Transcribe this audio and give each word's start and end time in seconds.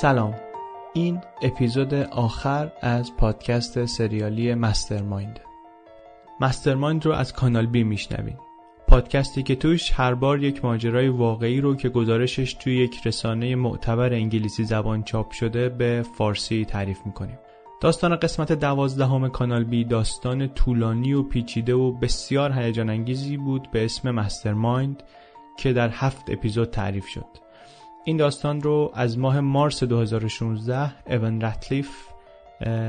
سلام. 0.00 0.34
این 0.94 1.20
اپیزود 1.42 1.94
آخر 1.94 2.72
از 2.80 3.16
پادکست 3.16 3.84
سریالی 3.84 4.54
مسترمایند. 4.54 5.40
مسترمایند 6.40 7.06
رو 7.06 7.12
از 7.12 7.32
کانال 7.32 7.66
بی 7.66 7.84
میشنوین 7.84 8.36
پادکستی 8.88 9.42
که 9.42 9.54
توش 9.54 9.90
هر 9.94 10.14
بار 10.14 10.42
یک 10.42 10.64
ماجرای 10.64 11.08
واقعی 11.08 11.60
رو 11.60 11.76
که 11.76 11.88
گزارشش 11.88 12.54
توی 12.54 12.76
یک 12.76 13.06
رسانه 13.06 13.54
معتبر 13.54 14.12
انگلیسی 14.12 14.64
زبان 14.64 15.02
چاپ 15.02 15.30
شده 15.30 15.68
به 15.68 16.04
فارسی 16.18 16.64
تعریف 16.64 16.98
می‌کنیم. 17.06 17.38
داستان 17.80 18.16
قسمت 18.16 18.52
دوازدهم 18.52 19.28
کانال 19.28 19.64
بی 19.64 19.84
داستان 19.84 20.48
طولانی 20.48 21.12
و 21.12 21.22
پیچیده 21.22 21.74
و 21.74 21.92
بسیار 21.92 22.52
هیجان 22.52 22.90
انگیزی 22.90 23.36
بود 23.36 23.68
به 23.72 23.84
اسم 23.84 24.10
مسترمایند 24.10 25.02
که 25.58 25.72
در 25.72 25.88
هفت 25.88 26.30
اپیزود 26.30 26.70
تعریف 26.70 27.06
شد. 27.06 27.49
این 28.04 28.16
داستان 28.16 28.60
رو 28.60 28.90
از 28.94 29.18
ماه 29.18 29.40
مارس 29.40 29.84
2016 29.84 30.92
اون 31.06 31.40
رتلیف 31.40 31.90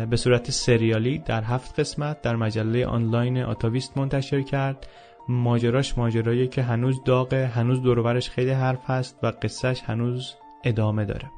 به 0.10 0.16
صورت 0.16 0.52
سریالی 0.52 1.18
در 1.18 1.44
هفت 1.44 1.80
قسمت 1.80 2.22
در 2.22 2.36
مجله 2.36 2.86
آنلاین 2.86 3.38
آتاویست 3.38 3.98
منتشر 3.98 4.42
کرد. 4.42 4.88
ماجراش 5.30 5.98
ماجرایی 5.98 6.48
که 6.48 6.64
هنوز 6.64 7.04
داغه 7.04 7.46
هنوز 7.46 7.82
دورورش 7.82 8.30
خیلی 8.30 8.52
حرف 8.52 8.90
هست 8.90 9.20
و 9.24 9.28
قصهش 9.42 9.82
هنوز 9.86 10.36
ادامه 10.64 11.06
داره. 11.06 11.32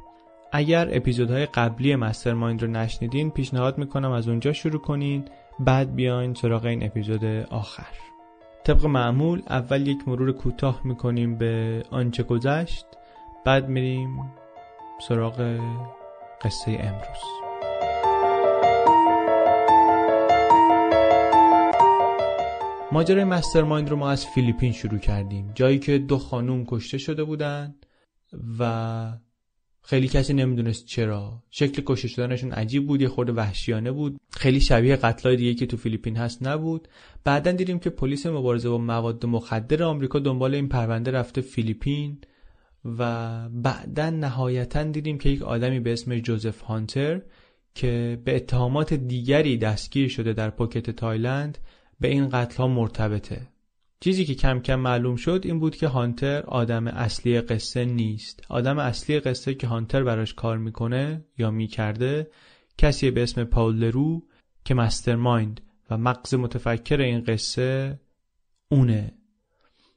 اگر 0.52 0.90
اپیزودهای 0.92 1.46
قبلی 1.46 1.96
مسترمایند 1.96 2.62
رو 2.62 2.68
نشنیدین 2.68 3.32
پیشنهاد 3.32 3.78
می‌کنم 3.78 4.12
از 4.12 4.28
اونجا 4.28 4.54
شروع 4.54 4.82
کنین. 4.82 5.26
بعد 5.60 5.96
بیاین 5.96 6.34
سراغ 6.34 6.66
این 6.66 6.84
اپیزود 6.84 7.26
آخر. 7.50 7.94
طبق 8.64 8.86
معمول 8.86 9.42
اول 9.50 9.88
یک 9.88 10.08
مرور 10.08 10.32
کوتاه 10.32 10.82
می‌کنیم 10.84 11.38
به 11.38 11.84
آنچه 11.92 12.24
گذشت. 12.24 12.86
بعد 13.46 13.70
میریم 13.70 14.20
سراغ 15.08 15.60
قصه 16.42 16.72
امروز. 16.72 17.24
ماجرای 22.92 23.24
مسترمایند 23.24 23.90
رو 23.90 23.96
ما 23.96 24.10
از 24.10 24.26
فیلیپین 24.26 24.72
شروع 24.72 25.00
کردیم. 25.00 25.52
جایی 25.56 25.80
که 25.80 25.98
دو 25.98 26.18
خانوم 26.18 26.66
کشته 26.66 26.98
شده 26.98 27.24
بودن 27.24 27.76
و 28.60 29.14
خیلی 29.82 30.08
کسی 30.08 30.34
نمی‌دونست 30.34 30.86
چرا. 30.86 31.44
شکل 31.50 31.82
کشته 31.86 32.08
شدنشون 32.08 32.52
عجیب 32.52 32.88
بود 32.88 33.02
یه 33.02 33.08
خورده 33.08 33.32
وحشیانه 33.32 33.92
بود. 33.92 34.20
خیلی 34.32 34.60
شبیه 34.62 34.96
قتلای 34.96 35.36
دیگه 35.36 35.54
که 35.54 35.66
تو 35.66 35.78
فیلیپین 35.78 36.18
هست 36.18 36.48
نبود. 36.48 36.88
بعدا 37.24 37.52
دیدیم 37.52 37.80
که 37.80 37.90
پلیس 37.90 38.26
مبارزه 38.26 38.70
با 38.70 38.78
مواد 38.78 39.26
مخدر 39.26 39.84
آمریکا 39.84 40.20
دنبال 40.20 40.56
این 40.56 40.70
پرونده 40.70 41.12
رفته 41.12 41.42
فیلیپین. 41.42 42.18
و 42.86 43.40
بعدا 43.50 44.10
نهایتا 44.10 44.84
دیدیم 44.84 45.18
که 45.18 45.30
یک 45.30 45.42
آدمی 45.42 45.80
به 45.80 45.94
اسم 45.94 46.20
جوزف 46.20 46.62
هانتر 46.62 47.22
که 47.76 48.22
به 48.26 48.36
اتهامات 48.36 48.94
دیگری 48.94 49.58
دستگیر 49.58 50.10
شده 50.10 50.34
در 50.34 50.50
پوکت 50.50 50.90
تایلند 50.90 51.58
به 52.00 52.08
این 52.08 52.30
قتل 52.30 52.58
ها 52.58 52.68
مرتبطه. 52.68 53.48
چیزی 54.00 54.26
که 54.26 54.36
کم 54.36 54.60
کم 54.60 54.76
معلوم 54.76 55.16
شد 55.16 55.42
این 55.46 55.60
بود 55.60 55.76
که 55.76 55.88
هانتر 55.88 56.42
آدم 56.42 56.88
اصلی 56.88 57.42
قصه 57.42 57.86
نیست. 57.86 58.46
آدم 58.50 58.80
اصلی 58.80 59.20
قصه 59.20 59.54
که 59.54 59.68
هانتر 59.68 60.04
براش 60.04 60.34
کار 60.34 60.58
می‌کنه 60.58 61.26
یا 61.38 61.52
می‌کرده 61.52 62.28
کسی 62.78 63.12
به 63.12 63.24
اسم 63.24 63.44
پاول 63.44 63.76
لرو 63.76 64.24
که 64.66 64.74
مسترمایند 64.74 65.62
و 65.90 65.98
مغز 65.98 66.34
متفکر 66.34 67.02
این 67.02 67.24
قصه 67.24 68.00
اونه. 68.72 69.12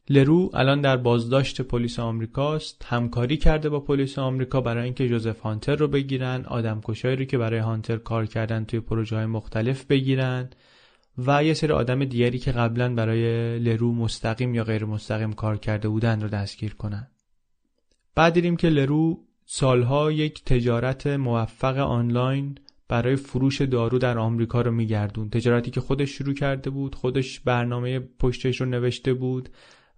لرو 0.08 0.50
الان 0.54 0.80
در 0.80 0.96
بازداشت 0.96 1.60
پلیس 1.60 1.98
آمریکاست. 1.98 2.84
همکاری 2.84 3.36
کرده 3.36 3.68
با 3.68 3.80
پلیس 3.80 4.18
آمریکا 4.18 4.60
برای 4.60 4.84
اینکه 4.84 5.08
جوزف 5.08 5.40
هانتر 5.40 5.76
رو 5.76 5.88
بگیرن 5.88 6.44
آدمکشایی 6.44 7.16
رو 7.16 7.24
که 7.24 7.38
برای 7.38 7.58
هانتر 7.58 7.96
کار 7.96 8.26
کردن 8.26 8.64
توی 8.64 8.80
پروژه 8.80 9.16
های 9.16 9.26
مختلف 9.26 9.84
بگیرن 9.84 10.50
و 11.18 11.44
یه 11.44 11.54
سری 11.54 11.72
آدم 11.72 12.04
دیگری 12.04 12.38
که 12.38 12.52
قبلا 12.52 12.94
برای 12.94 13.58
لرو 13.58 13.92
مستقیم 13.92 14.54
یا 14.54 14.64
غیر 14.64 14.84
مستقیم 14.84 15.32
کار 15.32 15.56
کرده 15.56 15.88
بودن 15.88 16.22
رو 16.22 16.28
دستگیر 16.28 16.74
کنن. 16.74 17.10
بعد 18.14 18.34
دیدیم 18.34 18.56
که 18.56 18.68
لرو 18.68 19.24
سالها 19.46 20.12
یک 20.12 20.44
تجارت 20.44 21.06
موفق 21.06 21.78
آنلاین 21.78 22.58
برای 22.88 23.16
فروش 23.16 23.60
دارو 23.62 23.98
در 23.98 24.18
آمریکا 24.18 24.62
رو 24.62 24.70
میگردون 24.70 25.30
تجارتی 25.30 25.70
که 25.70 25.80
خودش 25.80 26.10
شروع 26.10 26.34
کرده 26.34 26.70
بود 26.70 26.94
خودش 26.94 27.40
برنامه 27.40 27.98
پشتش 27.98 28.60
رو 28.60 28.66
نوشته 28.66 29.14
بود. 29.14 29.48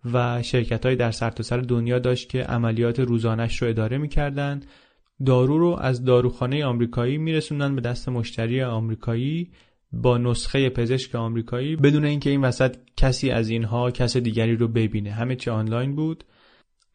و 0.05 0.43
شرکت 0.43 0.87
های 0.87 0.97
در 0.97 1.11
سرتاسر 1.11 1.57
سر 1.57 1.63
دنیا 1.63 1.99
داشت 1.99 2.29
که 2.29 2.43
عملیات 2.43 3.01
روزانش 3.01 3.63
رو 3.63 3.69
اداره 3.69 3.99
می‌کردن 3.99 4.61
دارو 5.27 5.59
رو 5.59 5.77
از 5.81 6.05
داروخانه 6.05 6.65
آمریکایی 6.65 7.19
میرسوندن 7.19 7.75
به 7.75 7.81
دست 7.81 8.09
مشتری 8.09 8.63
آمریکایی 8.63 9.51
با 9.93 10.19
نسخه 10.19 10.71
پزشک 10.71 11.15
آمریکایی 11.15 11.77
بدون 11.77 12.05
اینکه 12.05 12.31
این 12.31 12.41
وسط 12.41 12.77
کسی 12.97 13.31
از 13.31 13.49
اینها 13.49 13.91
کس 13.91 14.17
دیگری 14.17 14.57
رو 14.57 14.69
ببینه. 14.69 15.11
همه 15.11 15.37
چی 15.37 15.51
آنلاین 15.51 15.95
بود. 15.95 16.25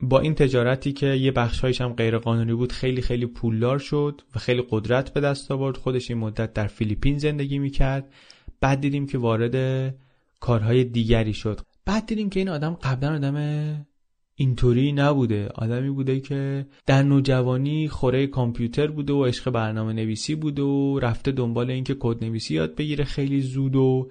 با 0.02 0.20
این 0.20 0.35
تجارتی 0.35 0.94
که 0.94 1.08
یه 1.08 1.31
بخشهایش 1.31 1.81
هم 1.81 1.94
غیر 1.94 2.18
قانونی 2.18 2.53
بود 2.53 2.72
خیلی 2.72 3.02
خیلی 3.02 3.25
پولدار 3.25 3.80
شد 3.80 4.22
و 4.35 4.40
خیلی 4.40 4.64
قدرت 4.70 5.14
به 5.14 5.22
دست 5.22 5.52
آورد. 5.52 5.78
خودش 5.78 6.12
این 6.12 6.20
مدت 6.20 6.53
در 6.53 6.68
فیلیپین 6.68 7.18
زندگی 7.18 7.59
می‌کرد. 7.59 8.14
بعد 8.62 8.81
دیدیم 8.81 9.08
که 9.08 9.18
وارد 9.18 9.96
کارهای 10.40 10.84
دیگری 10.84 11.34
شد. 11.34 11.59
بعد 11.85 12.05
دیدیم 12.05 12.29
که 12.29 12.39
این 12.39 12.49
آدم 12.49 12.73
قبلا 12.73 13.16
آدم 13.16 13.85
اینطوری 14.35 14.91
نبوده. 14.91 15.49
آدمی 15.55 15.89
بوده 15.89 16.19
که 16.19 16.66
در 16.85 17.03
نوجوانی 17.03 17.88
خوره 17.88 18.27
کامپیوتر 18.27 18.88
بوده 18.88 19.13
و 19.13 19.25
عشق 19.25 19.51
برنامه 19.51 19.93
نویسی 19.93 20.35
بوده 20.35 20.61
و 20.61 20.99
رفته 20.99 21.31
دنبال 21.31 21.72
اینکه 21.72 21.95
کد 21.99 22.23
نویسی 22.23 22.53
یاد 22.53 22.75
بگیره 22.75 23.03
خیلی 23.03 23.41
زود 23.41 23.75
و 23.75 24.09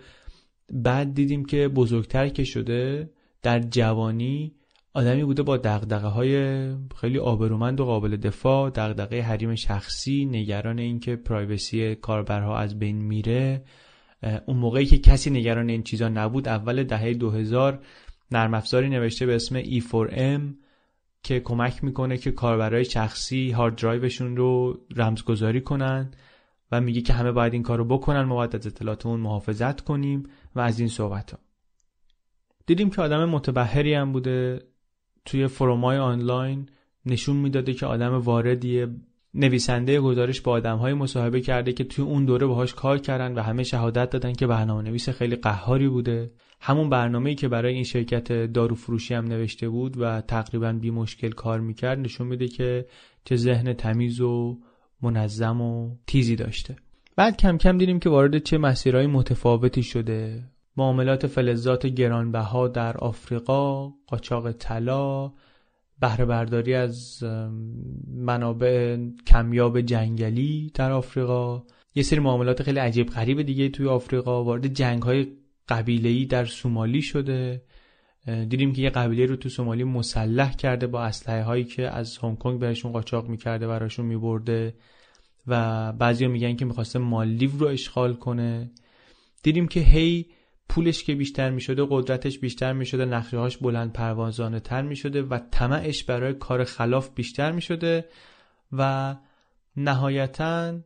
بعد 0.72 1.14
دیدیم 1.14 1.44
که 1.44 1.68
بزرگتر 1.68 2.28
که 2.28 2.44
شده 2.44 3.10
در 3.42 3.60
جوانی 3.60 4.54
آدمی 4.94 5.24
بوده 5.24 5.42
با 5.42 5.56
دغدغه 5.56 6.06
های 6.06 6.66
خیلی 6.96 7.18
آبرومند 7.18 7.80
و 7.80 7.84
قابل 7.84 8.16
دفاع 8.16 8.70
دغدغه 8.70 9.22
حریم 9.22 9.54
شخصی 9.54 10.24
نگران 10.24 10.78
اینکه 10.78 11.16
پرایوسی 11.16 11.94
کاربرها 11.94 12.58
از 12.58 12.78
بین 12.78 12.96
میره. 12.96 13.64
اون 14.22 14.56
موقعی 14.56 14.86
که 14.86 14.98
کسی 14.98 15.30
نگران 15.30 15.68
این 15.68 15.82
چیزا 15.82 16.08
نبود 16.08 16.48
اول 16.48 16.82
دهه 16.82 17.14
2000 17.14 17.78
نرم 18.30 18.54
افزاری 18.54 18.88
نوشته 18.88 19.26
به 19.26 19.34
اسم 19.34 19.62
E4M 19.62 20.40
که 21.22 21.40
کمک 21.40 21.84
می‌کنه 21.84 22.16
که 22.16 22.30
کاربرای 22.30 22.84
شخصی 22.84 23.50
هارد 23.50 23.76
درایوشون 23.76 24.36
رو 24.36 24.80
رمزگذاری 24.96 25.60
کنن 25.60 26.10
و 26.72 26.80
میگه 26.80 27.00
که 27.00 27.12
همه 27.12 27.32
باید 27.32 27.52
این 27.52 27.62
کارو 27.62 27.84
بکنن 27.84 28.22
ما 28.22 28.34
باید 28.34 28.56
از 28.56 28.66
اطلاعاتمون 28.66 29.20
محافظت 29.20 29.80
کنیم 29.80 30.22
و 30.54 30.60
از 30.60 30.78
این 30.78 30.88
صحبت 30.88 31.30
ها. 31.30 31.38
دیدیم 32.66 32.90
که 32.90 33.02
آدم 33.02 33.28
متبهری 33.28 33.94
هم 33.94 34.12
بوده 34.12 34.62
توی 35.24 35.46
فرومای 35.46 35.98
آنلاین 35.98 36.68
نشون 37.06 37.36
می‌داده 37.36 37.74
که 37.74 37.86
آدم 37.86 38.14
واردیه 38.14 38.88
نویسنده 39.34 40.00
گزارش 40.00 40.40
با 40.40 40.60
های 40.60 40.94
مصاحبه 40.94 41.40
کرده 41.40 41.72
که 41.72 41.84
توی 41.84 42.04
اون 42.04 42.24
دوره 42.24 42.46
باهاش 42.46 42.74
کار 42.74 42.98
کردن 42.98 43.34
و 43.34 43.42
همه 43.42 43.62
شهادت 43.62 44.10
دادن 44.10 44.32
که 44.32 44.46
برنامه 44.46 44.82
نویس 44.82 45.08
خیلی 45.08 45.36
قهاری 45.36 45.88
بوده. 45.88 46.30
همون 46.60 46.90
برنامه‌ای 46.90 47.34
که 47.34 47.48
برای 47.48 47.74
این 47.74 47.84
شرکت 47.84 48.32
دارو 48.32 48.74
فروشی 48.74 49.14
هم 49.14 49.24
نوشته 49.24 49.68
بود 49.68 49.98
و 49.98 50.20
تقریبا 50.20 50.72
بی 50.72 50.90
مشکل 50.90 51.30
کار 51.30 51.60
می‌کرد 51.60 51.98
نشون 51.98 52.26
میده 52.26 52.48
که 52.48 52.86
چه 53.24 53.36
ذهن 53.36 53.72
تمیز 53.72 54.20
و 54.20 54.58
منظم 55.02 55.60
و 55.60 55.96
تیزی 56.06 56.36
داشته. 56.36 56.76
بعد 57.16 57.36
کم 57.36 57.58
کم 57.58 57.78
دیدیم 57.78 57.98
که 57.98 58.10
وارد 58.10 58.38
چه 58.38 58.58
مسیرهای 58.58 59.06
متفاوتی 59.06 59.82
شده. 59.82 60.42
معاملات 60.76 61.26
فلزات 61.26 61.86
گرانبها 61.86 62.68
در 62.68 62.96
آفریقا 62.96 63.88
قاچاق 64.06 64.52
طلا 64.52 65.32
بهره 66.02 66.24
برداری 66.24 66.74
از 66.74 67.24
منابع 68.14 68.98
کمیاب 69.26 69.80
جنگلی 69.80 70.70
در 70.74 70.92
آفریقا. 70.92 71.62
یه 71.94 72.02
سری 72.02 72.20
معاملات 72.20 72.62
خیلی 72.62 72.78
عجیب 72.78 73.08
غریب 73.08 73.42
دیگه 73.42 73.68
توی 73.68 73.86
آفریقا. 73.86 74.44
وارد 74.44 74.66
جنگ 74.66 75.02
های 75.02 75.26
قبیله 75.68 76.24
در 76.24 76.44
سومالی 76.44 77.02
شده. 77.02 77.62
دیدیم 78.26 78.72
که 78.72 78.82
یه 78.82 78.90
قبیله 78.90 79.26
رو 79.26 79.36
تو 79.36 79.48
سومالی 79.48 79.84
مسلح 79.84 80.56
کرده 80.56 80.86
با 80.86 81.02
اسلحه 81.02 81.42
هایی 81.42 81.64
که 81.64 81.88
از 81.88 82.18
هنگ 82.18 82.38
کنگ 82.38 82.60
بهشون 82.60 82.92
قاچاق 82.92 83.28
می‌کرده 83.28 83.66
براشون 83.66 84.06
میبرده. 84.06 84.74
و 85.46 85.92
بعضیا 85.92 86.28
میگن 86.28 86.56
که 86.56 86.64
می‌خواسته 86.64 86.98
مالدیو 86.98 87.50
رو 87.58 87.66
اشغال 87.66 88.14
کنه. 88.14 88.70
دیدیم 89.42 89.68
که 89.68 89.80
هی 89.80 90.26
پولش 90.72 91.04
که 91.04 91.14
بیشتر 91.14 91.50
می 91.50 91.60
شده 91.60 91.86
قدرتش 91.90 92.38
بیشتر 92.38 92.72
می 92.72 92.86
شده 92.86 93.04
نقشه 93.04 93.38
هاش 93.38 93.56
بلند 93.56 93.92
پروازانه 93.92 94.60
تر 94.60 94.82
می 94.82 94.96
شده 94.96 95.22
و 95.22 95.38
طمعش 95.50 96.04
برای 96.04 96.34
کار 96.34 96.64
خلاف 96.64 97.14
بیشتر 97.14 97.52
می 97.52 97.62
شده 97.62 98.04
و 98.72 99.16
نهایتا 99.76 100.80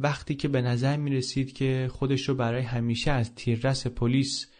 وقتی 0.00 0.34
که 0.34 0.48
به 0.48 0.62
نظر 0.62 0.96
می 0.96 1.10
رسید 1.10 1.52
که 1.52 1.88
خودش 1.92 2.28
رو 2.28 2.34
برای 2.34 2.62
همیشه 2.62 3.10
از 3.10 3.34
تیررس 3.34 3.86
پلیس 3.86 4.50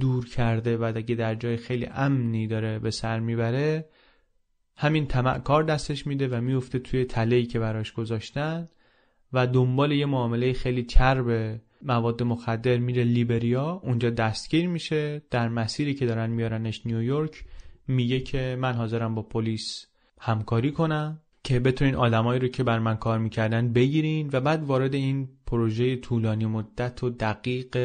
دور 0.00 0.28
کرده 0.28 0.76
و 0.76 0.92
اگه 0.96 1.14
در 1.14 1.34
جای 1.34 1.56
خیلی 1.56 1.86
امنی 1.86 2.46
داره 2.46 2.78
به 2.78 2.90
سر 2.90 3.20
می‌بره 3.20 3.88
همین 4.76 5.06
کار 5.44 5.62
دستش 5.62 6.06
میده 6.06 6.28
و 6.28 6.40
میفته 6.40 6.78
توی 6.78 7.04
تلهی 7.04 7.46
که 7.46 7.58
براش 7.58 7.92
گذاشتن 7.92 8.68
و 9.32 9.46
دنبال 9.46 9.92
یه 9.92 10.06
معامله 10.06 10.52
خیلی 10.52 10.82
چرب 10.82 11.60
مواد 11.82 12.22
مخدر 12.22 12.76
میره 12.76 13.04
لیبریا 13.04 13.80
اونجا 13.84 14.10
دستگیر 14.10 14.68
میشه. 14.68 15.22
در 15.30 15.48
مسیری 15.48 15.94
که 15.94 16.06
دارن 16.06 16.30
میارنش 16.30 16.86
نیویورک 16.86 17.44
میگه 17.88 18.20
که 18.20 18.56
من 18.60 18.72
حاضرم 18.72 19.14
با 19.14 19.22
پلیس 19.22 19.86
همکاری 20.20 20.72
کنم 20.72 21.20
که 21.44 21.60
بتونین 21.60 21.94
آدمایی 21.94 22.40
رو 22.40 22.48
که 22.48 22.62
بر 22.62 22.78
من 22.78 22.96
کار 22.96 23.18
می‌کردن 23.18 23.72
بگیرین 23.72 24.30
و 24.32 24.40
بعد 24.40 24.64
وارد 24.64 24.94
این 24.94 25.28
پروژه 25.46 25.96
طولانی 25.96 26.46
مدت 26.46 27.02
و 27.02 27.10
دقیق 27.10 27.76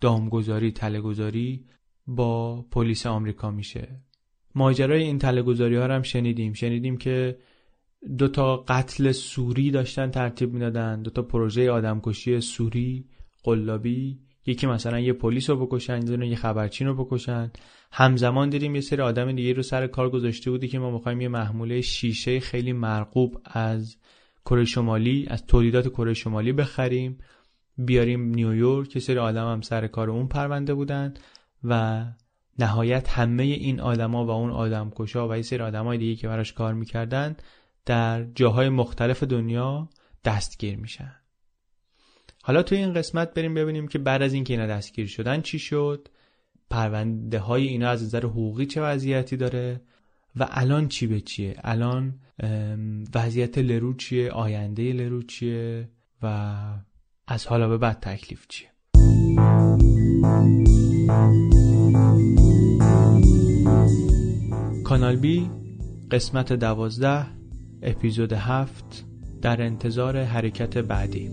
دامگذاری 0.00 0.72
تلهگذاری 0.72 1.64
با 2.06 2.62
پلیس 2.62 3.06
آمریکا 3.06 3.50
میشه. 3.50 3.88
ماجرای 4.54 5.02
این 5.02 5.18
تلهگذاری 5.18 5.76
ها 5.76 5.86
رو 5.86 5.92
هم 5.92 6.02
شنیدیم. 6.02 6.52
شنیدیم 6.52 6.96
که 6.96 7.38
دو 8.18 8.28
تا 8.28 8.56
قتل 8.56 9.12
سوری 9.12 9.70
داشتن 9.70 10.10
ترتیب 10.10 10.52
می‌دادن. 10.52 11.02
دو 11.02 11.10
تا 11.10 11.22
پروژه 11.22 11.70
آدمکشی 11.70 12.40
سوری 12.40 13.04
قلابی. 13.42 14.18
یکی 14.46 14.66
مثلا 14.66 15.00
یه 15.00 15.12
پلیس 15.12 15.50
رو 15.50 15.66
بکشن 15.66 16.22
یه 16.22 16.36
خبرچین 16.36 16.86
رو 16.86 17.04
بکشن. 17.04 17.50
همزمان 17.92 18.50
دیدیم 18.50 18.74
یه 18.74 18.80
سری 18.80 19.02
آدم 19.02 19.32
دیگه 19.32 19.52
رو 19.52 19.62
سر 19.62 19.86
کار 19.86 20.10
گذاشته 20.10 20.50
بودی 20.50 20.68
که 20.68 20.78
ما 20.78 20.90
می‌خوایم 20.90 21.20
یه 21.20 21.28
محموله 21.28 21.80
شیشه 21.80 22.40
خیلی 22.40 22.72
مرغوب 22.72 23.40
از 23.44 23.96
کره 24.44 24.64
شمالی 24.64 25.26
از 25.28 25.46
تولیدات 25.46 25.88
کره 25.88 26.14
شمالی 26.14 26.52
بخریم. 26.52 27.18
بیاریم 27.78 28.24
نیویورک. 28.24 28.96
یه 28.96 29.02
سری 29.02 29.18
آدم 29.18 29.52
هم 29.52 29.60
سر 29.60 29.86
کار 29.86 30.10
اون 30.10 30.28
پرونده 30.28 30.74
بودن 30.74 31.14
و 31.64 32.04
نهایت 32.58 33.08
همه 33.08 33.42
این 33.42 33.80
آدما 33.80 34.26
و 34.26 34.30
اون 34.30 34.50
آدم 34.50 34.92
کشا 34.96 35.28
و 35.28 35.36
یه 35.36 35.42
سری 35.42 35.58
آدمای 35.58 35.98
دیگه 35.98 36.14
که 36.14 36.28
براش 36.28 36.52
کار 36.52 36.74
می‌کردن 36.74 37.36
در 37.86 38.24
جاهای 38.24 38.68
مختلف 38.68 39.22
دنیا 39.22 39.88
دستگیر 40.24 40.76
میشن. 40.76 41.14
حالا 42.42 42.62
توی 42.62 42.78
این 42.78 42.92
قسمت 42.92 43.34
بریم 43.34 43.54
ببینیم 43.54 43.88
که 43.88 43.98
بعد 43.98 44.22
از 44.22 44.32
اینکه 44.32 44.52
اینا 44.52 44.66
دستگیر 44.66 45.06
شدن 45.06 45.40
چی 45.40 45.58
شد 45.58 46.08
پرونده 46.70 47.38
های 47.38 47.66
اینا 47.66 47.88
از 47.88 48.02
نظر 48.02 48.24
حقوقی 48.24 48.66
چه 48.66 48.82
وضعیتی 48.82 49.36
داره 49.36 49.80
و 50.36 50.48
الان 50.50 50.88
چی 50.88 51.06
به 51.06 51.20
چیه؟ 51.20 51.56
الان 51.64 52.20
وضعیت 53.14 53.58
لرو 53.58 53.94
چیه؟ 53.94 54.30
آینده 54.30 54.92
لرو 54.92 55.22
چیه؟ 55.22 55.88
و 56.22 56.56
از 57.26 57.46
حالا 57.46 57.68
به 57.68 57.78
بعد 57.78 58.00
تکلیف 58.00 58.46
چیه؟ 58.48 58.68
کانال 64.84 65.16
بی 65.16 65.50
قسمت 66.10 66.52
دوازده 66.52 67.43
اپیزود 67.84 68.32
هفت 68.32 69.04
در 69.42 69.62
انتظار 69.62 70.22
حرکت 70.22 70.78
بعدی 70.78 71.30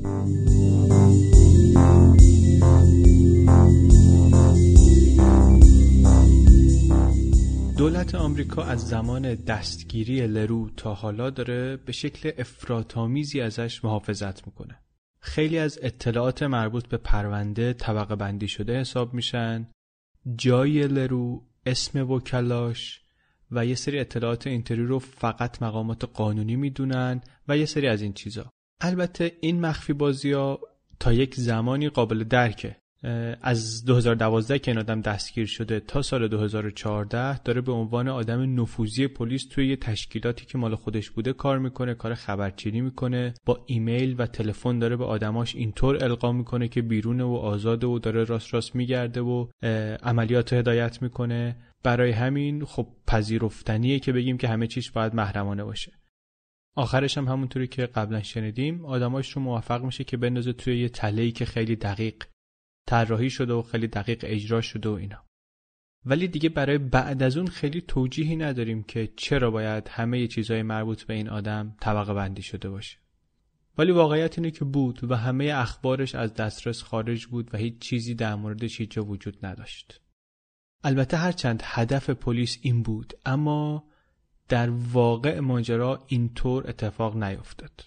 دولت 7.77 8.15
آمریکا 8.15 8.63
از 8.63 8.87
زمان 8.87 9.35
دستگیری 9.35 10.27
لرو 10.27 10.69
تا 10.69 10.93
حالا 10.93 11.29
داره 11.29 11.77
به 11.77 11.91
شکل 11.91 12.31
افراتامیزی 12.37 13.41
ازش 13.41 13.85
محافظت 13.85 14.47
می‌کنه. 14.47 14.79
خیلی 15.19 15.57
از 15.57 15.79
اطلاعات 15.81 16.43
مربوط 16.43 16.87
به 16.87 16.97
پرونده 16.97 17.73
طبقه 17.73 18.15
بندی 18.15 18.47
شده 18.47 18.79
حساب 18.79 19.13
میشن. 19.13 19.67
جای 20.35 20.87
لرو، 20.87 21.43
اسم 21.65 22.11
وکلاش 22.11 23.01
و 23.51 23.65
یه 23.65 23.75
سری 23.75 23.99
اطلاعات 23.99 24.47
اینتری 24.47 24.85
رو 24.85 24.99
فقط 24.99 25.63
مقامات 25.63 26.05
قانونی 26.05 26.55
می‌دونن 26.55 27.21
و 27.47 27.57
یه 27.57 27.65
سری 27.65 27.87
از 27.87 28.01
این 28.01 28.13
چیزا. 28.13 28.49
البته 28.81 29.31
این 29.41 29.59
مخفی 29.59 29.93
بازی 29.93 30.31
ها 30.31 30.59
تا 30.99 31.13
یک 31.13 31.35
زمانی 31.35 31.89
قابل 31.89 32.23
درکه 32.23 32.75
از 33.41 33.85
2012 33.85 34.59
که 34.59 34.71
این 34.71 34.79
آدم 34.79 35.01
دستگیر 35.01 35.45
شده 35.45 35.79
تا 35.79 36.01
سال 36.01 36.27
2014 36.27 37.37
داره 37.37 37.61
به 37.61 37.71
عنوان 37.71 38.07
آدم 38.07 38.61
نفوذی 38.61 39.07
پلیس 39.07 39.47
توی 39.47 39.67
یه 39.67 39.75
تشکیلاتی 39.75 40.45
که 40.45 40.57
مال 40.57 40.75
خودش 40.75 41.09
بوده 41.09 41.33
کار 41.33 41.59
می‌کنه 41.59 41.93
کار 41.93 42.13
خبرچینی 42.13 42.81
می‌کنه 42.81 43.33
با 43.45 43.63
ایمیل 43.65 44.15
و 44.17 44.25
تلفن 44.25 44.79
داره 44.79 44.95
به 44.95 45.05
آدماش 45.05 45.55
اینطور 45.55 46.03
القا 46.03 46.31
می‌کنه 46.31 46.67
که 46.67 46.81
بیرونه 46.81 47.23
و 47.23 47.33
آزاده 47.33 47.87
و 47.87 47.99
داره 47.99 48.23
راست 48.23 48.53
راست 48.53 48.75
میگرده 48.75 49.21
و 49.21 49.47
عملیات 50.03 50.53
هدایت 50.53 51.01
می‌کنه 51.01 51.55
برای 51.83 52.11
همین 52.11 52.65
خب 52.65 52.87
پذیرفتنیه 53.07 53.99
که 53.99 54.11
بگیم 54.11 54.37
که 54.37 54.47
همه 54.47 54.67
چیش 54.67 54.91
باید 54.91 55.15
محرمانه 55.15 55.63
باشه. 55.63 55.91
آخرش 56.75 57.17
هم 57.17 57.27
همونطوری 57.27 57.67
که 57.67 57.85
قبلا 57.85 58.21
شنیدیم 58.21 58.85
آدماش 58.85 59.31
رو 59.31 59.41
موفق 59.41 59.83
میشه 59.83 60.03
که 60.03 60.17
بندازه 60.17 60.53
توی 60.53 60.79
یه 60.79 60.89
تله‌ای 60.89 61.31
که 61.31 61.45
خیلی 61.45 61.75
دقیق 61.75 62.23
طراحی 62.87 63.29
شده 63.29 63.53
و 63.53 63.61
خیلی 63.61 63.87
دقیق 63.87 64.25
اجرا 64.27 64.61
شده 64.61 64.89
و 64.89 64.93
اینا. 64.93 65.25
ولی 66.05 66.27
دیگه 66.27 66.49
برای 66.49 66.77
بعد 66.77 67.23
از 67.23 67.37
اون 67.37 67.47
خیلی 67.47 67.81
توجیهی 67.81 68.35
نداریم 68.35 68.83
که 68.83 69.09
چرا 69.15 69.51
باید 69.51 69.87
همه 69.87 70.27
چیزهای 70.27 70.63
مربوط 70.63 71.03
به 71.03 71.13
این 71.13 71.29
آدم 71.29 71.75
طبقه 71.81 72.13
بندی 72.13 72.41
شده 72.41 72.69
باشه. 72.69 72.97
ولی 73.77 73.91
واقعیت 73.91 74.37
اینه 74.37 74.51
که 74.51 74.65
بود 74.65 75.11
و 75.11 75.15
همه 75.15 75.51
اخبارش 75.55 76.15
از 76.15 76.33
دسترس 76.33 76.83
خارج 76.83 77.25
بود 77.25 77.53
و 77.53 77.57
هیچ 77.57 77.79
چیزی 77.79 78.15
در 78.15 78.35
موردش 78.35 78.81
هیچ 78.81 78.97
وجود 78.97 79.45
نداشت. 79.45 80.00
البته 80.83 81.17
هرچند 81.17 81.61
هدف 81.65 82.09
پلیس 82.09 82.57
این 82.61 82.83
بود 82.83 83.13
اما 83.25 83.83
در 84.49 84.69
واقع 84.69 85.39
ماجرا 85.39 86.03
اینطور 86.07 86.69
اتفاق 86.69 87.23
نیفتاد. 87.23 87.85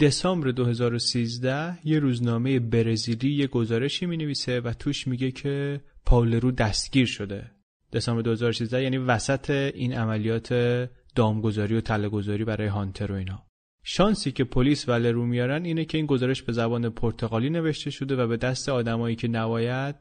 دسامبر 0.00 0.50
2013 0.50 1.78
یه 1.84 1.98
روزنامه 1.98 2.58
برزیلی 2.58 3.30
یه 3.30 3.46
گزارشی 3.46 4.06
می 4.06 4.16
نویسه 4.16 4.60
و 4.60 4.72
توش 4.72 5.06
میگه 5.06 5.30
که 5.30 5.80
پاول 6.06 6.28
لرو 6.28 6.50
دستگیر 6.50 7.06
شده. 7.06 7.50
دسامبر 7.92 8.22
2013 8.22 8.82
یعنی 8.82 8.98
وسط 8.98 9.50
این 9.50 9.92
عملیات 9.92 10.54
دامگذاری 11.14 11.76
و 11.76 11.80
تلهگذاری 11.80 12.44
برای 12.44 12.68
هانتر 12.68 13.12
و 13.12 13.14
اینا. 13.14 13.46
شانسی 13.82 14.32
که 14.32 14.44
پلیس 14.44 14.88
و 14.88 14.92
لرو 14.92 15.26
میارن 15.26 15.64
اینه 15.64 15.84
که 15.84 15.98
این 15.98 16.06
گزارش 16.06 16.42
به 16.42 16.52
زبان 16.52 16.90
پرتغالی 16.90 17.50
نوشته 17.50 17.90
شده 17.90 18.16
و 18.16 18.26
به 18.26 18.36
دست 18.36 18.68
آدمایی 18.68 19.16
که 19.16 19.28
نباید 19.28 19.96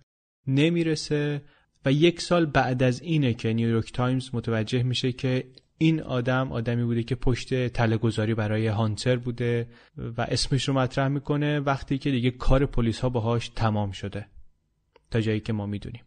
نمی‌رسه 0.47 1.41
و 1.85 1.91
یک 1.91 2.21
سال 2.21 2.45
بعد 2.45 2.83
از 2.83 3.01
اینه 3.01 3.33
که 3.33 3.53
نیویورک 3.53 3.93
تایمز 3.93 4.29
متوجه 4.33 4.83
میشه 4.83 5.11
که 5.11 5.51
این 5.77 6.01
آدم 6.01 6.51
آدمی 6.51 6.83
بوده 6.83 7.03
که 7.03 7.15
پشت 7.15 7.67
تله 7.67 7.97
برای 8.35 8.67
هانتر 8.67 9.15
بوده 9.15 9.67
و 9.97 10.21
اسمش 10.21 10.67
رو 10.67 10.73
مطرح 10.73 11.07
می‌کنه 11.07 11.59
وقتی 11.59 11.97
که 11.97 12.11
دیگه 12.11 12.31
کار 12.31 12.65
پلیس 12.65 12.99
ها 12.99 13.09
باهاش 13.09 13.49
تمام 13.49 13.91
شده. 13.91 14.25
تا 15.11 15.21
جایی 15.21 15.39
که 15.39 15.53
ما 15.53 15.65
می‌دونیم. 15.65 16.03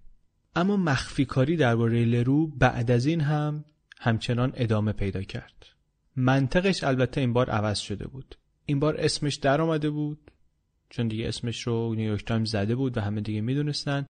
اما 0.57 0.77
مخفی 0.77 1.25
کاری 1.25 1.57
درباره 1.57 2.05
لرو 2.05 2.47
بعد 2.47 2.91
از 2.91 3.07
این 3.07 3.21
هم 3.21 3.65
همچنان 3.99 4.53
ادامه 4.57 4.93
پیدا 4.93 5.23
کرد. 5.23 5.67
منطقش 6.17 6.85
البته 6.85 7.21
این 7.21 7.33
بار 7.33 7.51
عوض 7.51 7.79
شده 7.79 8.07
بود. 8.07 8.35
این 8.67 8.81
بار 8.81 8.97
اسمش 8.99 9.35
در 9.35 9.61
آمده 9.61 9.91
بود 9.91 10.31
چون 10.91 11.09
دیگه 11.09 11.29
اسمش 11.29 11.63
رو 11.63 11.95
نیویورک 11.95 12.25
تایمز 12.25 12.51
زده 12.51 12.75
بود 12.75 12.97
و 12.97 13.01
همه 13.01 13.21
دیگه 13.21 13.41
می‌دونستن. 13.41 14.07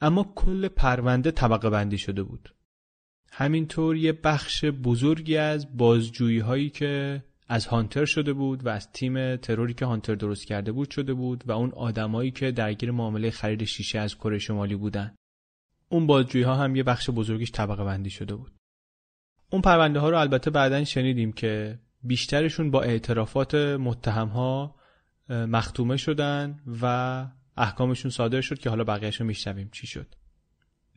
اما 0.00 0.32
کل 0.34 0.68
پرونده 0.68 1.30
طبقه 1.30 1.70
بندی 1.70 1.98
شده 1.98 2.22
بود. 2.22 2.54
همینطور 3.32 3.96
یه 3.96 4.12
بخش 4.12 4.64
بزرگی 4.64 5.36
از 5.36 5.76
بازجویی 5.76 6.38
هایی 6.38 6.70
که 6.70 7.24
از 7.48 7.66
هانتر 7.66 8.04
شده 8.04 8.32
بود 8.32 8.66
و 8.66 8.68
از 8.68 8.92
تیم 8.92 9.36
تروری 9.36 9.74
که 9.74 9.84
هانتر 9.84 10.14
درست 10.14 10.46
کرده 10.46 10.72
بود 10.72 10.90
شده 10.90 11.14
بود 11.14 11.44
و 11.46 11.52
اون 11.52 11.70
آدمایی 11.70 12.30
که 12.30 12.50
درگیر 12.50 12.90
معامله 12.90 13.30
خرید 13.30 13.64
شیشه 13.64 13.98
از 13.98 14.14
کره 14.14 14.38
شمالی 14.38 14.76
بودن. 14.76 15.14
اون 15.88 16.06
بازجویی 16.06 16.44
ها 16.44 16.54
هم 16.54 16.76
یه 16.76 16.82
بخش 16.82 17.10
بزرگیش 17.10 17.52
طبقه 17.52 17.84
بندی 17.84 18.10
شده 18.10 18.34
بود. 18.34 18.52
اون 19.50 19.62
پرونده 19.62 20.00
ها 20.00 20.10
رو 20.10 20.18
البته 20.18 20.50
بعدا 20.50 20.84
شنیدیم 20.84 21.32
که 21.32 21.78
بیشترشون 22.02 22.70
با 22.70 22.82
اعترافات 22.82 23.54
متهم 23.54 24.28
ها 24.28 24.76
مختومه 25.28 25.96
شدن 25.96 26.60
و 26.82 27.26
احکامشون 27.56 28.10
صادر 28.10 28.40
شد 28.40 28.58
که 28.58 28.70
حالا 28.70 28.84
بقیهش 28.84 29.20
رو 29.20 29.26
میشنویم. 29.26 29.68
چی 29.72 29.86
شد؟ 29.86 30.06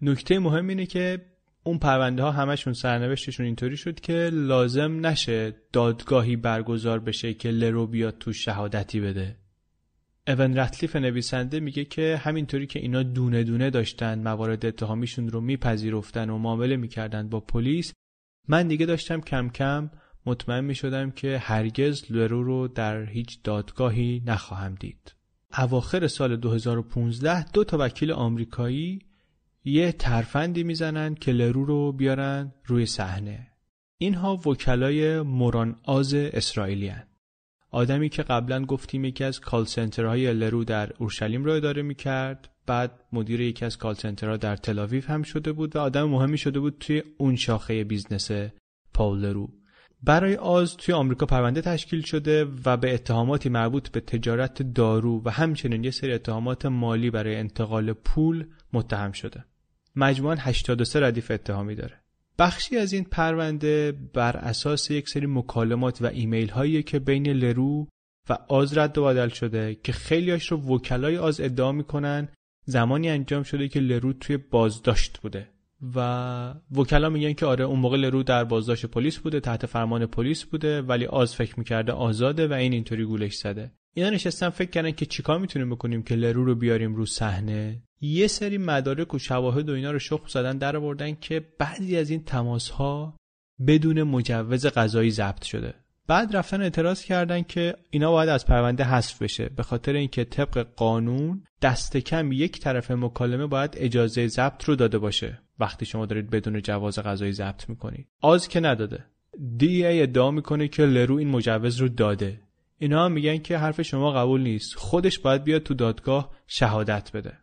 نکته 0.01 0.39
مهم 0.39 0.67
اینه 0.67 0.85
که 0.85 1.25
اون 1.63 1.77
پرونده 1.79 2.23
ها 2.23 2.31
همشون 2.31 2.73
سرنوشتشون 2.73 3.45
اینطوری 3.45 3.77
شد 3.77 3.99
که 3.99 4.29
لازم 4.33 5.05
نشه 5.05 5.55
دادگاهی 5.73 6.35
برگزار 6.35 6.99
بشه 6.99 7.33
که 7.33 7.51
لرو 7.51 7.87
بیاد 7.87 8.17
تو 8.17 8.33
شهادتی 8.33 8.99
بده. 8.99 9.35
اون 10.27 10.57
رتلیف 10.57 10.95
نویسنده 10.95 11.59
میگه 11.59 11.85
که 11.85 12.21
همینطوری 12.23 12.67
که 12.67 12.79
اینا 12.79 13.03
دونه 13.03 13.43
دونه 13.43 13.69
داشتن 13.69 14.19
موارد 14.19 14.65
اتهامیشون 14.65 15.29
رو 15.29 15.41
میپذیرفتن 15.41 16.29
و 16.29 16.37
معامله 16.37 16.75
می‌کردن 16.75 17.29
با 17.29 17.39
پلیس 17.39 17.93
من 18.47 18.67
دیگه 18.67 18.85
داشتم 18.85 19.21
کم 19.21 19.49
کم 19.49 19.91
مطمئن 20.25 20.63
می‌شدم 20.63 21.11
که 21.11 21.37
هرگز 21.37 22.11
لرو 22.11 22.43
رو 22.43 22.67
در 22.67 23.05
هیچ 23.05 23.39
دادگاهی 23.43 24.23
نخواهم 24.25 24.75
دید. 24.75 25.18
اواخر 25.57 26.07
سال 26.07 26.35
2015 26.35 27.45
دو 27.51 27.63
تا 27.63 27.77
وکیل 27.79 28.11
آمریکایی 28.11 28.99
یه 29.63 29.91
ترفندی 29.91 30.63
می‌زنن 30.63 31.15
که 31.15 31.31
لرو 31.31 31.65
رو 31.65 31.91
بیارن 31.91 32.53
روی 32.65 32.85
صحنه 32.85 33.47
اینها 33.97 34.35
وکلای 34.35 35.21
موران 35.21 35.75
آز 35.83 36.13
اسرائیلی 36.13 36.87
هن. 36.87 37.07
آدمی 37.71 38.09
که 38.09 38.23
قبلا 38.23 38.65
گفتیم 38.65 39.05
یکی 39.05 39.23
از 39.23 39.39
call 39.39 39.65
center 39.65 40.16
های 40.16 40.33
لرو 40.33 40.63
در 40.63 40.93
اورشلیم 40.97 41.43
رو 41.45 41.51
اداره 41.51 41.81
می‌کرد 41.81 42.49
بعد 42.65 43.03
مدیر 43.13 43.41
یکی 43.41 43.65
از 43.65 43.77
call 43.77 43.93
center 43.93 44.31
ها 44.31 44.37
در 44.37 44.55
تلاویو 44.55 45.05
هم 45.05 45.23
شده 45.23 45.51
بود 45.51 45.75
و 45.75 45.79
آدم 45.79 46.03
مهمی 46.03 46.37
شده 46.37 46.59
بود 46.59 46.77
توی 46.79 47.03
اون 47.17 47.35
شاخه 47.35 47.83
business 47.83 48.31
پاول 48.93 49.19
لرو 49.19 49.58
برای 50.03 50.35
آز 50.35 50.77
توی 50.77 50.93
آمریکا 50.93 51.25
پرونده 51.25 51.61
تشکیل 51.61 52.01
شده 52.01 52.47
و 52.65 52.77
به 52.77 52.93
اتهاماتی 52.93 53.49
مربوط 53.49 53.89
به 53.89 53.99
تجارت 53.99 54.61
دارو 54.61 55.21
و 55.25 55.29
همچنین 55.29 55.83
یه 55.83 55.91
سری 55.91 56.13
اتهامات 56.13 56.65
مالی 56.65 57.09
برای 57.09 57.35
انتقال 57.35 57.93
پول 57.93 58.45
متهم 58.73 59.11
شده. 59.11 59.45
مجموعاً 59.95 60.35
83 60.39 60.99
ردیف 60.99 61.31
اتهامی 61.31 61.75
داره. 61.75 62.01
بخشی 62.39 62.77
از 62.77 62.93
این 62.93 63.03
پرونده 63.03 63.91
بر 64.13 64.37
اساس 64.37 64.91
یک 64.91 65.09
سری 65.09 65.25
مکالمات 65.25 66.01
و 66.01 66.05
ایمیل 66.05 66.49
هایی 66.49 66.83
که 66.83 66.99
بین 66.99 67.27
لرو 67.27 67.87
و 68.29 68.37
آز 68.47 68.77
رد 68.77 68.97
و 68.97 69.05
بدل 69.05 69.29
شده 69.29 69.75
که 69.83 69.91
خیلیاش 69.91 70.51
رو 70.51 70.57
وکلای 70.57 71.17
آز 71.17 71.41
ادعا 71.41 71.71
می‌کنن 71.71 72.27
زمانی 72.65 73.09
انجام 73.09 73.43
شده 73.43 73.67
که 73.67 73.79
لرو 73.79 74.13
توی 74.13 74.37
بازداشت 74.37 75.17
بوده 75.17 75.47
و 75.95 76.53
وکلا 76.75 77.09
میگن 77.09 77.33
که 77.33 77.45
آره 77.45 77.65
اون 77.65 77.79
موقع 77.79 77.97
لرو 77.97 78.23
در 78.23 78.43
بازداشت 78.43 78.85
پلیس 78.85 79.17
بوده 79.17 79.39
تحت 79.39 79.65
فرمان 79.65 80.05
پلیس 80.05 80.43
بوده 80.43 80.81
ولی 80.81 81.05
آز 81.05 81.35
فکر 81.35 81.59
می‌کرده 81.59 81.91
آزاده 81.91 82.47
و 82.47 82.53
این 82.53 82.73
اینطوری 82.73 83.05
گولش 83.05 83.35
زده. 83.35 83.71
اینا 83.93 84.09
نشستن 84.09 84.49
فکر 84.49 84.69
کردن 84.69 84.91
که 84.91 85.05
چیکار 85.05 85.39
می‌تونیم 85.39 85.69
بکنیم 85.69 86.03
که 86.03 86.15
لرو 86.15 86.45
رو 86.45 86.55
بیاریم 86.55 86.95
رو 86.95 87.05
صحنه. 87.05 87.83
یه 88.01 88.27
سری 88.27 88.57
مدارک 88.57 89.13
و 89.13 89.19
شواهد 89.19 89.69
و 89.69 89.73
اینا 89.73 89.91
رو 89.91 89.99
شخص 89.99 90.33
زدن 90.33 90.57
در 90.57 90.77
آوردن 90.77 91.15
که 91.15 91.45
بعضی 91.59 91.97
از 91.97 92.09
این 92.09 92.23
تماس 92.23 92.69
ها 92.69 93.17
بدون 93.67 94.03
مجوز 94.03 94.65
قضایی 94.65 95.11
ضبط 95.11 95.43
شده. 95.43 95.73
بعد 96.07 96.35
رفتن 96.35 96.61
اعتراض 96.61 97.03
کردن 97.03 97.41
که 97.41 97.75
اینا 97.89 98.11
باید 98.11 98.29
از 98.29 98.45
پرونده 98.45 98.83
حذف 98.83 99.21
بشه. 99.21 99.49
به 99.49 99.63
خاطر 99.63 99.93
اینکه 99.93 100.23
طبق 100.23 100.67
قانون 100.75 101.43
دست 101.61 101.97
کم 101.97 102.31
یک 102.31 102.59
طرف 102.59 102.91
مکالمه 102.91 103.47
باید 103.47 103.73
اجازه 103.77 104.27
ضبط 104.27 104.63
رو 104.63 104.75
داده 104.75 104.97
باشه. 104.97 105.41
وقتی 105.59 105.85
شما 105.85 106.05
دارید 106.05 106.29
بدون 106.29 106.61
جواز 106.61 106.99
قضایی 106.99 107.31
ضبط 107.31 107.69
می‌کنید 107.69 108.07
آز 108.21 108.47
که 108.47 108.59
نداده. 108.59 109.05
دی 109.57 109.85
ای 109.85 110.01
ادعا 110.01 110.31
می‌کنه 110.31 110.67
که 110.67 110.85
لرو 110.85 111.15
این 111.15 111.29
مجوز 111.29 111.77
رو 111.77 111.87
داده. 111.87 112.41
اینا 112.77 113.05
هم 113.05 113.11
میگن 113.11 113.37
که 113.37 113.57
حرف 113.57 113.81
شما 113.81 114.11
قبول 114.11 114.41
نیست. 114.41 114.75
خودش 114.75 115.19
باید 115.19 115.43
بیاد 115.43 115.63
تو 115.63 115.73
دادگاه 115.73 116.31
شهادت 116.47 117.11
بده. 117.11 117.37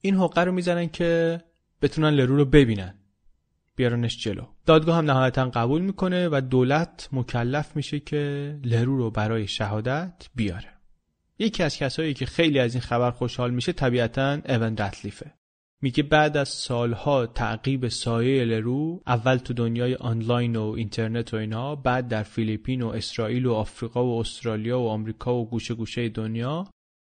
این 0.00 0.14
حقه 0.14 0.40
رو 0.40 0.52
می‌زنن 0.52 0.88
که 0.88 1.40
بتونن 1.82 2.10
لرو 2.10 2.36
رو 2.36 2.44
ببینن. 2.44 2.94
بیارنش 3.76 4.18
جلو. 4.24 4.42
دادگاه 4.66 4.96
هم 4.96 5.04
نهایتا 5.04 5.50
قبول 5.50 5.82
می‌کنه 5.82 6.28
و 6.28 6.40
دولت 6.50 7.08
مکلف 7.12 7.76
میشه 7.76 8.00
که 8.00 8.54
لرو 8.64 8.96
رو 8.96 9.10
برای 9.10 9.46
شهادت 9.46 10.28
بیاره. 10.34 10.68
یکی 11.38 11.62
از 11.62 11.76
کسایی 11.76 12.14
که 12.14 12.26
خیلی 12.26 12.58
از 12.58 12.74
این 12.74 12.80
خبر 12.80 13.10
خوشحال 13.10 13.50
میشه 13.50 13.72
طبیعتا 13.72 14.32
اون 14.32 14.76
رتلیفه 14.76 15.37
میگه 15.82 16.02
بعد 16.02 16.36
از 16.36 16.48
سالها 16.48 17.26
تعقیب 17.26 17.88
سایه 17.88 18.44
لرو 18.44 19.02
اول 19.06 19.36
تو 19.36 19.54
دنیای 19.54 19.94
آنلاین 19.94 20.56
و 20.56 20.62
اینترنت 20.62 21.34
و 21.34 21.36
اینا 21.36 21.74
بعد 21.74 22.08
در 22.08 22.22
فیلیپین 22.22 22.82
و 22.82 22.88
اسرائیل 22.88 23.46
و 23.46 23.52
آفریقا 23.52 24.06
و 24.06 24.20
استرالیا 24.20 24.80
و 24.80 24.88
آمریکا 24.88 25.34
و 25.34 25.50
گوشه 25.50 25.74
گوشه 25.74 26.08
دنیا. 26.08 26.66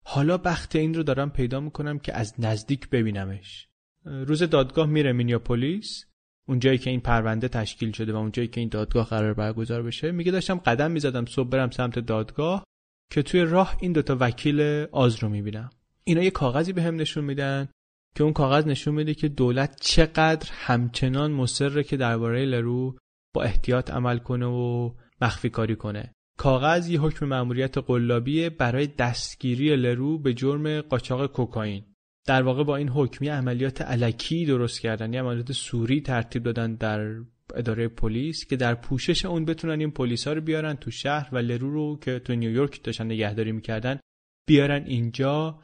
حالا 0.06 0.38
بخت 0.38 0.76
این 0.76 0.94
رو 0.94 1.04
دارم 1.04 1.30
پیدا 1.30 1.60
می‌کنم 1.60 2.00
که 2.00 2.14
از 2.14 2.34
نزدیک 2.40 2.90
ببینمش. 2.90 3.68
روز 4.06 4.44
دادگاه 4.44 4.86
میره 4.86 5.14
مینیاپولیس 5.14 6.06
اونجایی 6.48 6.78
که 6.78 6.90
این 6.90 7.00
پرونده 7.00 7.48
تشکیل 7.48 7.92
شده 7.92 8.14
و 8.14 8.16
اونجایی 8.16 8.48
که 8.48 8.60
این 8.60 8.70
دادگاه 8.70 9.08
قرار 9.08 9.34
برگزار 9.34 9.84
بشه. 9.84 10.12
میگه 10.12 10.32
داشتم 10.32 10.58
قدم 10.58 10.92
می‌زدم 10.92 11.26
صبح 11.26 11.50
برم 11.50 11.70
سمت 11.70 12.00
دادگاه 12.00 12.64
که 13.12 13.22
توی 13.22 13.42
راه 13.42 13.78
این 13.82 13.92
دوتا 13.92 14.18
وکیل 14.20 14.62
آز 14.92 15.24
رو 15.24 15.30
می‌بینم. 15.30 15.70
اینا 16.04 16.24
یه 16.24 16.32
کاغذی 16.32 16.74
به 16.74 16.82
هم 16.82 16.96
نشون 16.96 17.24
میدن. 17.24 17.70
که 18.16 18.24
اون 18.24 18.34
کاغذ 18.34 18.68
نشون 18.68 18.96
میده 18.96 19.14
که 19.14 19.28
دولت 19.28 19.78
چقدر 19.82 20.50
همچنان 20.52 21.32
مصره 21.32 21.84
که 21.84 21.98
درباره 21.98 22.46
لرو 22.46 22.98
با 23.34 23.44
احتیاط 23.44 23.92
عمل 23.92 24.18
کنه 24.18 24.46
و 24.46 24.92
مخفی 25.22 25.50
کاری 25.50 25.76
کنه. 25.76 26.14
کاغذ 26.38 26.90
یه 26.90 27.02
حکم 27.02 27.26
مأموریت 27.26 27.78
قلابیه 27.78 28.50
برای 28.50 28.88
دستگیری 28.88 29.76
لرو 29.76 30.20
به 30.20 30.34
جرم 30.34 30.82
قاچاق 30.82 31.26
کوکائین. 31.26 31.84
در 32.26 32.44
واقع 32.44 32.64
با 32.64 32.76
این 32.76 32.90
حکمی 32.90 33.28
عملیات 33.28 33.82
علکی 33.82 34.46
درست 34.46 34.82
کردن 34.82 35.14
یه 35.14 35.20
عملیات 35.20 35.52
سوری 35.52 36.02
ترتیب 36.02 36.44
دادن 36.44 36.76
در 36.76 37.16
اداره 37.56 37.88
پلیس 37.88 38.46
که 38.46 38.56
در 38.56 38.76
پوشش 38.76 39.26
اون 39.26 39.46
بتونن 39.46 39.80
این 39.80 39.92
پلیس 39.92 40.28
رو 40.28 40.42
بیارن 40.42 40.74
تو 40.74 40.92
شهر 40.92 41.30
و 41.32 41.38
لرو 41.38 41.70
رو 41.70 42.00
که 42.00 42.20
تو 42.20 42.36
نیویورک 42.36 42.84
داشتن 42.84 43.06
نگهداری 43.06 43.52
می‌کردن 43.52 44.00
بیارن 44.48 44.86
اینجا 44.86 45.60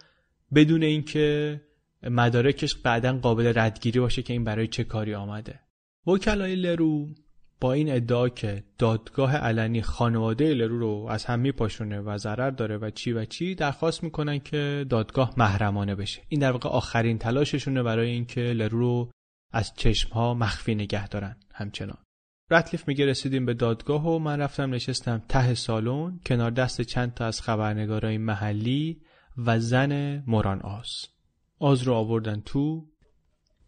بدون 0.55 0.83
اینکه 0.83 1.61
مدارکش 2.03 2.75
بعدا 2.75 3.19
قابل 3.19 3.53
ردگیری 3.55 3.99
باشه 3.99 4.21
که 4.21 4.33
این 4.33 4.43
برای 4.43 4.67
چه 4.67 4.83
کاری 4.83 5.15
آمده. 5.15 5.59
وکلای 6.07 6.55
لرو 6.55 7.07
با 7.61 7.73
این 7.73 7.91
ادعا 7.91 8.29
که 8.29 8.63
دادگاه 8.77 9.35
علنی 9.35 9.81
خانواده 9.81 10.53
لرو 10.53 10.79
رو 10.79 11.07
از 11.09 11.25
هم 11.25 11.39
میپاشونه 11.39 11.99
و 11.99 12.17
ضرر 12.17 12.49
داره 12.51 12.77
و 12.77 12.89
چی 12.89 13.11
و 13.11 13.25
چی 13.25 13.55
درخواست 13.55 14.03
می‌کنن 14.03 14.39
که 14.39 14.85
دادگاه 14.89 15.33
محرمانه 15.37 15.95
بشه. 15.95 16.21
این 16.29 16.39
در 16.39 16.51
واقع 16.51 16.69
آخرین 16.69 17.17
تلاششونه 17.17 17.83
برای 17.83 18.09
اینکه 18.09 18.41
لرو 18.41 18.79
رو 18.79 19.11
از 19.53 19.73
چشم 19.73 20.13
ها 20.13 20.33
مخفی 20.33 20.75
نگه 20.75 21.07
دارن 21.07 21.35
همچنان. 21.53 21.97
رتلیف 22.51 22.87
میگه 22.87 23.05
رسیدیم 23.05 23.45
به 23.45 23.53
دادگاه 23.53 24.07
و 24.07 24.19
من 24.19 24.39
رفتم 24.39 24.73
نشستم 24.73 25.23
ته 25.29 25.53
سالن 25.53 26.19
کنار 26.25 26.51
دست 26.51 26.81
چند 26.81 27.13
تا 27.13 27.25
از 27.25 27.41
خبرنگارای 27.41 28.17
محلی 28.17 29.01
و 29.37 29.59
زن 29.59 30.23
موران 30.27 30.61
آز 30.61 31.07
آز 31.59 31.83
رو 31.83 31.93
آوردن 31.93 32.41
تو. 32.45 32.85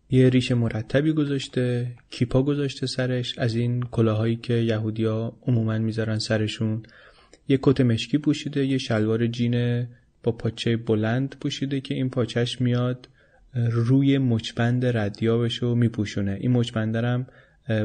یه 0.09 0.29
ریش 0.29 0.51
مرتبی 0.51 1.13
گذاشته 1.13 1.95
کیپا 2.09 2.43
گذاشته 2.43 2.87
سرش 2.87 3.37
از 3.37 3.55
این 3.55 3.83
کلاهایی 3.83 4.35
که 4.35 4.53
یهودیا 4.53 5.37
عموما 5.47 5.77
می‌ذارن 5.77 6.19
سرشون. 6.19 6.83
یه 7.47 7.59
کت 7.61 7.81
مشکی 7.81 8.17
پوشیده 8.17 8.65
یه 8.65 8.77
شلوار 8.77 9.27
جین 9.27 9.87
با 10.23 10.31
پاچه 10.31 10.77
بلند 10.77 11.35
پوشیده 11.39 11.81
که 11.81 11.93
این 11.93 12.09
پاچش 12.09 12.61
میاد 12.61 13.09
روی 13.53 14.17
مچبند 14.17 14.85
ردیابش 14.85 15.55
رو 15.55 15.75
میپوشونه. 15.75 16.37
این 16.41 16.51
مچبندرم 16.51 17.27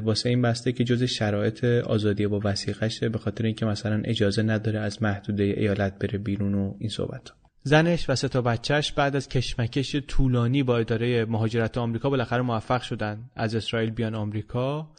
واسه 0.03 0.29
این 0.29 0.43
بسته 0.43 0.73
که 0.73 0.85
جز 0.85 1.03
شرایط 1.03 1.65
آزادی 1.65 2.27
با 2.27 2.41
وسیقشه 2.45 3.09
به 3.09 3.19
خاطر 3.19 3.45
اینکه 3.45 3.67
مثلا 3.67 4.03
اجازه 4.05 4.43
نداره 4.43 4.79
از 4.79 5.03
محدوده 5.03 5.43
ایالت 5.43 5.99
بره 5.99 6.19
بیرون 6.19 6.55
و 6.55 6.75
این 6.79 6.91
صحبت 6.91 7.31
زنش 7.69 8.11
و 8.11 8.15
سه 8.15 8.29
تا 8.29 8.43
بچهش 8.43 8.93
بعد 8.93 9.17
از 9.17 9.29
کشمکش 9.29 9.97
طولانی 9.97 10.63
با 10.63 10.79
اداره 10.79 11.25
مهاجرت 11.25 11.79
آمریکا 11.79 12.11
بالاخره 12.11 12.43
موفق 12.43 12.83
شدن. 12.83 13.31
از 13.37 13.55
اسرائیل 13.55 13.91
بیان 13.91 14.15
آمریکا 14.15 14.91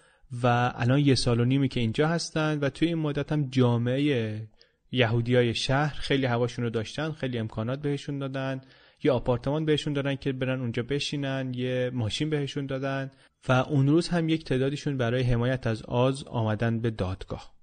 و 0.44 0.72
الان 0.76 1.00
یه 1.00 1.16
سال 1.16 1.40
و 1.40 1.46
نیمی 1.46 1.68
که 1.68 1.80
اینجا 1.80 2.08
هستن 2.08 2.60
و 2.60 2.70
توی 2.70 2.88
این 2.88 2.98
مدت 2.98 3.32
هم 3.32 3.50
جامعه 3.50 4.48
یهودیای 4.92 5.54
شهر 5.54 5.96
خیلی 6.00 6.26
هواشون 6.26 6.66
رو 6.66 6.70
داشتن 6.70 7.12
خیلی 7.12 7.38
امکانات 7.38 7.82
بهشون 7.82 8.20
دادن. 8.20 8.62
یه 9.04 9.12
آپارتمان 9.12 9.66
بهشون 9.66 9.94
دادن 9.94 10.16
که 10.16 10.32
برن 10.32 10.62
اونجا 10.62 10.84
بشینن 10.84 11.52
یه 11.54 11.92
ماشین 11.94 12.30
بهشون 12.30 12.66
دادن 12.66 13.12
و 13.50 13.52
اون 13.52 13.88
روز 13.88 14.08
هم 14.08 14.30
یک 14.30 14.44
تعدادشون 14.46 14.98
برای 14.98 15.24
حمایت 15.24 15.68
از 15.68 15.84
آز 15.84 16.24
آمدن 16.24 16.80
به 16.80 16.92
دادگاه. 16.92 17.57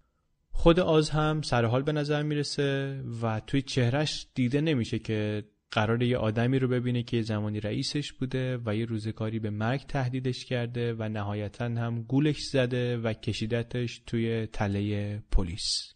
خود 0.57 0.81
آز 0.81 1.11
هم 1.11 1.43
سرحال 1.43 1.83
به 1.83 1.93
نظر 1.93 2.23
می‌رسه 2.23 3.01
و 3.23 3.41
توی 3.41 3.63
چهرش 3.63 4.27
دیده 4.35 4.61
نمیشه 4.61 4.99
که 4.99 5.45
قرار 5.71 6.03
یه 6.03 6.17
آدمی 6.17 6.59
رو 6.59 6.69
ببینه 6.69 7.03
که 7.03 7.23
زمانی 7.23 7.61
رئیسش 7.61 8.13
بوده 8.13 8.59
و 8.67 8.77
یه 8.77 8.85
روزگاری 8.85 9.39
به 9.39 9.51
مرگ 9.51 9.81
تهدیدش 9.81 10.45
کرده 10.45 10.95
و 10.95 11.09
نهایتا 11.09 11.65
هم 11.65 12.03
گولش 12.03 12.41
زده 12.41 12.97
و 12.97 13.13
کشیدتش 13.13 14.03
توی 14.07 14.47
تله 14.47 15.19
پلیس. 15.31 15.95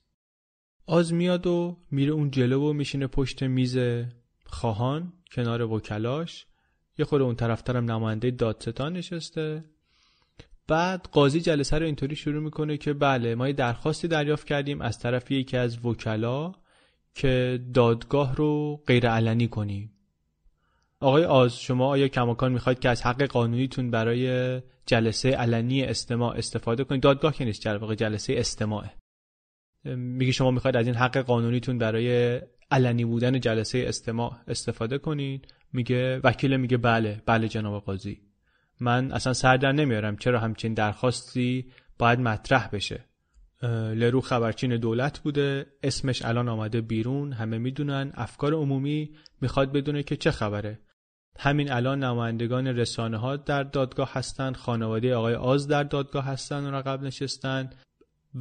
آز 0.86 1.12
میاد 1.12 1.46
و 1.46 1.78
میره 1.90 2.12
اون 2.12 2.30
جلو 2.30 2.70
و 2.70 2.72
میشینه 2.72 3.06
پشت 3.06 3.42
میز 3.42 3.78
خواهان 4.46 5.12
کنار 5.32 5.62
وکلاش. 5.62 6.46
یه 6.98 7.04
خود 7.04 7.22
اون 7.22 7.34
طرفترم 7.34 7.90
نماینده 7.90 8.30
دادستان 8.30 8.92
نشسته. 8.92 9.64
بعد 10.68 11.08
قاضی 11.12 11.40
جلسه 11.40 11.78
رو 11.78 11.86
اینطوری 11.86 12.16
شروع 12.16 12.42
می‌کنه 12.42 12.76
که 12.76 12.92
بله 12.92 13.34
ما 13.34 13.46
یه 13.46 13.52
درخواستی 13.52 14.08
دریافت 14.08 14.46
کردیم 14.46 14.80
از 14.80 14.98
طرف 14.98 15.30
یکی 15.30 15.56
از 15.56 15.84
وکلا 15.84 16.52
که 17.14 17.60
دادگاه 17.74 18.36
رو 18.36 18.76
غیر 18.86 19.08
علنی 19.08 19.48
کنیم. 19.48 19.92
آقای 21.00 21.24
آز 21.24 21.60
شما 21.60 21.86
آیا 21.86 22.08
کماکان 22.08 22.52
می‌خواید 22.52 22.78
که 22.78 22.88
از 22.88 23.02
حق 23.02 23.22
قانونیتون 23.22 23.90
برای 23.90 24.60
جلسه 24.86 25.30
علنی 25.30 25.82
استماع 25.82 26.36
استفاده 26.36 26.84
کنید؟ 26.84 27.02
دادگاه 27.02 27.34
که 27.34 27.44
نیست 27.44 27.66
واقع 27.66 27.94
جلسه 27.94 28.34
استماعه 28.36 28.90
میگه 29.84 30.32
شما 30.32 30.50
می‌خواید 30.50 30.76
از 30.76 30.86
این 30.86 30.96
حق 30.96 31.18
قانونیتون 31.18 31.78
برای 31.78 32.40
علنی 32.70 33.04
بودن 33.04 33.40
جلسه 33.40 33.84
استماع 33.88 34.36
استفاده 34.48 34.98
کنید؟ 34.98 35.54
میگه 35.72 36.20
وکیل 36.24 36.56
میگه 36.56 36.76
بله. 36.76 37.22
بله 37.26 37.48
جناب 37.48 37.82
قاضی. 37.84 38.27
من 38.80 39.12
اصلا 39.12 39.32
سر 39.32 39.56
در 39.56 39.72
نمیارم 39.72 40.16
چرا 40.16 40.40
همچین 40.40 40.74
درخواستی 40.74 41.72
باید 41.98 42.20
مطرح 42.20 42.68
بشه. 42.72 43.04
لرو 43.94 44.20
خبرچین 44.20 44.76
دولت 44.76 45.18
بوده 45.18 45.66
اسمش 45.82 46.24
الان 46.24 46.48
آمده 46.48 46.80
بیرون 46.80 47.32
همه 47.32 47.58
می‌دونن 47.58 48.12
افکار 48.14 48.54
عمومی 48.54 49.10
می‌خواد 49.40 49.72
بدونه 49.72 50.02
که 50.02 50.16
چه 50.16 50.30
خبره. 50.30 50.78
همین 51.38 51.72
الان 51.72 52.04
نمایندگان 52.04 52.66
رسانه 52.66 53.16
ها 53.16 53.36
در 53.36 53.62
دادگاه 53.62 54.12
هستند 54.12 54.56
خانواده 54.56 55.14
آقای 55.14 55.34
آز 55.34 55.68
در 55.68 55.82
دادگاه 55.82 56.24
هستند 56.24 56.66
و 56.66 56.70
رقب 56.70 57.02
نشستن 57.02 57.70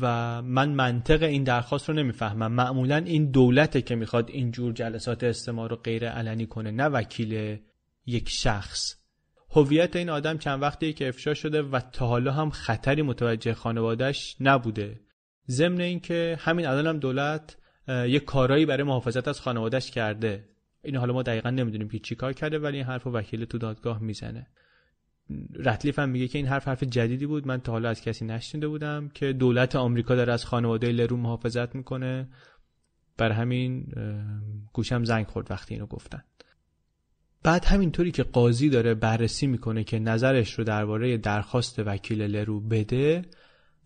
و 0.01 0.41
من 0.41 0.69
منطق 0.69 1.23
این 1.23 1.43
درخواست 1.43 1.89
رو 1.89 1.95
نمی‌فهمم. 1.95 2.51
معمولا 2.51 2.97
این 2.97 3.31
دولته 3.31 3.81
که 3.81 3.95
می‌خواد 3.95 4.29
اینجور 4.29 4.73
جلسات 4.73 5.23
استماع 5.23 5.69
رو 5.69 5.75
غیر 5.75 6.09
علنی 6.09 6.45
کنه 6.45 6.71
نه 6.71 6.85
وکیل 6.85 7.57
یک 8.05 8.29
شخص. 8.29 8.95
هویت 9.49 9.95
این 9.95 10.09
آدم 10.09 10.37
چند 10.37 10.61
وقتی 10.61 10.93
که 10.93 11.07
افشا 11.07 11.33
شده 11.33 11.61
و 11.61 11.79
تا 11.79 12.07
حالا 12.07 12.31
هم 12.31 12.49
خطری 12.49 13.01
متوجه 13.01 13.53
خانوادهش 13.53 14.35
نبوده. 14.39 14.99
ضمن 15.49 15.81
اینکه 15.81 16.37
همین 16.39 16.65
الان 16.65 16.87
هم 16.87 16.99
دولت 16.99 17.57
یک 17.87 18.25
کارایی 18.25 18.65
برای 18.65 18.83
محافظت 18.83 19.27
از 19.27 19.41
خانوادهش 19.41 19.91
کرده. 19.91 20.49
این 20.83 20.95
حالا 20.95 21.13
ما 21.13 21.23
دقیقا 21.23 21.49
نمی‌دونیم 21.49 21.89
که 21.89 21.99
چی 21.99 22.15
کار 22.15 22.33
کرده 22.33 22.59
ولی 22.59 22.77
این 22.77 22.85
حرف 22.85 23.07
وکیل 23.07 23.45
تو 23.45 23.57
دادگاه 23.57 24.01
می‌زنه. 24.03 24.47
رتلیف 25.55 25.99
هم 25.99 26.09
میگه 26.09 26.27
که 26.27 26.37
این 26.37 26.47
حرف 26.47 26.67
حرف 26.67 26.83
جدیدی 26.83 27.25
بود. 27.25 27.47
من 27.47 27.61
تا 27.61 27.71
حالا 27.71 27.89
از 27.89 28.01
کسی 28.01 28.25
نشنیده 28.25 28.67
بودم 28.67 29.09
که 29.09 29.33
دولت 29.33 29.75
آمریکا 29.75 30.15
داره 30.15 30.33
از 30.33 30.45
خانواده 30.45 30.91
لرو 30.91 31.17
محافظت 31.17 31.75
می‌کنه. 31.75 32.29
بر 33.17 33.31
همین 33.31 33.93
گوشم 34.73 35.03
زنگ 35.03 35.25
خورد 35.25 35.51
وقتی 35.51 35.73
اینو 35.73 35.85
گفتن. 35.85 36.23
بعد 37.47 37.65
همینطوری 37.65 38.11
که 38.11 38.23
قاضی 38.23 38.69
داره 38.69 38.93
بررسی 38.93 39.47
می‌کنه 39.47 39.83
که 39.83 39.99
نظرش 39.99 40.53
رو 40.53 40.63
درباره 40.63 41.17
درخواست 41.17 41.79
وکیل 41.79 42.21
لرو 42.21 42.59
بده 42.59 43.21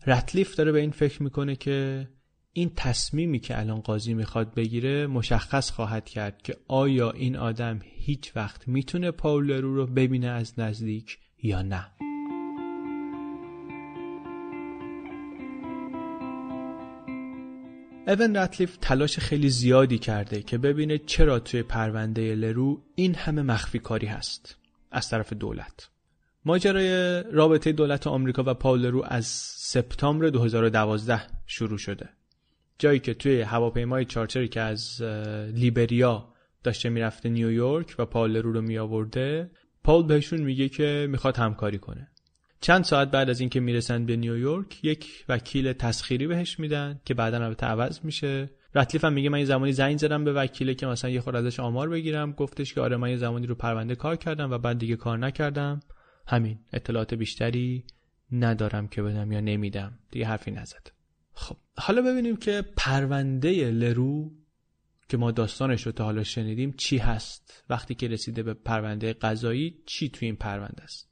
رتلیف 0.06 0.56
داره 0.56 0.72
به 0.72 0.80
این 0.80 0.90
فکر 0.90 1.22
می‌کنه 1.22 1.56
که 1.56 2.08
این 2.52 2.72
تصمیمی 2.76 3.38
که 3.38 3.58
الان 3.60 3.80
قاضی 3.80 4.14
می‌خواد 4.14 4.54
بگیره 4.54 5.06
مشخص 5.06 5.70
خواهد 5.70 6.08
کرد 6.08 6.42
که 6.42 6.56
آیا 6.68 7.10
این 7.10 7.36
آدم 7.36 7.80
هیچ 7.82 8.36
وقت 8.36 8.68
می‌تونه 8.68 9.10
پاول 9.10 9.46
لرو 9.46 9.74
رو 9.74 9.86
ببینه 9.86 10.28
از 10.28 10.58
نزدیک 10.58 11.18
یا 11.42 11.62
نه. 11.62 11.86
اون 18.06 18.36
رتلیف 18.36 18.76
تلاش 18.80 19.18
خیلی 19.18 19.50
زیادی 19.50 19.98
کرده 19.98 20.42
که 20.42 20.58
ببینه 20.58 20.98
چرا 20.98 21.38
توی 21.38 21.62
پرونده 21.62 22.34
لرو 22.34 22.82
این 22.94 23.14
همه 23.14 23.42
مخفی 23.42 23.78
کاری 23.78 24.06
هست 24.06 24.56
از 24.90 25.08
طرف 25.08 25.32
دولت. 25.32 25.88
ماجرای 26.44 27.22
رابطه 27.22 27.72
دولت 27.72 28.06
آمریکا 28.06 28.42
و 28.46 28.54
پاول 28.54 28.80
لرو 28.80 29.04
از 29.06 29.26
سپتامبر 29.56 30.28
2012 30.28 31.20
شروع 31.46 31.78
شده. 31.78 32.08
جایی 32.78 32.98
که 32.98 33.14
توی 33.14 33.40
هواپیمای 33.40 34.04
چارچری 34.04 34.48
که 34.48 34.60
از 34.60 35.02
لیبریا 35.54 36.28
داشته 36.62 36.88
می‌رفته 36.88 37.28
نیویورک 37.28 37.94
و 37.98 38.06
پاول 38.06 38.30
لرو 38.30 38.52
رو 38.52 38.62
می 38.62 38.78
آورده 38.78 39.50
پاول 39.84 40.06
بهشون 40.06 40.40
میگه 40.40 40.68
که 40.68 41.06
می‌خواد 41.10 41.36
همکاری 41.36 41.78
کنه. 41.78 42.11
چند 42.62 42.84
ساعت 42.84 43.10
بعد 43.10 43.30
از 43.30 43.40
اینکه 43.40 43.60
می‌رسن 43.60 44.06
به 44.06 44.16
نیویورک 44.16 44.84
یک 44.84 45.24
وکیل 45.28 45.72
تسخیری 45.72 46.26
بهش 46.26 46.58
میدن 46.58 47.00
که 47.04 47.14
بعدا 47.14 47.44
البته 47.44 47.66
عوض 47.66 48.00
میشه. 48.04 48.50
رتلیف 48.74 49.04
هم 49.04 49.12
میگه 49.12 49.28
من 49.28 49.38
یه 49.38 49.44
زمانی 49.44 49.72
زنگ 49.72 49.98
زدم 49.98 50.24
به 50.24 50.32
وکیله 50.32 50.74
که 50.74 50.86
مثلا 50.86 51.10
یه 51.10 51.20
خورده 51.20 51.38
ازش 51.38 51.60
آمار 51.60 51.88
بگیرم. 51.88 52.32
گفتش 52.32 52.74
که 52.74 52.80
آره 52.80 52.96
من 52.96 53.10
یه 53.10 53.16
زمانی 53.16 53.46
رو 53.46 53.54
پرونده 53.54 53.94
کار 53.94 54.16
کردم 54.16 54.50
و 54.50 54.58
بعد 54.58 54.78
دیگه 54.78 54.96
کار 54.96 55.18
نکردم. 55.18 55.80
همین 56.26 56.58
اطلاعات 56.72 57.14
بیشتری 57.14 57.84
ندارم 58.32 58.88
که 58.88 59.02
بدم 59.02 59.32
یا 59.32 59.40
نمیدم. 59.40 59.98
دیگه 60.10 60.26
حرفی 60.26 60.50
نزد. 60.50 60.90
خب 61.34 61.56
حالا 61.78 62.02
ببینیم 62.02 62.36
که 62.36 62.64
پرونده 62.76 63.70
لرو 63.70 64.30
که 65.08 65.16
ما 65.16 65.30
داستانش 65.30 65.86
رو 65.86 65.92
تا 65.92 66.04
حالا 66.04 66.22
شنیدیم 66.22 66.74
چی 66.76 66.98
هست. 66.98 67.64
وقتی 67.70 67.94
که 67.94 68.08
رسیده 68.08 68.42
به 68.42 68.54
پرونده 68.54 69.12
قضایی 69.12 69.74
چی 69.86 70.08
توی 70.08 70.26
این 70.26 70.36
پرونده 70.36 70.82
است؟ 70.82 71.11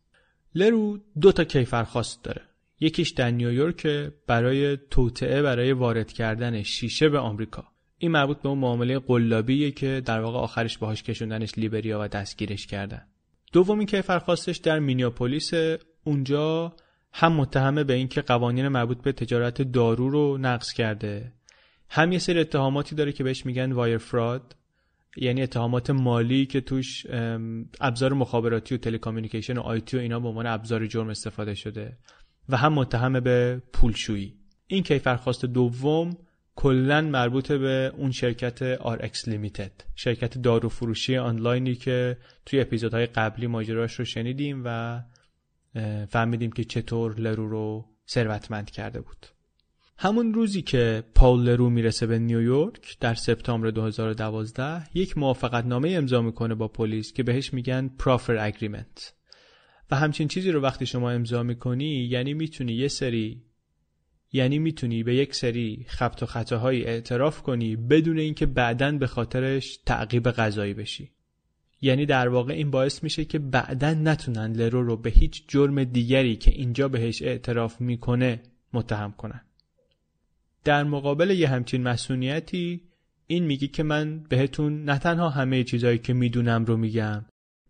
لرو 0.54 0.98
دو 1.20 1.32
تا 1.32 1.44
کیفرخواست 1.44 2.24
داره. 2.24 2.42
یکیش 2.80 3.10
در 3.10 3.30
نیویورک 3.30 3.86
برای 4.26 4.76
توطعه 4.76 5.42
برای 5.42 5.72
وارد 5.72 6.12
کردن 6.12 6.62
شیشه 6.62 7.08
به 7.08 7.18
آمریکا. 7.18 7.64
این 7.98 8.10
مربوط 8.10 8.38
به 8.42 8.48
اون 8.48 8.58
معامله 8.58 8.98
قلابیه 8.98 9.70
که 9.70 10.02
در 10.04 10.20
واقع 10.20 10.38
آخرش 10.38 10.78
باهاش 10.78 11.02
کشوندنش 11.02 11.58
لیبریا 11.58 12.00
و 12.00 12.08
دستگیرش 12.08 12.66
کردن. 12.66 13.02
دومین 13.52 13.86
کیفرخواستش 13.86 14.56
در 14.56 14.78
مینیاپولیس. 14.78 15.50
اونجا 16.04 16.72
هم 17.12 17.32
متهمه 17.32 17.84
به 17.84 17.92
اینکه 17.92 18.20
قوانین 18.20 18.68
مربوط 18.68 19.02
به 19.02 19.12
تجارت 19.12 19.62
دارو 19.62 20.10
رو 20.10 20.38
نقض 20.38 20.72
کرده. 20.72 21.32
هم 21.88 22.12
یه 22.12 22.18
سری 22.18 22.40
اتهاماتی 22.40 22.94
داره 22.94 23.12
که 23.12 23.24
بهش 23.24 23.46
میگن 23.46 23.72
وایر 23.72 23.98
فراد. 23.98 24.56
یعنی 25.16 25.42
اتهامات 25.42 25.90
مالی 25.90 26.46
که 26.46 26.60
توش 26.60 27.06
ابزار 27.80 28.12
مخابراتی 28.12 28.74
و 28.74 28.78
تلکامیونیکیشن 28.78 29.58
و 29.58 29.60
آیتی 29.60 29.96
و 29.96 30.00
اینا 30.00 30.20
به 30.20 30.28
عنوان 30.28 30.46
ابزار 30.46 30.86
جرم 30.86 31.08
استفاده 31.08 31.54
شده 31.54 31.96
و 32.48 32.56
هم 32.56 32.72
متهم 32.72 33.20
به 33.20 33.62
پولشویی. 33.72 34.34
این 34.66 34.82
کیفرخواست 34.82 35.44
دوم 35.44 36.16
کلا 36.56 37.00
مربوط 37.00 37.52
به 37.52 37.92
اون 37.96 38.10
شرکت 38.10 38.76
RX 38.76 39.18
Limited 39.24 39.84
شرکت 39.94 40.38
دارو 40.38 40.68
فروشی 40.68 41.16
آنلاینی 41.16 41.74
که 41.74 42.16
توی 42.46 42.60
اپیزودهای 42.60 43.06
قبلی 43.06 43.46
ماجراش 43.46 43.94
رو 43.94 44.04
شنیدیم 44.04 44.62
و 44.64 45.00
فهمیدیم 46.08 46.52
که 46.52 46.64
چطور 46.64 47.20
لرو 47.20 47.48
رو 47.48 47.84
ثروتمند 48.08 48.70
کرده 48.70 49.00
بود. 49.00 49.26
همون 50.02 50.34
روزی 50.34 50.62
که 50.62 51.04
پاول 51.14 51.40
لرو 51.40 51.70
می‌رسه 51.70 52.06
به 52.06 52.18
نیویورک 52.18 52.98
در 53.00 53.14
سپتامبر 53.14 53.70
2012 53.70 54.84
یک 54.94 55.18
موافقت 55.18 55.66
نامه 55.66 55.90
امضا 55.90 56.22
می‌کنه 56.22 56.54
با 56.54 56.68
پلیس 56.68 57.12
که 57.12 57.22
بهش 57.22 57.54
میگن 57.54 57.90
پرافر 57.98 58.36
اگریمنت 58.36 59.14
و 59.90 59.96
همچین 59.96 60.28
چیزی 60.28 60.52
رو 60.52 60.60
وقتی 60.60 60.86
شما 60.86 61.10
امضا 61.10 61.42
می‌کنی 61.42 62.04
یعنی 62.04 62.34
می‌تونی 62.34 62.72
یه 62.72 62.88
سری 62.88 63.42
یعنی 64.32 64.58
می‌تونی 64.58 65.02
به 65.02 65.14
یک 65.14 65.34
سری 65.34 65.86
خبت 65.88 66.22
و 66.22 66.26
خطاهایی 66.26 66.84
اعتراف 66.84 67.42
کنی 67.42 67.76
بدون 67.76 68.18
اینکه 68.18 68.46
بعدا 68.46 68.92
به 68.92 69.06
خاطرش 69.06 69.78
تعقیب 69.86 70.28
قضایی 70.30 70.74
بشی. 70.74 71.10
یعنی 71.80 72.06
در 72.06 72.28
واقع 72.28 72.52
این 72.52 72.70
باعث 72.70 73.02
میشه 73.02 73.24
که 73.24 73.38
بعدا 73.38 73.94
نتونن 73.94 74.52
لرو 74.52 74.82
رو 74.82 74.96
به 74.96 75.10
هیچ 75.10 75.44
جرم 75.48 75.84
دیگری 75.84 76.36
که 76.36 76.50
اینجا 76.50 76.88
بهش 76.88 77.22
اعتراف 77.22 77.80
می‌کنه 77.80 78.42
متهم 78.72 79.12
کنن. 79.12 79.40
در 80.64 80.84
مقابل 80.84 81.30
یه 81.30 81.48
همچین 81.48 81.82
مسئولیتی 81.82 82.82
این 83.26 83.44
میگی 83.44 83.68
که 83.68 83.82
من 83.82 84.22
بهتون 84.28 84.84
نه 84.84 84.98
تنها 84.98 85.28
همه 85.28 85.64
چیزهایی 85.64 85.98
که 85.98 86.12
می‌دونم 86.12 86.64
رو 86.64 86.76
میگم 86.76 87.24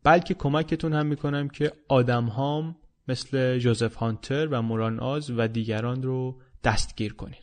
بلکه 0.05 0.35
کمکتون 0.35 0.92
هم 0.92 1.07
می‌کنم 1.07 1.48
که 1.48 1.72
آدم 1.88 2.24
هام 2.24 2.76
مثل 3.09 3.59
جوزف 3.59 3.94
هانتر 3.94 4.46
و 4.46 4.62
موران 4.62 5.00
آز 5.00 5.31
و 5.37 5.48
دیگران 5.48 6.03
رو 6.03 6.40
دستگیر 6.64 7.12
کنین 7.12 7.40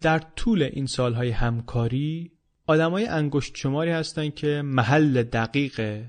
در 0.00 0.18
طول 0.18 0.62
این 0.62 0.86
سالهای 0.86 1.30
همکاری 1.30 2.32
آدمای 2.66 3.06
انگشت 3.06 3.56
شماری 3.56 3.90
هستن 3.90 4.30
که 4.30 4.62
محل 4.64 5.22
دقیق 5.22 6.04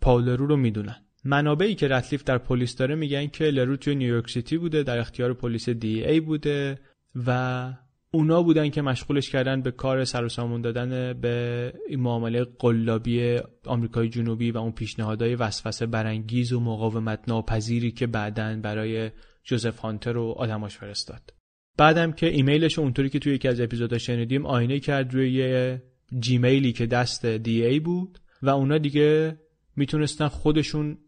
پاولرو 0.00 0.46
رو 0.46 0.56
می‌دونن. 0.56 1.04
منابعی 1.24 1.74
که 1.74 1.88
رتلیف 1.88 2.24
در 2.24 2.38
پلیس 2.38 2.76
داره 2.76 2.94
میگن 2.94 3.26
که 3.26 3.44
لرو 3.44 3.76
توی 3.76 3.94
نیویورک 3.94 4.30
سیتی 4.30 4.58
بوده 4.58 4.82
در 4.82 4.98
اختیار 4.98 5.34
پلیس 5.34 5.68
دی 5.68 6.04
ای 6.04 6.20
بوده 6.20 6.78
و 7.14 7.72
اونا 8.10 8.42
بودن 8.42 8.68
که 8.68 8.82
مشغولش 8.82 9.30
کردن 9.30 9.62
به 9.62 9.70
کار 9.70 10.04
سر 10.04 10.24
و 10.24 10.58
دادن 10.58 11.12
به 11.12 11.72
این 11.88 12.00
معامله 12.00 12.44
قلابی 12.58 13.38
آمریکای 13.66 14.08
جنوبی 14.08 14.50
و 14.50 14.58
اون 14.58 14.72
پیشنهادهای 14.72 15.34
وسوسه 15.34 15.86
برانگیز 15.86 16.52
و 16.52 16.60
مقاومت 16.60 17.20
ناپذیری 17.28 17.90
که 17.90 18.06
بعدا 18.06 18.60
برای 18.62 19.10
جوزف 19.44 19.78
هانتر 19.78 20.16
و 20.16 20.34
آدماش 20.38 20.76
فرستاد. 20.78 21.32
بعدم 21.78 22.12
که 22.12 22.26
ایمیلش 22.26 22.78
اونطوری 22.78 23.10
که 23.10 23.18
توی 23.18 23.34
یکی 23.34 23.48
از 23.48 23.60
اپیزودها 23.60 23.98
شنیدیم 23.98 24.46
آینه 24.46 24.80
کرد 24.80 25.14
روی 25.14 25.32
یه 25.32 25.82
جیمیلی 26.18 26.72
که 26.72 26.86
دست 26.86 27.26
دی 27.26 27.64
ای 27.64 27.80
بود 27.80 28.18
و 28.42 28.50
اونا 28.50 28.78
دیگه 28.78 29.38
می‌تونستن 29.76 30.28
خودشون 30.28 30.98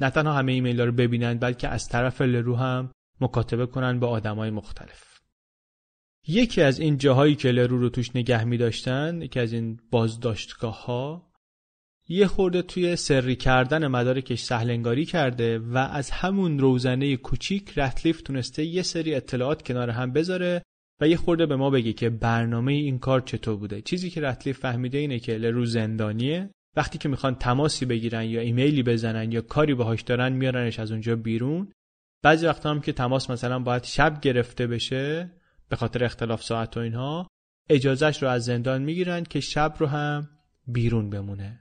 نه 0.00 0.10
تنها 0.10 0.32
همه 0.32 0.52
ایمیل 0.52 0.80
رو 0.80 0.92
ببینن 0.92 1.38
بلکه 1.38 1.68
از 1.68 1.88
طرف 1.88 2.20
لرو 2.20 2.56
هم 2.56 2.90
مکاتبه 3.20 3.66
کنن 3.66 4.00
با 4.00 4.08
آدمای 4.08 4.50
مختلف. 4.50 5.15
یکی 6.28 6.62
از 6.62 6.78
این 6.78 6.98
جاهایی 6.98 7.34
که 7.34 7.50
لرو 7.50 7.78
رو 7.78 7.88
توش 7.88 8.16
نگه 8.16 8.44
می 8.44 8.56
داشتن 8.56 9.22
یکی 9.22 9.40
از 9.40 9.52
این 9.52 9.80
بازداشتگاه 9.90 10.84
ها 10.84 11.32
یه 12.08 12.26
خورده 12.26 12.62
توی 12.62 12.96
سری 12.96 13.36
کردن 13.36 13.86
مدارکش 13.86 14.42
سهلنگاری 14.42 15.04
کرده 15.04 15.58
و 15.58 15.78
از 15.78 16.10
همون 16.10 16.58
روزنه 16.58 17.16
کوچیک 17.16 17.78
رتلیف 17.78 18.22
تونسته 18.22 18.64
یه 18.64 18.82
سری 18.82 19.14
اطلاعات 19.14 19.62
کنار 19.62 19.90
هم 19.90 20.12
بذاره 20.12 20.62
و 21.00 21.08
یه 21.08 21.16
خورده 21.16 21.46
به 21.46 21.56
ما 21.56 21.70
بگی 21.70 21.92
که 21.92 22.10
برنامه 22.10 22.72
این 22.72 22.98
کار 22.98 23.20
چطور 23.20 23.56
بوده. 23.56 23.82
چیزی 23.82 24.10
که 24.10 24.20
رتلیف 24.20 24.58
فهمیده 24.58 24.98
اینه 24.98 25.18
که 25.18 25.36
لرو 25.38 25.64
زندانیه. 25.64 26.50
وقتی 26.76 26.98
که 26.98 27.08
می‌خوان 27.08 27.34
تماسی 27.34 27.86
بگیرن 27.86 28.24
یا 28.24 28.40
ایمیلی 28.40 28.82
بزنن 28.82 29.32
یا 29.32 29.40
کاری 29.40 29.74
باهاش 29.74 30.02
دارن 30.02 30.32
میارنش 30.32 30.78
از 30.78 30.90
اونجا 30.90 31.16
بیرون. 31.16 31.72
بعضی 32.22 32.46
وقتا 32.46 32.70
هم 32.70 32.80
که 32.80 32.92
تماس 32.92 33.30
مثلا 33.30 33.58
باید 33.58 33.84
شب 33.84 34.20
گرفته 34.20 34.66
بشه 34.66 35.30
به 35.68 35.76
خاطر 35.76 36.04
اختلاف 36.04 36.42
ساعت 36.42 36.76
و 36.76 36.80
اینها 36.80 37.26
اجازهش 37.68 38.22
رو 38.22 38.28
از 38.28 38.44
زندان 38.44 38.82
می‌گیرن 38.82 39.24
که 39.24 39.40
شب 39.40 39.74
رو 39.78 39.86
هم 39.86 40.28
بیرون 40.66 41.10
بمونه. 41.10 41.60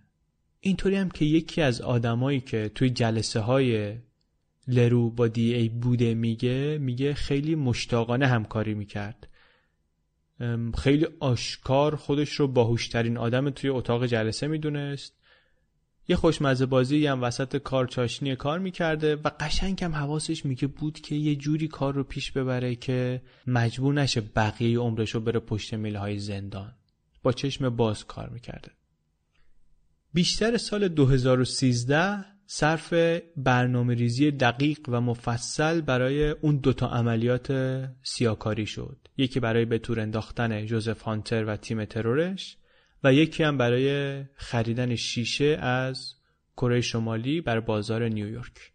اینطوری 0.59 0.95
هم 0.95 1.09
که 1.09 1.25
یکی 1.25 1.61
از 1.61 1.81
آدمایی 1.81 2.39
که 2.39 2.71
توی 2.75 2.89
جلسه 2.89 3.39
های 3.39 3.97
لرو 4.67 5.09
با 5.09 5.27
دی 5.27 5.53
ای 5.53 5.69
بوده 5.69 6.13
میگه 6.13 6.77
میگه 6.81 7.13
خیلی 7.13 7.55
مشتاقانه 7.55 8.27
همکاری 8.27 8.73
می‌کرد. 8.73 9.27
خیلی 10.77 11.07
آشکار 11.19 11.95
خودش 11.95 12.29
رو 12.31 12.47
باهوشترین 12.47 13.17
آدم 13.17 13.49
توی 13.49 13.69
اتاق 13.69 14.05
جلسه 14.05 14.47
می‌دونست. 14.47 15.24
یه 16.07 16.15
خوشمزه 16.15 16.65
بازی 16.65 17.07
هم 17.07 17.23
وسط 17.23 17.57
کار 17.57 17.87
چاشنی 17.87 18.35
کار 18.35 18.59
می‌کرده 18.59 19.15
و 19.15 19.29
قشنگ 19.39 19.83
هم 19.83 19.95
حواسش 19.95 20.45
میگه 20.45 20.67
بود 20.67 20.99
که 20.99 21.15
یه 21.15 21.35
جوری 21.35 21.67
کار 21.67 21.93
رو 21.93 22.03
پیش 22.03 22.31
ببره 22.31 22.75
که 22.75 23.21
مجبور 23.47 23.93
نشه 23.93 24.21
بقیه 24.21 24.79
عمرش 24.79 25.11
رو 25.11 25.19
بره 25.19 25.39
پشت 25.39 25.73
میله 25.73 25.99
های 25.99 26.19
زندان. 26.19 26.73
با 27.23 27.31
چشم 27.31 27.69
باز 27.69 28.05
کار 28.05 28.29
می‌کرده. 28.29 28.71
بیشتر 30.13 30.57
سال 30.57 30.87
2013 30.87 32.25
صرف 32.47 32.93
برنامه 33.37 33.93
ریزی 33.93 34.31
دقیق 34.31 34.79
و 34.87 35.01
مفصل 35.01 35.81
برای 35.81 36.29
اون 36.29 36.57
دوتا 36.57 36.87
عملیات 36.87 37.51
سیاکاری 38.03 38.65
شد. 38.65 38.97
یکی 39.17 39.39
برای 39.39 39.65
به 39.65 39.79
تور 39.79 39.99
انداختن 39.99 40.65
جوزف 40.65 41.01
هانتر 41.01 41.45
و 41.45 41.57
تیم 41.57 41.85
ترورش 41.85 42.57
و 43.05 43.13
یکی 43.13 43.43
هم 43.43 43.57
برای 43.57 44.23
خریدن 44.35 44.95
شیشه 44.95 45.45
از 45.45 46.15
کره 46.57 46.81
شمالی 46.81 47.41
بر 47.41 47.59
بازار 47.59 48.07
نیویورک 48.07 48.71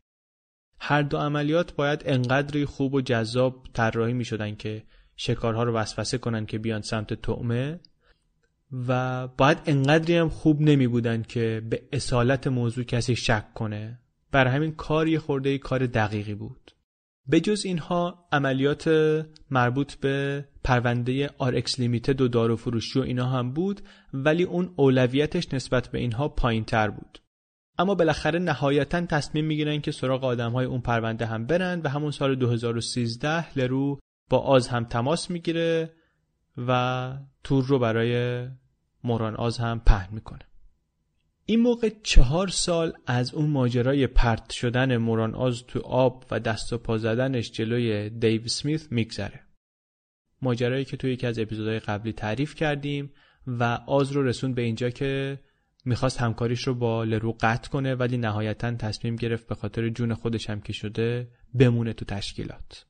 هر 0.81 1.03
دو 1.03 1.17
عملیات 1.19 1.75
باید 1.75 2.03
انقدری 2.05 2.65
خوب 2.65 2.95
و 2.95 3.01
جذاب 3.01 3.67
طراحی 3.75 4.13
می 4.13 4.25
شدن 4.25 4.55
که 4.55 4.83
شکارها 5.17 5.63
رو 5.63 5.75
وسوسه 5.75 6.19
کنن 6.19 6.47
که 6.47 6.59
بیان 6.59 6.83
سمت 6.83 7.15
تعمه 7.15 7.81
و 8.89 9.29
باید 9.29 9.59
انقدری 9.67 10.17
هم 10.17 10.29
خوب 10.29 10.61
نمی 10.61 10.87
بودن 10.87 11.23
که 11.23 11.63
به 11.71 11.83
اصالت 11.93 12.47
موضوع 12.47 12.85
کسی 12.85 13.17
شک 13.17 13.55
کنه. 13.55 13.99
بر 14.33 14.47
همین 14.47 14.73
کار 14.73 15.09
یه 15.09 15.19
خورده 15.19 15.59
کار 15.59 15.87
دقیقی 15.87 16.35
بود. 16.35 16.71
به 17.27 17.41
جز 17.41 17.65
اینها 17.65 18.29
عملیات 18.33 18.89
مربوط 19.51 19.95
به 19.95 20.45
پرونده 20.65 21.31
آرکس 21.39 21.81
لیمیتد 21.81 22.21
و 22.21 22.29
دارو 22.29 22.57
فروشی 22.57 22.99
و 22.99 23.03
اینا 23.03 23.27
هم 23.27 23.53
بود 23.53 23.81
ولی 24.15 24.43
اون 24.43 24.73
اولویتش 24.77 25.55
نسبت 25.55 25.89
به 25.89 25.99
اینها 25.99 26.29
پایین 26.29 26.65
تر 26.65 26.91
بود. 26.91 27.19
اما 27.79 27.95
بالاخره 27.95 28.39
نهایتا 28.39 29.07
تصمیم 29.07 29.45
می‌گیرن 29.45 29.81
که 29.81 29.91
سراغ 29.91 30.25
آدم 30.25 30.53
های 30.53 30.67
اون 30.67 30.81
پرونده 30.81 31.27
هم 31.27 31.47
برن 31.47 31.81
و 31.85 31.89
همون 31.89 32.11
سال 32.11 32.35
2013 32.35 33.59
لرو 33.59 33.99
با 34.31 34.39
آز 34.39 34.69
هم 34.69 34.85
تماس 34.85 35.31
می‌گیره 35.31 35.93
و 36.57 37.13
تور 37.45 37.65
رو 37.65 37.79
برای 37.79 38.47
موران 39.05 39.37
آز 39.37 39.59
هم 39.59 39.81
پهن 39.87 40.15
می‌کنه. 40.15 40.50
این 41.51 41.61
موقع 41.61 41.91
چهار 42.03 42.49
سال 42.49 42.93
از 43.07 43.35
اون 43.35 43.51
ماجرای 43.51 44.07
پرت 44.07 44.51
شدن 44.53 44.97
موران 44.97 45.35
آز 45.35 45.65
تو 45.67 45.81
آب 45.81 46.25
و 46.31 46.41
دست 46.41 46.73
و 46.73 46.79
پا 46.79 46.99
زدنش 46.99 47.51
جلوی 47.51 48.11
دیو 48.11 48.49
سمیث 48.49 48.93
میگذره 48.93 49.41
ماجرایی 50.43 50.85
که 50.85 50.97
تو 50.97 51.09
یکی 51.09 51.27
از 51.27 51.39
اپیزودهای 51.39 51.79
قبلی 51.79 52.13
تعریف 52.13 52.55
کردیم 52.55 53.13
و 53.47 53.65
آز 53.87 54.13
رو 54.13 54.23
رسون 54.23 54.55
به 54.55 54.63
اینجا 54.63 54.91
که 54.91 55.41
می‌خواست 55.85 56.21
همکاریش 56.21 56.67
رو 56.67 56.75
با 56.75 57.05
لرو 57.05 57.37
قطع 57.41 57.71
کنه 57.71 57.95
ولی 57.95 58.17
نهایتا 58.17 58.75
تصمیم 58.75 59.17
گرفت 59.17 59.47
به 59.47 59.55
خاطر 59.55 59.89
جون 59.89 60.15
خودش 60.15 60.51
هم 60.51 60.61
که 60.61 60.73
شده 60.73 61.29
بمونه 61.55 61.93
تو 61.93 62.05
تشکیلات 62.05 62.87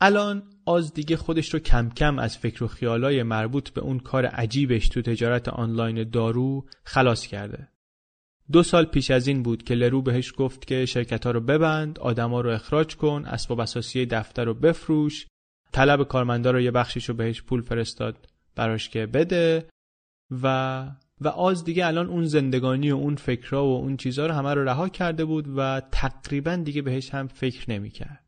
الان 0.00 0.42
آز 0.64 0.94
دیگه 0.94 1.16
خودش 1.16 1.54
رو 1.54 1.60
کم 1.60 1.90
کم 1.90 2.18
از 2.18 2.38
فکر 2.38 2.64
و 2.64 2.68
خیالای 2.68 3.22
مربوط 3.22 3.70
به 3.70 3.80
اون 3.80 3.98
کار 3.98 4.26
عجیبش 4.26 4.88
تو 4.88 5.02
تجارت 5.02 5.48
آنلاین 5.48 6.10
دارو 6.10 6.66
خلاص 6.84 7.26
کرده. 7.26 7.68
دو 8.52 8.62
سال 8.62 8.84
پیش 8.84 9.10
از 9.10 9.26
این 9.26 9.42
بود 9.42 9.62
که 9.62 9.74
لرو 9.74 10.02
بهش 10.02 10.32
گفت 10.36 10.66
که 10.66 10.86
شرکت 10.86 11.26
ها 11.26 11.30
رو 11.30 11.40
ببند، 11.40 11.98
آدما 11.98 12.40
رو 12.40 12.50
اخراج 12.50 12.96
کن، 12.96 13.24
اسباب 13.26 13.60
اساسی 13.60 14.06
دفتر 14.06 14.44
رو 14.44 14.54
بفروش، 14.54 15.26
طلب 15.72 16.08
کارمندا 16.08 16.50
رو 16.50 16.60
یه 16.60 16.70
بخشیش 16.70 17.08
رو 17.08 17.14
بهش 17.14 17.42
پول 17.42 17.60
فرستاد 17.60 18.28
براش 18.56 18.88
که 18.88 19.06
بده. 19.06 19.66
و 20.42 20.86
و 21.20 21.28
آز 21.28 21.64
دیگه 21.64 21.86
الان 21.86 22.06
اون 22.06 22.24
زندگانی 22.24 22.90
و 22.90 22.96
اون 22.96 23.14
فکرها 23.16 23.64
و 23.64 23.76
اون 23.76 23.96
چیزها 23.96 24.26
رو 24.26 24.34
همه 24.34 24.54
رو 24.54 24.64
رها 24.64 24.88
کرده 24.88 25.24
بود 25.24 25.44
و 25.56 25.82
تقریبا 25.92 26.56
دیگه 26.56 26.82
بهش 26.82 27.14
هم 27.14 27.26
فکر 27.26 27.70
نمی‌کرد. 27.70 28.24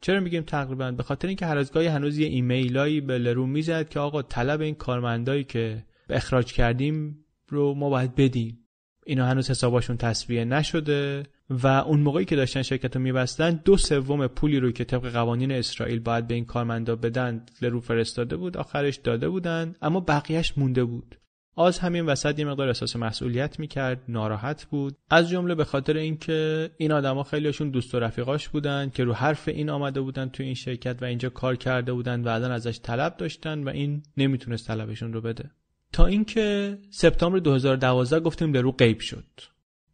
چرا 0.00 0.20
میگیم 0.20 0.42
تقریبا؟ 0.42 0.90
به 0.90 1.02
خاطر 1.02 1.28
اینکه 1.28 1.46
هر 1.46 1.58
از 1.58 1.72
گاهی 1.72 1.86
هنوز 1.86 2.18
یه 2.18 2.26
ایمیلایی 2.26 3.00
به 3.00 3.18
لرو 3.18 3.46
می‌زد 3.46 3.88
که 3.88 4.00
آقا 4.00 4.22
طلب 4.22 4.60
این 4.60 4.74
کارمندایی 4.74 5.44
که 5.44 5.84
اخراج 6.10 6.52
کردیم 6.52 7.24
رو 7.48 7.74
ما 7.74 7.90
باید 7.90 8.14
بدیم. 8.14 8.65
اینا 9.06 9.26
هنوز 9.26 9.50
حساباشون 9.50 9.96
تصویه 9.96 10.44
نشده 10.44 11.22
و 11.50 11.66
اون 11.66 12.00
موقعی 12.00 12.24
که 12.24 12.36
داشتن 12.36 12.62
شرکت 12.62 12.96
رو 12.96 13.02
میبستن 13.02 13.60
دو 13.64 13.76
سوم 13.76 14.26
پولی 14.26 14.60
رو 14.60 14.70
که 14.70 14.84
طبق 14.84 15.12
قوانین 15.12 15.52
اسرائیل 15.52 16.00
باید 16.00 16.26
به 16.26 16.34
این 16.34 16.44
کارمندا 16.44 16.96
بدن 16.96 17.46
لرو 17.62 17.80
فرستاده 17.80 18.36
بود 18.36 18.56
آخرش 18.56 18.96
داده 18.96 19.28
بودن 19.28 19.74
اما 19.82 20.00
بقیهش 20.00 20.52
مونده 20.56 20.84
بود. 20.84 21.16
آز 21.54 21.78
همین 21.78 22.06
وسط 22.06 22.38
یه 22.38 22.44
مقدار 22.44 22.68
احساس 22.68 22.96
مسئولیت 22.96 23.58
می‌کرد 23.58 24.02
ناراحت 24.08 24.64
بود. 24.64 24.96
از 25.10 25.28
جمله 25.28 25.54
به 25.54 25.64
خاطر 25.64 25.96
اینکه 25.96 26.70
این 26.76 26.92
آدما 26.92 27.22
خیلیشون 27.22 27.70
دوست 27.70 27.94
و 27.94 27.98
رفیقاش 27.98 28.48
بودن 28.48 28.90
که 28.90 29.04
رو 29.04 29.12
حرف 29.12 29.48
این 29.48 29.70
آمده 29.70 30.00
بودن 30.00 30.28
تو 30.28 30.42
این 30.42 30.54
شرکت 30.54 31.02
و 31.02 31.04
اینجا 31.04 31.28
کار 31.28 31.56
کرده 31.56 31.92
بودن 31.92 32.24
و 32.24 32.28
الان 32.28 32.50
ازش 32.50 32.80
طلب 32.82 33.16
داشتن 33.16 33.64
و 33.64 33.68
این 33.68 34.02
نمی‌تونست 34.16 34.66
طلبشون 34.66 35.12
رو 35.12 35.20
بده. 35.20 35.50
تا 35.96 36.06
اینکه 36.06 36.78
سپتامبر 36.90 37.38
2012 37.38 38.20
گفتیم 38.20 38.52
لرو 38.52 38.72
غیب 38.72 39.00
شد. 39.00 39.24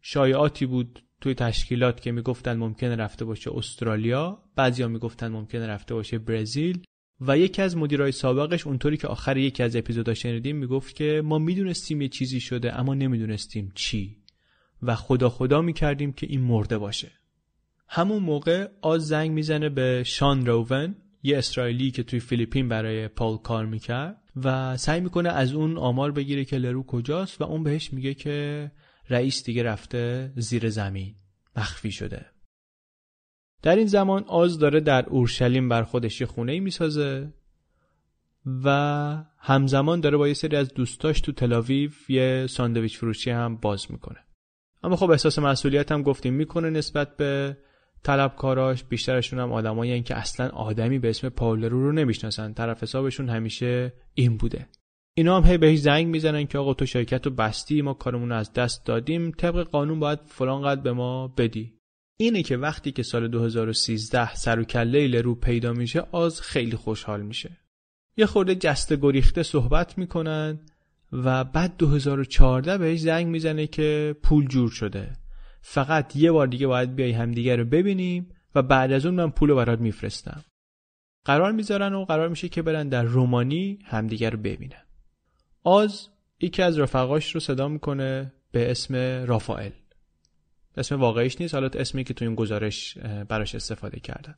شایعاتی 0.01 0.65
بود 0.65 1.03
توی 1.21 1.33
تشکیلات 1.33 2.01
که 2.01 2.11
می‌گفتن 2.11 2.57
ممکنه 2.57 2.95
رفته 2.95 3.25
باشه 3.25 3.51
استرالیا 3.57 4.43
بعضیا 4.55 4.87
می‌گفتن 4.87 5.27
ممکنه 5.27 5.67
رفته 5.67 5.93
باشه 5.93 6.17
برزیل 6.17 6.81
و 7.21 7.37
یکی 7.37 7.61
از 7.61 7.77
مدیرای 7.77 8.11
سابقش 8.11 8.67
اونطوری 8.67 8.97
که 8.97 9.07
آخر 9.07 9.37
یکی 9.37 9.63
از 9.63 9.75
اپیزودا 9.75 10.13
شنیدیم 10.13 10.55
می‌گفت 10.55 10.95
که 10.95 11.21
ما 11.25 11.39
می‌دونستیم 11.39 12.01
یه 12.01 12.07
چیزی 12.07 12.39
شده 12.39 12.79
اما 12.79 12.93
نمی‌دونستیم 12.93 13.71
چی 13.75 14.17
و 14.81 14.95
خدا 14.95 15.29
خدا 15.29 15.61
می‌کردیم 15.61 16.13
که 16.13 16.27
این 16.29 16.41
مرده 16.41 16.77
باشه. 16.77 17.11
همون 17.87 18.23
موقع 18.23 18.67
آز 18.81 19.07
زنگ 19.07 19.31
می‌زنه 19.31 19.69
به 19.69 20.03
شان 20.05 20.45
روون 20.45 20.95
یه 21.23 21.37
اسرائیلی 21.37 21.91
که 21.91 22.03
توی 22.03 22.19
فیلیپین 22.19 22.69
برای 22.69 23.07
پال 23.07 23.37
کار 23.37 23.65
می‌کرد 23.65 24.17
و 24.43 24.77
سعی 24.77 25.01
می‌کنه 25.01 25.29
از 25.29 25.53
اون 25.53 25.77
آمار 25.77 26.11
بگیره 26.11 26.45
که 26.45 26.57
لرو 26.57 26.83
کجاست 26.83 27.41
و 27.41 27.43
اون 27.43 27.63
بهش 27.63 27.93
میگه 27.93 28.13
که 28.13 28.71
رئیس 29.09 29.43
دیگه 29.43 29.63
رفته 29.63 30.33
زیر 30.35 30.69
زمین 30.69 31.15
مخفی 31.55 31.91
شده. 31.91 32.25
در 33.61 33.75
این 33.75 33.87
زمان 33.87 34.23
آز 34.23 34.59
داره 34.59 34.79
در 34.79 35.05
اورشلیم 35.05 35.69
بر 35.69 35.83
خودش 35.83 36.21
یه 36.21 36.27
خونه 36.27 36.51
ای 36.51 36.59
می‌سازه 36.59 37.33
و 38.63 38.69
همزمان 39.37 39.99
داره 39.99 40.17
با 40.17 40.27
یه 40.27 40.33
سری 40.33 40.55
از 40.55 40.73
دوستاش 40.73 41.21
تو 41.21 41.31
تلاویو 41.31 41.91
یه 42.09 42.47
ساندویچ 42.49 42.97
فروشی 42.97 43.31
هم 43.31 43.55
باز 43.55 43.91
می‌کنه. 43.91 44.19
اما 44.83 44.95
خب 44.95 45.09
احساس 45.09 45.39
مسئولیت 45.39 45.91
هم 45.91 46.01
گفتیم 46.01 46.33
می‌کنه 46.33 46.69
نسبت 46.69 47.17
به 47.17 47.57
طلبکاراش 48.03 48.83
بیشترشون 48.83 49.39
هم 49.39 49.51
آدمایی 49.51 50.01
که 50.01 50.15
اصلا 50.15 50.49
آدمی 50.49 50.99
به 50.99 51.09
اسم 51.09 51.29
پاولرو 51.29 51.83
رو 51.83 51.91
نمی‌شناسن. 51.91 52.53
طرف 52.53 52.83
حسابشون 52.83 53.29
همیشه 53.29 53.93
این 54.13 54.37
بوده. 54.37 54.67
اینا 55.15 55.37
هم 55.37 55.51
هی 55.51 55.57
بهش 55.57 55.79
زنگ 55.79 56.07
می‌زنن 56.07 56.45
که 56.45 56.57
آقا 56.57 56.73
تو 56.73 56.85
شرکت 56.85 57.25
رو 57.25 57.31
بستی 57.31 57.81
ما 57.81 57.93
کارمون 57.93 58.29
رو 58.29 58.35
از 58.35 58.53
دست 58.53 58.85
دادیم. 58.85 59.31
طبق 59.31 59.63
قانون 59.63 59.99
باید 59.99 60.19
فلان 60.25 60.61
قد 60.61 60.83
به 60.83 60.93
ما 60.93 61.27
بدی. 61.27 61.73
اینه 62.17 62.43
که 62.43 62.57
وقتی 62.57 62.91
که 62.91 63.03
سال 63.03 63.27
2013 63.27 64.35
سر 64.35 64.59
و 64.59 64.63
کله 64.63 65.07
لرو 65.07 65.35
پیدا 65.35 65.73
میشه 65.73 65.99
آز 66.11 66.41
خیلی 66.41 66.75
خوشحال 66.75 67.21
میشه. 67.21 67.57
یه 68.17 68.25
خورده 68.25 68.55
جسته 68.55 68.95
گریخته 68.95 69.43
صحبت 69.43 69.97
می‌کنن 69.97 70.59
و 71.11 71.43
بعد 71.43 71.77
2014 71.77 72.77
بهش 72.77 72.99
زنگ 72.99 73.27
می‌زنه 73.27 73.67
که 73.67 74.15
پول 74.23 74.47
جور 74.47 74.69
شده. 74.69 75.22
فقط 75.65 76.15
یه 76.15 76.31
بار 76.31 76.47
دیگه 76.47 76.67
باید 76.67 76.95
بیای 76.95 77.11
همدیگه 77.11 77.55
رو 77.55 77.65
ببینیم 77.65 78.29
و 78.55 78.61
بعد 78.61 78.91
از 78.91 79.05
اون 79.05 79.15
من 79.15 79.31
پول 79.31 79.49
رو 79.49 79.55
برات 79.55 79.79
میفرستم. 79.79 80.43
قرار 81.25 81.51
می‌ذارن 81.51 81.93
و 81.93 82.05
قرار 82.05 82.29
میشه 82.29 82.49
که 82.49 82.61
برن 82.61 82.89
در 82.89 83.03
رومانی 83.03 83.79
همدیگه 83.85 84.29
رو 84.29 84.37
ببینن. 84.37 84.83
آز 85.63 86.09
یکی 86.41 86.61
از 86.61 86.79
رفقاش 86.79 87.31
رو 87.31 87.39
صدا 87.39 87.67
می‌کنه 87.67 88.33
به 88.51 88.71
اسم 88.71 88.95
رافائل. 89.25 89.71
اسم 90.77 90.99
واقعیش 90.99 91.41
نیست 91.41 91.53
حالا 91.53 91.69
اسمی 91.73 92.03
که 92.03 92.13
تو 92.13 92.25
این 92.25 92.35
گزارش 92.35 92.97
براش 92.97 93.55
استفاده 93.55 93.99
کردن. 93.99 94.35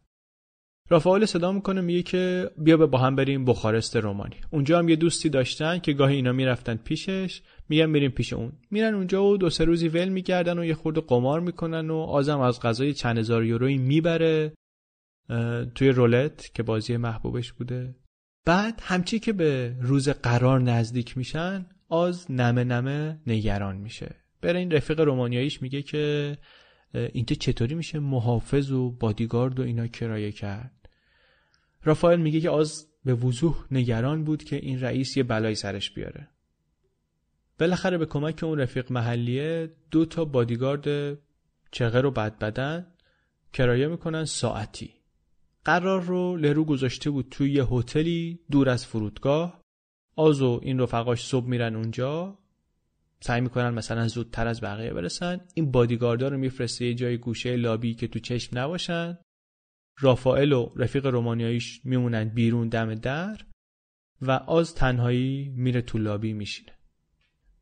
رافائل 0.90 1.26
صدا 1.26 1.52
می‌کنه 1.52 1.82
میگه 1.82 2.04
که 2.04 2.52
بیا 2.58 2.78
به 2.78 2.86
با 2.86 2.98
هم 2.98 3.16
بریم 3.16 3.46
بخارست 3.46 3.96
رومانی. 3.96 4.36
اونجا 4.52 4.80
هم 4.80 4.90
یه 4.90 4.96
دوستی 4.96 5.30
داشتن 5.30 5.80
که 5.80 5.94
گاهی 5.94 6.16
اینا 6.16 6.32
می‌رفتن 6.32 6.76
پیشش 6.76 7.42
میگن 7.70 7.94
بریم 7.94 8.12
پیش 8.12 8.34
اون. 8.34 8.52
میرن 8.72 8.94
اونجا 8.94 9.26
و 9.26 9.38
دو 9.38 9.50
سه 9.50 9.66
روزی 9.66 9.88
ول 9.88 10.10
میگردن 10.10 10.60
و 10.60 10.66
یه 10.66 10.74
خورده 10.74 11.02
قمار 11.02 11.40
می‌کنن 11.40 11.90
و 11.90 11.96
آزم 11.96 12.40
از 12.40 12.60
غذای 12.60 12.94
چند 12.94 13.18
هزار 13.18 13.46
یورویی 13.46 13.78
می‌بره 13.78 14.54
توی 15.76 15.90
رولت 15.90 16.54
که 16.54 16.64
بازی 16.64 16.98
محبوبش 16.98 17.54
بوده. 17.54 17.96
بعد 18.46 18.80
همچی 18.84 19.20
که 19.20 19.34
به 19.34 19.76
روز 19.82 20.10
قرار 20.10 20.62
نزدیک 20.62 21.18
میشن 21.18 21.66
آز 21.90 22.32
نمه 22.32 22.64
نمه 22.64 23.20
نگران 23.28 23.78
میشه. 23.78 24.16
بره 24.42 24.60
این 24.60 24.72
رفیق 24.72 25.00
رومانیاییش 25.00 25.62
میگه 25.62 25.82
که 25.82 26.38
اینجا 26.94 27.36
چطوری 27.36 27.76
میشه 27.76 28.00
محافظ 28.00 28.72
و 28.72 28.92
بادیگارد 28.92 29.60
و 29.60 29.64
اینا 29.64 29.88
کرایه 29.88 30.32
کرد؟ 30.32 30.90
رافائل 31.84 32.20
میگه 32.20 32.42
که 32.42 32.50
آز 32.50 32.88
به 33.06 33.14
وضوح 33.14 33.66
نگران 33.72 34.24
بود 34.24 34.44
که 34.44 34.56
این 34.56 34.82
رئیس 34.82 35.18
یه 35.18 35.24
بلایی 35.24 35.56
سرش 35.56 35.92
بیاره. 35.92 36.28
بالاخره 37.60 37.98
به 37.98 38.06
کمک 38.06 38.44
اون 38.44 38.60
رفیق 38.60 38.92
محلیه 38.92 39.76
دو 39.92 40.06
تا 40.06 40.26
بادیگارد 40.26 41.18
چغر 41.72 42.06
و 42.06 42.12
بد 42.12 42.40
بدن 42.40 42.88
کرایه 43.54 43.88
می‌کنن 43.88 44.26
ساعتی. 44.26 44.94
قرار 45.66 46.02
رو 46.02 46.38
لرو 46.38 46.66
گذاشته 46.66 47.10
بود 47.10 47.28
توی 47.32 47.52
یه 47.52 47.66
هتلی 47.66 48.40
دور 48.52 48.70
از 48.70 48.86
فرودگاه. 48.86 49.62
آز 50.16 50.42
و 50.42 50.60
این 50.64 50.80
رفقاش 50.80 51.26
صبح 51.26 51.48
میرن 51.48 51.76
اونجا. 51.76 52.40
سعی 53.20 53.42
می‌کنن 53.42 53.70
مثلا 53.70 54.08
زودتر 54.08 54.48
از 54.48 54.62
بقیه 54.62 54.94
برسن. 54.94 55.42
این 55.54 55.72
بادیگاردا 55.72 56.28
رو 56.28 56.38
میفرسته 56.38 56.86
یه 56.86 56.94
جای 56.94 57.18
گوشه 57.18 57.56
لابی 57.56 57.94
که 57.94 58.08
تو 58.08 58.20
چشم 58.20 58.60
نباشن. 58.60 59.18
رافائل 60.00 60.52
و 60.52 60.72
رفیق 60.76 61.06
رومانیاییش 61.06 61.82
میمونن 61.84 62.30
بیرون 62.30 62.68
دم 62.68 62.96
در 62.96 63.38
و 64.22 64.32
آز 64.32 64.76
تنهایی 64.76 65.50
میره 65.50 65.82
تو 65.82 65.98
لابی 65.98 66.34
میشینه. 66.34 66.72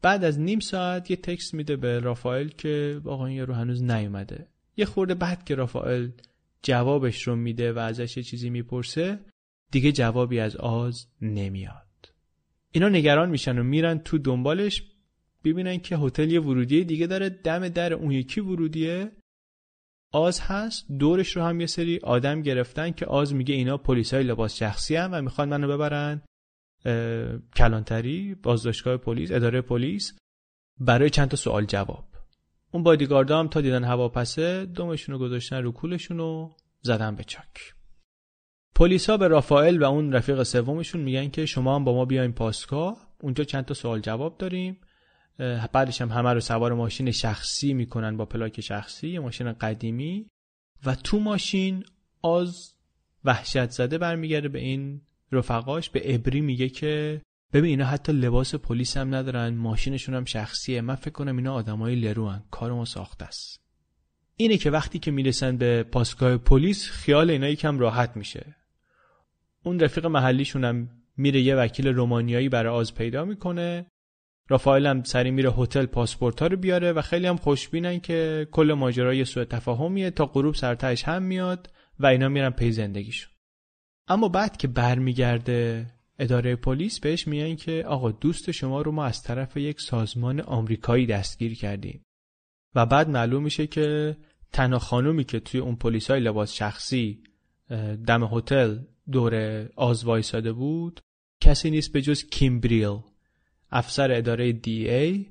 بعد 0.04 0.24
از 0.24 0.40
نیم 0.40 0.60
ساعت 0.60 1.12
یه 1.12 1.18
تکست 1.18 1.54
میده 1.54 1.76
به 1.76 2.00
رافائل 2.00 2.48
که 2.48 3.02
آقا 3.06 3.26
این 3.26 3.46
رو 3.46 3.54
هنوز 3.54 3.84
نیومده. 3.84 4.48
یه 4.78 4.86
خورده 4.86 5.14
بعد 5.14 5.44
که 5.44 5.56
رافائل 5.56 6.10
جوابش 6.62 7.28
رو 7.28 7.36
میده 7.36 7.74
و 7.74 7.80
ازش 7.80 8.18
یه 8.18 8.24
چیزی 8.24 8.50
می‌پرسه 8.50 9.20
دیگه 9.72 9.92
جوابی 9.92 10.40
از 10.40 10.56
آز 10.56 11.08
نمیاد. 11.22 12.14
اینا 12.72 12.90
نگران 12.90 13.30
میشن 13.30 13.60
و 13.60 13.64
میرن 13.64 14.00
تو 14.00 14.18
دنبالش 14.18 14.84
ببینن 15.44 15.78
که 15.78 15.98
هتل 15.98 16.32
یه 16.32 16.42
ورودی 16.42 16.84
دیگه 16.84 17.08
داره 17.08 17.30
دم 17.30 17.70
در 17.70 17.94
اون 17.94 18.12
یکی 18.12 18.42
ورودیه. 18.42 19.12
آز 20.12 20.40
هست 20.40 20.92
دورش 21.00 21.36
رو 21.36 21.44
هم 21.44 21.62
یه 21.62 21.68
سری 21.68 22.00
آدم 22.04 22.42
گرفتن 22.42 22.92
که 22.92 23.06
آز 23.06 23.34
میگه 23.34 23.56
اینا 23.56 23.78
پلیسای 23.78 24.24
لباس 24.24 24.56
شخصی 24.56 24.96
هم 24.96 25.10
و 25.14 25.22
می‌خوان 25.22 25.50
منو 25.50 25.68
ببرن. 25.68 26.22
کلانتری 27.56 28.36
بازداشتگاه 28.36 28.98
پلیس 28.98 29.32
اداره 29.32 29.62
پلیس 29.62 30.18
برای 30.80 31.10
چند 31.10 31.28
تا 31.28 31.38
سوال 31.38 31.66
جواب. 31.66 32.06
اون 32.72 32.84
بادیگاردا 32.84 33.40
هم 33.40 33.48
تا 33.48 33.62
دیدن 33.62 33.84
هواپسه 33.84 34.66
دومشون 34.66 35.14
رو 35.14 35.20
گذاشتن 35.20 35.64
رو 35.64 35.72
کولشون 35.72 36.20
و 36.20 36.52
زدن 36.82 37.16
به 37.16 37.24
چاک. 37.24 37.74
پلیسا 38.76 39.18
به 39.18 39.28
رافائل 39.28 39.78
و 39.78 39.86
اون 39.86 40.14
رفیق 40.14 40.44
سومشون 40.44 41.02
میگن 41.02 41.30
که 41.30 41.46
شما 41.46 41.76
هم 41.76 41.84
با 41.84 41.94
ما 41.94 42.06
بیاین 42.06 42.32
پاسگاه. 42.32 43.14
اونجا 43.22 43.44
چند 43.44 43.66
تا 43.66 43.74
سوال 43.74 44.00
جواب 44.00 44.38
داریم. 44.38 44.78
بعدش 45.74 46.02
هم 46.02 46.10
همه 46.10 46.34
رو 46.34 46.40
سوار 46.40 46.74
ماشین 46.74 47.12
شخصی 47.12 47.74
می‌کنن 47.74 48.18
با 48.18 48.26
پلاک 48.26 48.62
شخصی 48.62 49.10
یه 49.10 49.20
ماشین 49.20 49.54
قدیمی. 49.54 50.28
و 50.86 50.96
تو 50.96 51.20
ماشین 51.20 51.84
آز 52.22 52.76
وحشت 53.24 53.70
زده 53.70 53.98
برمیگرده 53.98 54.50
به 54.50 54.60
این 54.60 55.02
رفقاش 55.34 55.90
به 55.90 56.16
ابری 56.16 56.42
میگه 56.42 56.70
که 56.70 57.22
ببین 57.54 57.70
اینا 57.70 57.86
حتی 57.86 58.12
لباس 58.12 58.56
پلیس 58.56 58.98
هم 58.98 59.16
ندارن 59.16 59.56
ماشینشون 59.56 60.16
هم 60.16 60.26
شخصیه. 60.26 60.82
من 60.82 60.96
فکر 60.96 61.12
کنم 61.12 61.38
اینا 61.38 61.54
آدمای 61.54 61.96
لرو 61.96 62.30
هن. 62.30 62.44
کار 62.52 62.72
ما 62.72 62.86
ساخته 62.86 63.26
است. 63.26 63.64
اینه 64.36 64.58
که 64.58 64.72
وقتی 64.72 65.00
که 65.00 65.12
می‌رسن 65.12 65.58
به 65.58 65.84
پاسگاه 65.84 66.38
پلیس 66.38 66.90
خیال 66.90 67.30
اینا 67.30 67.48
یکم 67.48 67.80
راحت 67.80 68.18
میشه. 68.18 68.56
اون 69.64 69.80
رفیق 69.80 70.06
محلیشون 70.06 70.66
هم 70.66 70.90
میره 71.18 71.42
یه 71.42 71.56
وکیل 71.56 71.88
رومانیایی 71.88 72.50
برای 72.50 72.74
آز 72.74 72.96
پیدا 72.96 73.26
می‌کنه. 73.26 73.86
رافائل 74.50 74.88
هم 74.88 75.04
سری 75.04 75.32
میره 75.32 75.52
هتل 75.52 75.86
پاسپورت 75.86 76.40
ها 76.40 76.48
رو 76.48 76.58
بیاره 76.58 76.92
و 76.92 77.02
خیلی 77.02 77.28
هم 77.28 77.38
خوشبینن 77.38 78.00
که 78.00 78.48
کل 78.52 78.74
ماجرای 78.74 79.26
سوء 79.26 79.44
تفاهمیه. 79.44 80.12
تا 80.12 80.26
غروب 80.26 80.56
سرتش 80.56 81.04
هم 81.04 81.24
میاد 81.24 81.70
و 82.00 82.06
اینا 82.06 82.30
میرن 82.30 82.50
پی 82.50 82.72
زندگیشون. 82.72 83.33
اما 84.08 84.28
بعد 84.28 84.58
که 84.58 84.68
برمیگرده 84.68 85.88
اداره 86.20 86.56
پلیس 86.56 87.00
بهش 87.00 87.28
میگن 87.28 87.56
که 87.56 87.84
آقا 87.88 88.12
دوست 88.12 88.52
شما 88.52 88.82
رو 88.82 88.92
ما 88.92 89.06
از 89.06 89.24
طرف 89.24 89.58
یک 89.58 89.82
سازمان 89.82 90.42
آمریکایی 90.42 91.06
دستگیر 91.06 91.56
کردیم. 91.56 92.04
و 92.76 92.86
بعد 92.86 93.10
معلوم 93.10 93.44
میشه 93.44 93.68
که 93.68 94.18
تنها 94.52 94.80
خانومی 94.80 95.24
که 95.24 95.40
توی 95.40 95.60
اون 95.60 95.76
پلیسای 95.76 96.20
لباس 96.20 96.54
شخصی 96.54 97.24
دم 98.08 98.24
هتل 98.24 98.80
دور 99.12 99.66
آز 99.76 100.04
وایساده 100.06 100.54
بود 100.54 101.00
کسی 101.42 101.70
نیست 101.70 101.94
به 101.94 102.02
جز 102.02 102.26
کیمبریل 102.30 103.00
افسر 103.72 104.12
اداره 104.12 104.52
DEA 104.52 105.26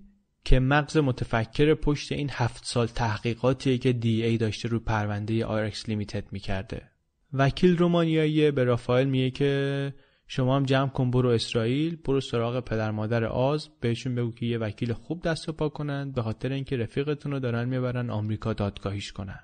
که 0.45 0.61
مغز 0.61 0.97
متفکر 0.97 1.75
پشت 1.75 2.13
این 2.13 2.31
هفت 2.33 2.65
سال 2.65 2.87
تحقیقاتیه 2.87 3.79
که 3.79 3.93
DEA 3.93 4.37
داشته 4.39 4.69
رو 4.69 4.81
پرونده 4.81 5.45
RX 5.47 5.89
Limited 5.89 6.33
می‌کرده. 6.33 6.92
وکیل 7.33 7.77
رومانیایی 7.77 8.51
به 8.51 8.65
رافائل 8.65 9.07
میگه 9.07 9.31
که 9.31 9.95
شما 10.27 10.57
هم 10.57 10.63
جمع 10.63 10.89
کن 10.89 11.11
برو 11.11 11.29
اسرائیل 11.29 11.97
برو 11.97 12.21
سراغ 12.21 12.61
پدر 12.61 12.91
مادر 12.91 13.25
آز 13.25 13.69
بهشون 13.81 14.15
بگو 14.15 14.33
که 14.33 14.47
یه 14.47 14.59
وکیل 14.59 14.93
خوب 14.93 15.23
دست 15.23 15.49
و 15.49 15.53
پا 15.53 15.69
کنن 15.69 16.13
به 16.13 16.23
خاطر 16.23 16.53
اینکه 16.53 16.77
رفیقتون 16.77 17.33
رو 17.33 17.39
دارن 17.39 17.69
می‌برن 17.69 18.11
آمریکا 18.11 18.53
دادگاهیش 18.53 19.13
کنن. 19.13 19.41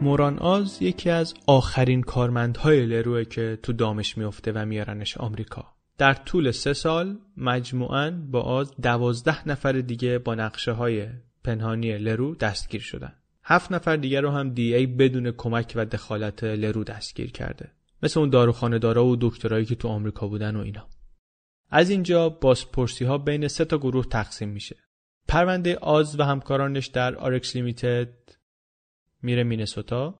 موران 0.00 0.38
آز 0.38 0.82
یکی 0.82 1.10
از 1.10 1.34
آخرین 1.46 2.02
کارمندهای 2.02 2.86
لروه 2.86 3.24
که 3.24 3.58
تو 3.62 3.72
دامش 3.72 4.18
میفته 4.18 4.52
و 4.52 4.64
میارنش 4.64 5.16
آمریکا. 5.16 5.64
در 5.98 6.14
طول 6.14 6.50
سه 6.50 6.72
سال 6.72 7.18
مجموعاً 7.36 8.10
با 8.10 8.40
آز 8.42 8.74
دوازده 8.82 9.48
نفر 9.48 9.72
دیگه 9.72 10.18
با 10.18 10.34
نقشه 10.34 10.72
های 10.72 11.06
پنهانی 11.46 11.98
لرو 11.98 12.34
دستگیر 12.34 12.80
شدن. 12.80 13.12
هفت 13.44 13.72
نفر 13.72 13.96
دیگر 13.96 14.20
رو 14.20 14.30
هم 14.30 14.50
DEA 14.50 14.86
بدون 14.86 15.30
کمک 15.30 15.72
و 15.76 15.84
دخالت 15.84 16.44
لرو 16.44 16.84
دستگیر 16.84 17.30
کرده. 17.30 17.72
مثل 18.02 18.20
اون 18.20 18.30
داروخانه 18.30 18.78
دارا 18.78 19.06
و 19.06 19.16
دکترایی 19.20 19.64
که 19.64 19.74
تو 19.74 19.88
آمریکا 19.88 20.28
بودن 20.28 20.56
و 20.56 20.60
اینا. 20.60 20.88
از 21.70 21.90
اینجا 21.90 22.28
بازپرسی 22.28 23.04
ها 23.04 23.18
بین 23.18 23.48
سه 23.48 23.64
تا 23.64 23.78
گروه 23.78 24.06
تقسیم 24.06 24.48
میشه. 24.48 24.76
پرونده 25.28 25.76
آز 25.76 26.20
و 26.20 26.22
همکارانش 26.22 26.86
در 26.86 27.14
RX 27.14 27.56
Limited 27.56 28.08
میره 29.22 29.44
مینسوتا. 29.44 30.18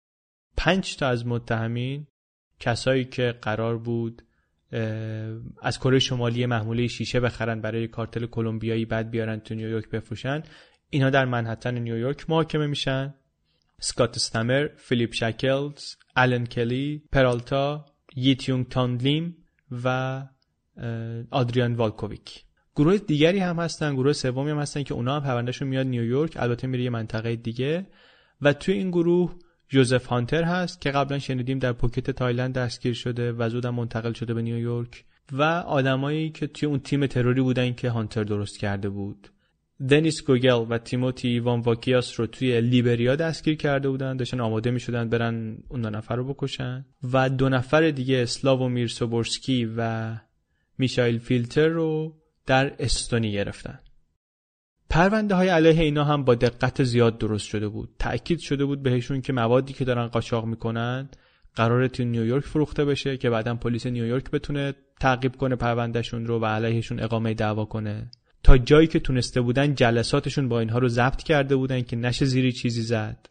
پنج 0.56 0.96
تا 0.96 1.08
از 1.08 1.26
متهمین 1.26 2.06
کسایی 2.60 3.04
که 3.04 3.34
قرار 3.42 3.78
بود 3.78 4.22
از 5.62 5.78
کره 5.78 5.98
شمالی 5.98 6.46
محموله 6.46 6.86
شیشه 6.86 7.20
بخرن 7.20 7.60
برای 7.60 7.88
کارتل 7.88 8.26
کلمبیایی 8.26 8.84
بعد 8.84 9.10
بیارن 9.10 9.40
تو 9.40 9.54
نیویورک 9.54 9.88
بفروشن. 9.88 10.42
اینا 10.90 11.10
در 11.10 11.24
منهتن 11.24 11.78
نیویورک 11.78 12.30
محاکمه 12.30 12.66
میشن. 12.66 13.14
سکات 13.80 14.16
استمر، 14.16 14.68
فیلیپ 14.76 15.14
شکلز، 15.14 15.94
آلن 16.16 16.46
کلی، 16.46 17.02
پرالتا، 17.12 17.86
ییتیونگ 18.16 18.68
تاندلیم 18.68 19.36
و 19.84 20.22
آدریان 21.30 21.74
والکوویک. 21.74 22.44
گروه 22.76 22.98
دیگری 22.98 23.38
هم 23.38 23.58
هستن 23.58 23.94
گروه 23.94 24.12
سومی 24.12 24.50
هم 24.50 24.58
هستن 24.58 24.82
که 24.82 24.94
اونا 24.94 25.16
هم 25.16 25.22
پروندهشون 25.22 25.68
میاد 25.68 25.86
نیویورک 25.86 26.36
البته 26.36 26.66
میره 26.66 26.84
یه 26.84 26.90
منطقه 26.90 27.36
دیگه. 27.36 27.86
و 28.40 28.52
توی 28.52 28.74
این 28.74 28.90
گروه 28.90 29.34
جوزف 29.68 30.06
هانتر 30.06 30.42
هست 30.42 30.80
که 30.80 30.90
قبلا 30.90 31.18
شنیدیم 31.18 31.58
در 31.58 31.72
پوکت 31.72 32.10
تایلند 32.10 32.54
دستگیر 32.54 32.94
شده 32.94 33.32
و 33.32 33.48
زودم 33.48 33.74
منتقل 33.74 34.12
شده 34.12 34.34
به 34.34 34.42
نیویورک. 34.42 35.04
و 35.32 35.42
آدمایی 35.66 36.30
که 36.30 36.46
توی 36.46 36.68
اون 36.68 36.78
تیم 36.78 37.06
تروری 37.06 37.40
بودن 37.40 37.72
که 37.72 37.90
هانتر 37.90 38.24
درست 38.24 38.58
کرده 38.58 38.88
بود. 38.88 39.28
دنیس 39.88 40.24
گوگل 40.24 40.66
و 40.70 40.78
تیموتی 40.78 41.38
وان 41.38 41.60
واکیاس 41.60 42.20
رو 42.20 42.26
توی 42.26 42.60
لیبریا 42.60 43.16
دستگیر 43.16 43.56
کرده 43.56 43.88
بودن 43.88 44.16
داشتن 44.16 44.40
آماده 44.40 44.70
می 44.70 44.80
شدن 44.80 45.08
برن 45.08 45.58
اون 45.68 45.82
دو 45.82 45.90
نفر 45.90 46.16
رو 46.16 46.34
بکشن. 46.34 46.86
و 47.12 47.28
دو 47.30 47.48
نفر 47.48 47.90
دیگه 47.90 48.16
اسلاومیر 48.16 48.88
سوبورسکی 48.88 49.74
و 49.76 50.12
میشایل 50.78 51.18
فیلتر 51.18 51.68
رو 51.68 52.16
در 52.46 52.72
استونی 52.78 53.32
گرفتن. 53.32 53.78
پرونده 54.90 55.34
های 55.34 55.48
علیه 55.48 55.82
اینا 55.82 56.04
هم 56.04 56.24
با 56.24 56.34
دقت 56.34 56.84
زیاد 56.84 57.18
درست 57.18 57.46
شده 57.46 57.68
بود. 57.68 57.88
تأکید 57.98 58.38
شده 58.38 58.64
بود 58.64 58.82
بهشون 58.82 59.20
که 59.20 59.32
موادی 59.32 59.72
که 59.72 59.84
دارن 59.84 60.06
قاچاق 60.06 60.44
می‌کنن 60.44 61.08
قراره 61.54 61.88
تو 61.88 62.04
نیویورک 62.04 62.44
فروخته 62.44 62.84
بشه 62.84 63.16
که 63.16 63.30
بعدا 63.30 63.54
پلیس 63.54 63.86
نیویورک 63.86 64.30
بتونه 64.30 64.74
تعقیب 65.00 65.36
کنه 65.36 65.56
پروندهشون 65.56 66.26
رو 66.26 66.40
و 66.40 66.44
علیهشون 66.44 67.00
اقامه 67.00 67.34
دعوا 67.34 67.64
کنه. 67.64 68.10
تا 68.46 68.58
جایی 68.58 68.86
که 68.86 69.00
تونسته 69.00 69.40
بودن 69.40 69.74
جلساتشون 69.74 70.48
با 70.48 70.60
اینها 70.60 70.78
رو 70.78 70.88
ضبط 70.88 71.22
کرده 71.22 71.56
بودن 71.56 71.82
که 71.82 71.96
نشه 71.96 72.24
زیری 72.24 72.52
چیزی 72.52 72.82
زد 72.82 73.28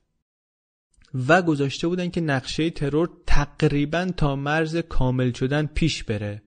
و 1.27 1.41
گذاشته 1.41 1.87
بودن 1.87 2.09
که 2.09 2.21
نقشه 2.21 2.69
ترور 2.69 3.09
تقریبا 3.27 4.11
تا 4.17 4.35
مرز 4.35 4.77
کامل 4.77 5.31
شدن 5.31 5.65
پیش 5.65 6.03
بره 6.03 6.41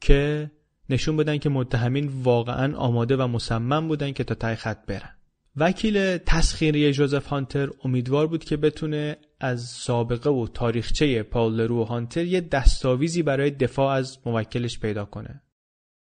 که 0.00 0.50
نشون 0.90 1.16
بدن 1.16 1.38
که 1.38 1.48
متهمین 1.48 2.10
واقعا 2.22 2.76
آماده 2.76 3.16
و 3.16 3.26
مصمم 3.26 3.88
بودن 3.88 4.12
که 4.12 4.24
تا 4.24 4.34
تای 4.34 4.54
خط 4.54 4.86
برن 4.86 5.14
وکیل 5.56 6.16
تسخیری 6.16 6.92
جوزف 6.92 7.26
هانتر 7.26 7.68
امیدوار 7.84 8.26
بود 8.26 8.44
که 8.44 8.56
بتونه 8.56 9.16
از 9.40 9.64
سابقه 9.64 10.30
و 10.30 10.46
تاریخچه 10.46 11.22
پاول 11.22 11.54
لرو 11.54 11.80
و 11.80 11.84
هانتر 11.84 12.24
یه 12.24 12.40
دستاویزی 12.40 13.22
برای 13.22 13.50
دفاع 13.50 13.94
از 13.94 14.18
موکلش 14.26 14.78
پیدا 14.78 15.04
کنه. 15.04 15.43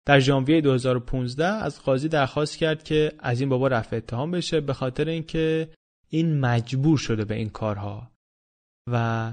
در 0.05 0.19
ژانویه 0.19 0.61
2015 0.61 1.45
از 1.45 1.81
قاضی 1.81 2.07
درخواست 2.07 2.57
کرد 2.57 2.83
که 2.83 3.11
از 3.19 3.39
این 3.39 3.49
بابا 3.49 3.67
رفع 3.67 3.95
اتهام 3.95 4.31
بشه 4.31 4.61
به 4.61 4.73
خاطر 4.73 5.09
اینکه 5.09 5.69
این 6.09 6.39
مجبور 6.39 6.97
شده 6.97 7.25
به 7.25 7.35
این 7.35 7.49
کارها 7.49 8.11
و 8.91 9.31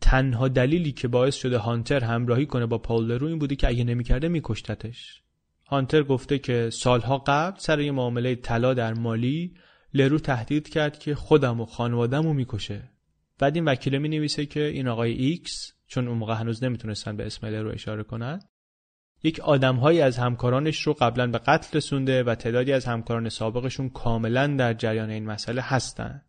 تنها 0.00 0.48
دلیلی 0.48 0.92
که 0.92 1.08
باعث 1.08 1.34
شده 1.34 1.58
هانتر 1.58 2.04
همراهی 2.04 2.46
کنه 2.46 2.66
با 2.66 2.78
پاول 2.78 3.04
لرو 3.04 3.26
این 3.26 3.38
بوده 3.38 3.56
که 3.56 3.68
اگه 3.68 3.84
نمی‌کرده 3.84 4.28
میکشتتش. 4.28 5.22
هانتر 5.66 6.02
گفته 6.02 6.38
که 6.38 6.70
سالها 6.70 7.18
قبل 7.18 7.58
سر 7.58 7.80
یه 7.80 7.92
معامله 7.92 8.34
طلا 8.34 8.74
در 8.74 8.94
مالی 8.94 9.54
لرو 9.94 10.18
تهدید 10.18 10.68
کرد 10.68 10.98
که 10.98 11.14
خودم 11.14 11.60
و 11.60 11.66
خانوادم 11.66 12.22
رو 12.22 12.32
می‌کشه. 12.32 12.90
بعد 13.38 13.54
این 13.54 13.64
وکیله 13.64 13.98
می 13.98 14.08
نویسه 14.08 14.46
که 14.46 14.64
این 14.64 14.88
آقای 14.88 15.12
ایکس 15.12 15.72
چون 15.86 16.08
اون 16.08 16.18
موقع 16.18 16.34
هنوز 16.34 16.64
نمی‌تونستن 16.64 17.16
به 17.16 17.26
اسم 17.26 17.46
لرو 17.46 17.70
اشاره 17.70 18.02
کنن 18.02 18.40
یک 19.22 19.40
آدمهایی 19.40 20.00
از 20.00 20.18
همکارانش 20.18 20.80
رو 20.80 20.92
قبلا 20.92 21.26
به 21.26 21.38
قتل 21.38 21.76
رسونده 21.76 22.22
و 22.22 22.34
تعدادی 22.34 22.72
از 22.72 22.84
همکاران 22.84 23.28
سابقشون 23.28 23.88
کاملا 23.88 24.46
در 24.46 24.74
جریان 24.74 25.10
این 25.10 25.26
مسئله 25.26 25.62
هستند. 25.62 26.26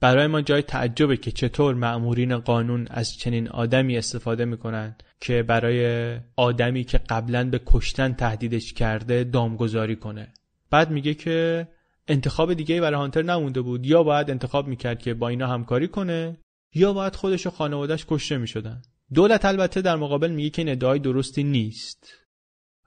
برای 0.00 0.26
ما 0.26 0.40
جای 0.40 0.62
تعجبه 0.62 1.16
که 1.16 1.30
چطور 1.30 1.74
مأمورین 1.74 2.38
قانون 2.38 2.86
از 2.90 3.16
چنین 3.16 3.48
آدمی 3.48 3.98
استفاده 3.98 4.44
می‌کنن 4.44 4.96
که 5.20 5.42
برای 5.42 6.16
آدمی 6.36 6.84
که 6.84 6.98
قبلا 6.98 7.50
به 7.50 7.60
کشتن 7.66 8.12
تهدیدش 8.12 8.72
کرده 8.72 9.24
دامگذاری 9.24 9.96
کنه. 9.96 10.32
بعد 10.70 10.90
میگه 10.90 11.14
که 11.14 11.68
انتخاب 12.08 12.54
دیگه 12.54 12.80
برای 12.80 12.98
هانتر 12.98 13.22
نمونده 13.22 13.60
بود. 13.60 13.86
یا 13.86 14.02
باید 14.02 14.30
انتخاب 14.30 14.68
می‌کرد 14.68 14.98
که 14.98 15.14
با 15.14 15.28
اینا 15.28 15.46
همکاری 15.46 15.88
کنه 15.88 16.36
یا 16.74 16.92
باید 16.92 17.16
خودش 17.16 17.46
و 17.46 17.50
خانوادهش 17.50 18.04
کشته 18.08 18.38
می‌شدن. 18.38 18.82
دولت 19.14 19.44
البته 19.44 19.82
در 19.82 19.96
مقابل 19.96 20.30
میگه 20.30 20.50
که 20.50 20.62
این 20.62 20.68
ادعای 20.68 20.98
درستی 20.98 21.42
نیست. 21.42 22.19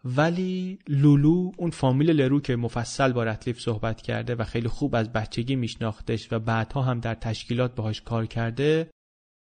ولی 0.05 0.79
لولو 0.87 1.51
اون 1.57 1.69
فامیل 1.69 2.09
لرو 2.09 2.41
که 2.41 2.55
مفصل 2.55 3.11
با 3.11 3.23
رتلیف 3.23 3.59
صحبت 3.59 4.01
کرده 4.01 4.35
و 4.35 4.43
خیلی 4.43 4.67
خوب 4.67 4.95
از 4.95 5.13
بچگی 5.13 5.55
میشناختش 5.55 6.27
و 6.31 6.39
بعدها 6.39 6.81
هم 6.81 6.99
در 6.99 7.15
تشکیلات 7.15 7.75
باهاش 7.75 8.01
کار 8.01 8.25
کرده 8.25 8.89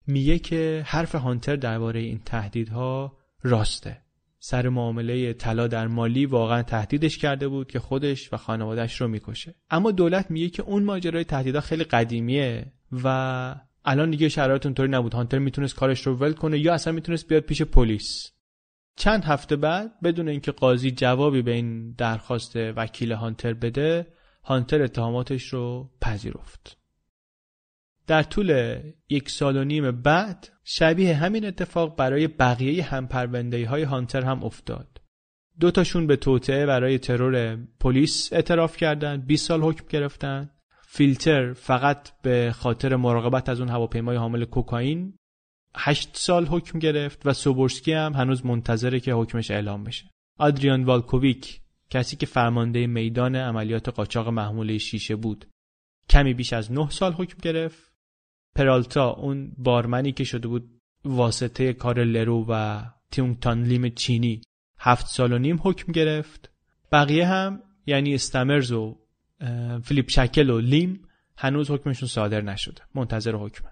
میگه 0.06 0.38
که 0.38 0.82
حرف 0.86 1.14
هانتر 1.14 1.56
درباره 1.56 2.00
این 2.00 2.20
تهدیدها 2.24 3.16
راسته. 3.42 3.98
سر 4.38 4.68
معامله 4.68 5.32
طلا 5.32 5.66
در 5.66 5.86
مالی 5.86 6.26
واقعا 6.26 6.62
تهدیدش 6.62 7.18
کرده 7.18 7.48
بود 7.48 7.70
که 7.70 7.78
خودش 7.78 8.32
و 8.32 8.36
خانوادهش 8.36 9.00
رو 9.00 9.08
می‌کشه. 9.08 9.54
اما 9.70 9.90
دولت 9.90 10.30
میگه 10.30 10.48
که 10.48 10.62
اون 10.62 10.82
ماجرای 10.82 11.24
تهدیدها 11.24 11.60
خیلی 11.60 11.84
قدیمیه 11.84 12.72
و 13.04 13.54
الان 13.84 14.10
دیگه 14.10 14.28
شرایط 14.28 14.66
اونطوری 14.66 14.90
نبود. 14.90 15.14
هانتر 15.14 15.38
می‌تونست 15.38 15.74
کارش 15.74 16.06
رو 16.06 16.14
ول 16.14 16.32
کنه 16.32 16.58
یا 16.58 16.74
اصلا 16.74 16.92
می‌تونست 16.92 17.28
بیاد 17.28 17.42
پیش 17.42 17.62
پلیس. 17.62 18.32
چند 19.00 19.24
هفته 19.24 19.56
بعد 19.56 20.00
بدون 20.00 20.28
اینکه 20.28 20.52
قاضی 20.52 20.90
جوابی 20.90 21.42
به 21.42 21.50
این 21.50 21.92
درخواست 21.92 22.56
وکیل 22.56 23.12
هانتر 23.12 23.54
بده 23.54 24.06
هانتر 24.44 24.82
اتهاماتش 24.82 25.44
رو 25.44 25.90
پذیرفت. 26.00 26.76
در 28.06 28.22
طول 28.22 28.78
یک 29.08 29.30
سال 29.30 29.56
و 29.56 29.64
نیم 29.64 29.90
بعد 29.90 30.48
شبیه 30.64 31.16
همین 31.16 31.46
اتفاق 31.46 31.96
برای 31.96 32.26
بقیه 32.26 32.84
هم 32.84 33.08
های 33.68 33.82
هانتر 33.82 34.22
هم 34.22 34.44
افتاد. 34.44 35.00
دو 35.60 35.70
تاشون 35.70 36.06
به 36.06 36.16
توطعه 36.16 36.66
برای 36.66 36.98
ترور 36.98 37.58
پلیس 37.80 38.32
اعتراف 38.32 38.76
کردند 38.76 39.26
20 39.26 39.48
سال 39.48 39.62
حکم 39.62 39.84
گرفتن 39.88 40.50
فیلتر 40.88 41.52
فقط 41.52 42.20
به 42.22 42.52
خاطر 42.54 42.96
مراقبت 42.96 43.48
از 43.48 43.60
اون 43.60 43.68
هواپیمای 43.68 44.16
حامل 44.16 44.44
کوکائین 44.44 45.14
هشت 45.76 46.10
سال 46.12 46.46
حکم 46.46 46.78
گرفت 46.78 47.26
و 47.26 47.32
سوبورسکی 47.32 47.92
هم 47.92 48.12
هنوز 48.12 48.46
منتظره 48.46 49.00
که 49.00 49.12
حکمش 49.12 49.50
اعلام 49.50 49.84
بشه. 49.84 50.10
آدریان 50.38 50.84
والکوویک 50.84 51.60
کسی 51.90 52.16
که 52.16 52.26
فرمانده 52.26 52.86
میدان 52.86 53.36
عملیات 53.36 53.88
قاچاق 53.88 54.28
محموله 54.28 54.78
شیشه 54.78 55.16
بود. 55.16 55.46
کمی 56.08 56.34
بیش 56.34 56.52
از 56.52 56.72
نه 56.72 56.90
سال 56.90 57.12
حکم 57.12 57.38
گرفت. 57.42 57.92
پرالتا 58.54 59.10
اون 59.10 59.52
بارمنی 59.58 60.12
که 60.12 60.24
شده 60.24 60.48
بود 60.48 60.80
واسطه 61.04 61.72
کار 61.72 62.04
لرو 62.04 62.46
و 62.48 62.82
تیونگتان 63.10 63.62
لیم 63.62 63.88
چینی 63.88 64.40
هفت 64.78 65.06
سال 65.06 65.32
و 65.32 65.38
نیم 65.38 65.60
حکم 65.62 65.92
گرفت. 65.92 66.50
بقیه 66.92 67.26
هم 67.26 67.62
یعنی 67.86 68.14
استمرز 68.14 68.72
و 68.72 68.98
فیلیپ 69.84 70.10
شکل 70.10 70.50
و 70.50 70.60
لیم 70.60 71.08
هنوز 71.36 71.70
حکمشون 71.70 72.08
صادر 72.08 72.40
نشده. 72.40 72.82
منتظر 72.94 73.34
حکمه. 73.34 73.70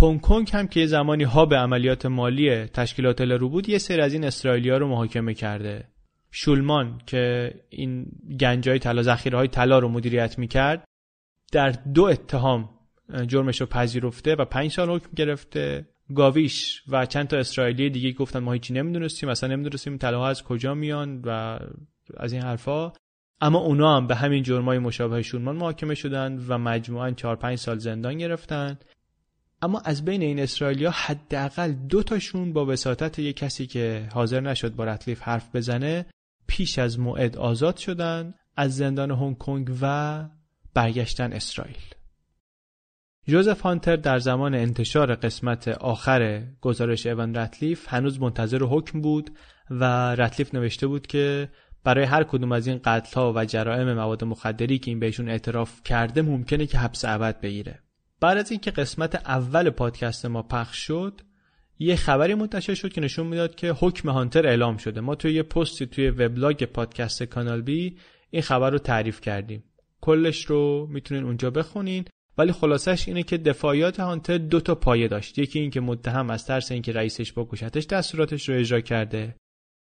هنگ 0.00 0.20
کنگ 0.20 0.50
هم 0.52 0.68
که 0.68 0.80
یه 0.80 0.86
زمانی 0.86 1.24
ها 1.24 1.46
به 1.46 1.56
عملیات 1.56 2.06
مالی 2.06 2.66
تشکیلات 2.66 3.20
لرو 3.20 3.48
بود 3.48 3.68
یه 3.68 3.78
سری 3.78 4.00
از 4.00 4.12
این 4.12 4.24
اسرائیلیا 4.24 4.78
رو 4.78 4.88
محاکمه 4.88 5.34
کرده. 5.34 5.88
شولمان 6.30 7.00
که 7.06 7.54
این 7.68 8.06
گنجای 8.40 8.78
طلا 8.78 9.02
ذخیره 9.02 9.38
های 9.38 9.48
طلا 9.48 9.78
رو 9.78 9.88
مدیریت 9.88 10.38
می‌کرد 10.38 10.84
در 11.52 11.70
دو 11.70 12.04
اتهام 12.04 12.70
جرمش 13.26 13.60
رو 13.60 13.66
پذیرفته 13.66 14.34
و 14.34 14.44
پنج 14.44 14.70
سال 14.70 14.90
حکم 14.90 15.10
گرفته. 15.16 15.88
گاویش 16.14 16.82
و 16.88 17.06
چند 17.06 17.28
تا 17.28 17.36
اسرائیلی 17.36 17.90
دیگه 17.90 18.12
گفتن 18.12 18.38
ما 18.38 18.52
هیچی 18.52 18.74
نمی‌دونستیم 18.74 19.28
اصلا 19.28 19.48
نمی‌دونستیم 19.48 19.96
طلاها 19.96 20.28
از 20.28 20.42
کجا 20.42 20.74
میان 20.74 21.20
و 21.24 21.58
از 22.16 22.32
این 22.32 22.42
حرفا. 22.42 22.92
اما 23.40 23.58
اونا 23.58 23.96
هم 23.96 24.06
به 24.06 24.14
همین 24.14 24.42
جرمای 24.42 24.78
مشابه 24.78 25.22
شولمان 25.22 25.56
محاکمه 25.56 25.94
شدند 25.94 26.44
و 26.48 26.58
مجموعا 26.58 27.10
4 27.10 27.36
5 27.36 27.58
سال 27.58 27.78
زندان 27.78 28.18
گرفتن. 28.18 28.78
اما 29.62 29.80
از 29.84 30.04
بین 30.04 30.22
این 30.22 30.38
اسرائیلیا 30.38 30.90
حداقل 30.90 31.72
دو 31.72 32.02
تاشون 32.02 32.52
با 32.52 32.66
وساطت 32.66 33.18
یک 33.18 33.36
کسی 33.36 33.66
که 33.66 34.08
حاضر 34.12 34.40
نشد 34.40 34.74
با 34.74 34.84
رتلیف 34.84 35.20
حرف 35.20 35.56
بزنه 35.56 36.06
پیش 36.46 36.78
از 36.78 36.98
موعد 36.98 37.36
آزاد 37.36 37.76
شدن 37.76 38.34
از 38.56 38.76
زندان 38.76 39.10
هنگ 39.10 39.38
کنگ 39.38 39.70
و 39.82 40.24
برگشتن 40.74 41.32
اسرائیل. 41.32 41.76
جوزف 43.26 43.60
هانتر 43.60 43.96
در 43.96 44.18
زمان 44.18 44.54
انتشار 44.54 45.14
قسمت 45.14 45.68
آخر 45.68 46.42
گزارش 46.60 47.06
اون 47.06 47.34
رتلیف 47.34 47.86
هنوز 47.88 48.20
منتظر 48.20 48.62
حکم 48.62 49.00
بود 49.00 49.30
و 49.70 49.84
رتلیف 50.14 50.54
نوشته 50.54 50.86
بود 50.86 51.06
که 51.06 51.48
برای 51.84 52.04
هر 52.04 52.24
کدوم 52.24 52.52
از 52.52 52.66
این 52.66 52.80
قتل 52.84 53.20
ها 53.20 53.32
و 53.36 53.44
جرائم 53.44 53.94
مواد 53.94 54.24
مخدری 54.24 54.78
که 54.78 54.90
این 54.90 55.00
بهشون 55.00 55.28
اعتراف 55.28 55.82
کرده 55.82 56.22
ممکنه 56.22 56.66
که 56.66 56.78
حبس 56.78 57.04
ابد 57.04 57.40
بگیره. 57.40 57.82
بعد 58.22 58.38
از 58.38 58.50
اینکه 58.50 58.70
قسمت 58.70 59.14
اول 59.14 59.70
پادکست 59.70 60.26
ما 60.26 60.42
پخش 60.42 60.78
شد 60.78 61.20
یه 61.78 61.96
خبری 61.96 62.34
منتشر 62.34 62.74
شد 62.74 62.92
که 62.92 63.00
نشون 63.00 63.26
می‌داد 63.26 63.54
که 63.54 63.72
حکم 63.72 64.08
هانتر 64.08 64.46
اعلام 64.46 64.76
شده. 64.76 65.00
ما 65.00 65.14
توی 65.14 65.32
یه 65.34 65.42
پستی 65.42 65.86
توی 65.86 66.10
وبلاگ 66.10 66.64
پادکست 66.64 67.22
کانال 67.22 67.62
بی 67.62 67.96
این 68.30 68.42
خبر 68.42 68.70
رو 68.70 68.78
تعریف 68.78 69.20
کردیم. 69.20 69.64
کلش 70.00 70.44
رو 70.44 70.86
می‌تونین 70.90 71.24
اونجا 71.24 71.50
بخونین. 71.50 72.04
ولی 72.38 72.52
خلاصش 72.52 73.08
اینه 73.08 73.22
که 73.22 73.38
دفاعیات 73.38 74.00
هانتر 74.00 74.38
دو 74.38 74.60
تا 74.60 74.74
پایه 74.74 75.08
داشت. 75.08 75.38
یکی 75.38 75.58
اینکه 75.58 75.80
متهم 75.80 76.30
از 76.30 76.46
ترس 76.46 76.72
اینکه 76.72 76.92
رئیسش 76.92 77.32
بکشتش 77.32 77.86
دستوراتش 77.86 78.48
رو 78.48 78.54
اجرا 78.54 78.80
کرده 78.80 79.36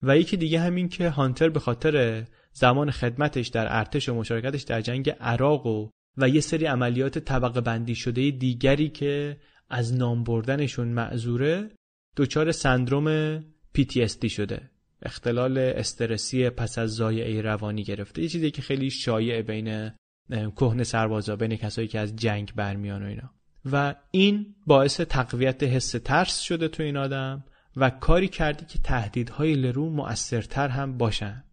و 0.02 0.18
یکی 0.18 0.36
دیگه 0.36 0.60
همین 0.60 0.88
که 0.88 1.08
هانتر 1.08 1.48
به 1.48 1.60
خاطر 1.60 2.24
زمان 2.52 2.90
خدمتش 2.90 3.48
در 3.48 3.66
ارتش 3.78 4.08
و 4.08 4.14
مشارکتش 4.14 4.62
در 4.62 4.80
جنگ 4.80 5.10
عراق 5.20 5.66
و 5.66 5.88
و 6.16 6.28
یه 6.28 6.40
سری 6.40 6.66
عملیات 6.66 7.18
طبقه 7.18 7.60
بندی 7.60 7.94
شده 7.94 8.30
دیگری 8.30 8.88
که 8.88 9.36
از 9.70 9.94
نام 9.94 10.24
بردنشون 10.24 10.88
معذوره 10.88 11.70
دچار 12.16 12.52
سندروم 12.52 13.38
PTSD 13.78 14.30
شده. 14.30 14.70
اختلال 15.02 15.58
استرسی 15.58 16.50
پس 16.50 16.78
از 16.78 16.90
زایعه 16.90 17.40
روانی 17.40 17.84
گرفته. 17.84 18.22
یه 18.22 18.28
چیزی 18.28 18.50
که 18.50 18.62
خیلی 18.62 18.90
شایع 18.90 19.42
بین 19.42 19.90
کهن 20.30 20.82
سربازا 20.82 21.36
بین 21.36 21.56
کسایی 21.56 21.88
که 21.88 21.98
از 21.98 22.16
جنگ 22.16 22.52
برمیان 22.56 23.02
و 23.02 23.06
اینا. 23.06 23.30
و 23.72 23.94
این 24.10 24.54
باعث 24.66 25.00
تقویت 25.00 25.62
حس 25.62 25.90
ترس 25.90 26.40
شده 26.40 26.68
تو 26.68 26.82
این 26.82 26.96
آدم 26.96 27.44
و 27.76 27.90
کاری 27.90 28.28
کردی 28.28 28.66
که 28.66 28.78
تهدیدهای 28.78 29.54
لرو 29.54 29.90
مؤثرتر 29.90 30.68
هم 30.68 30.98
باشن. 30.98 31.44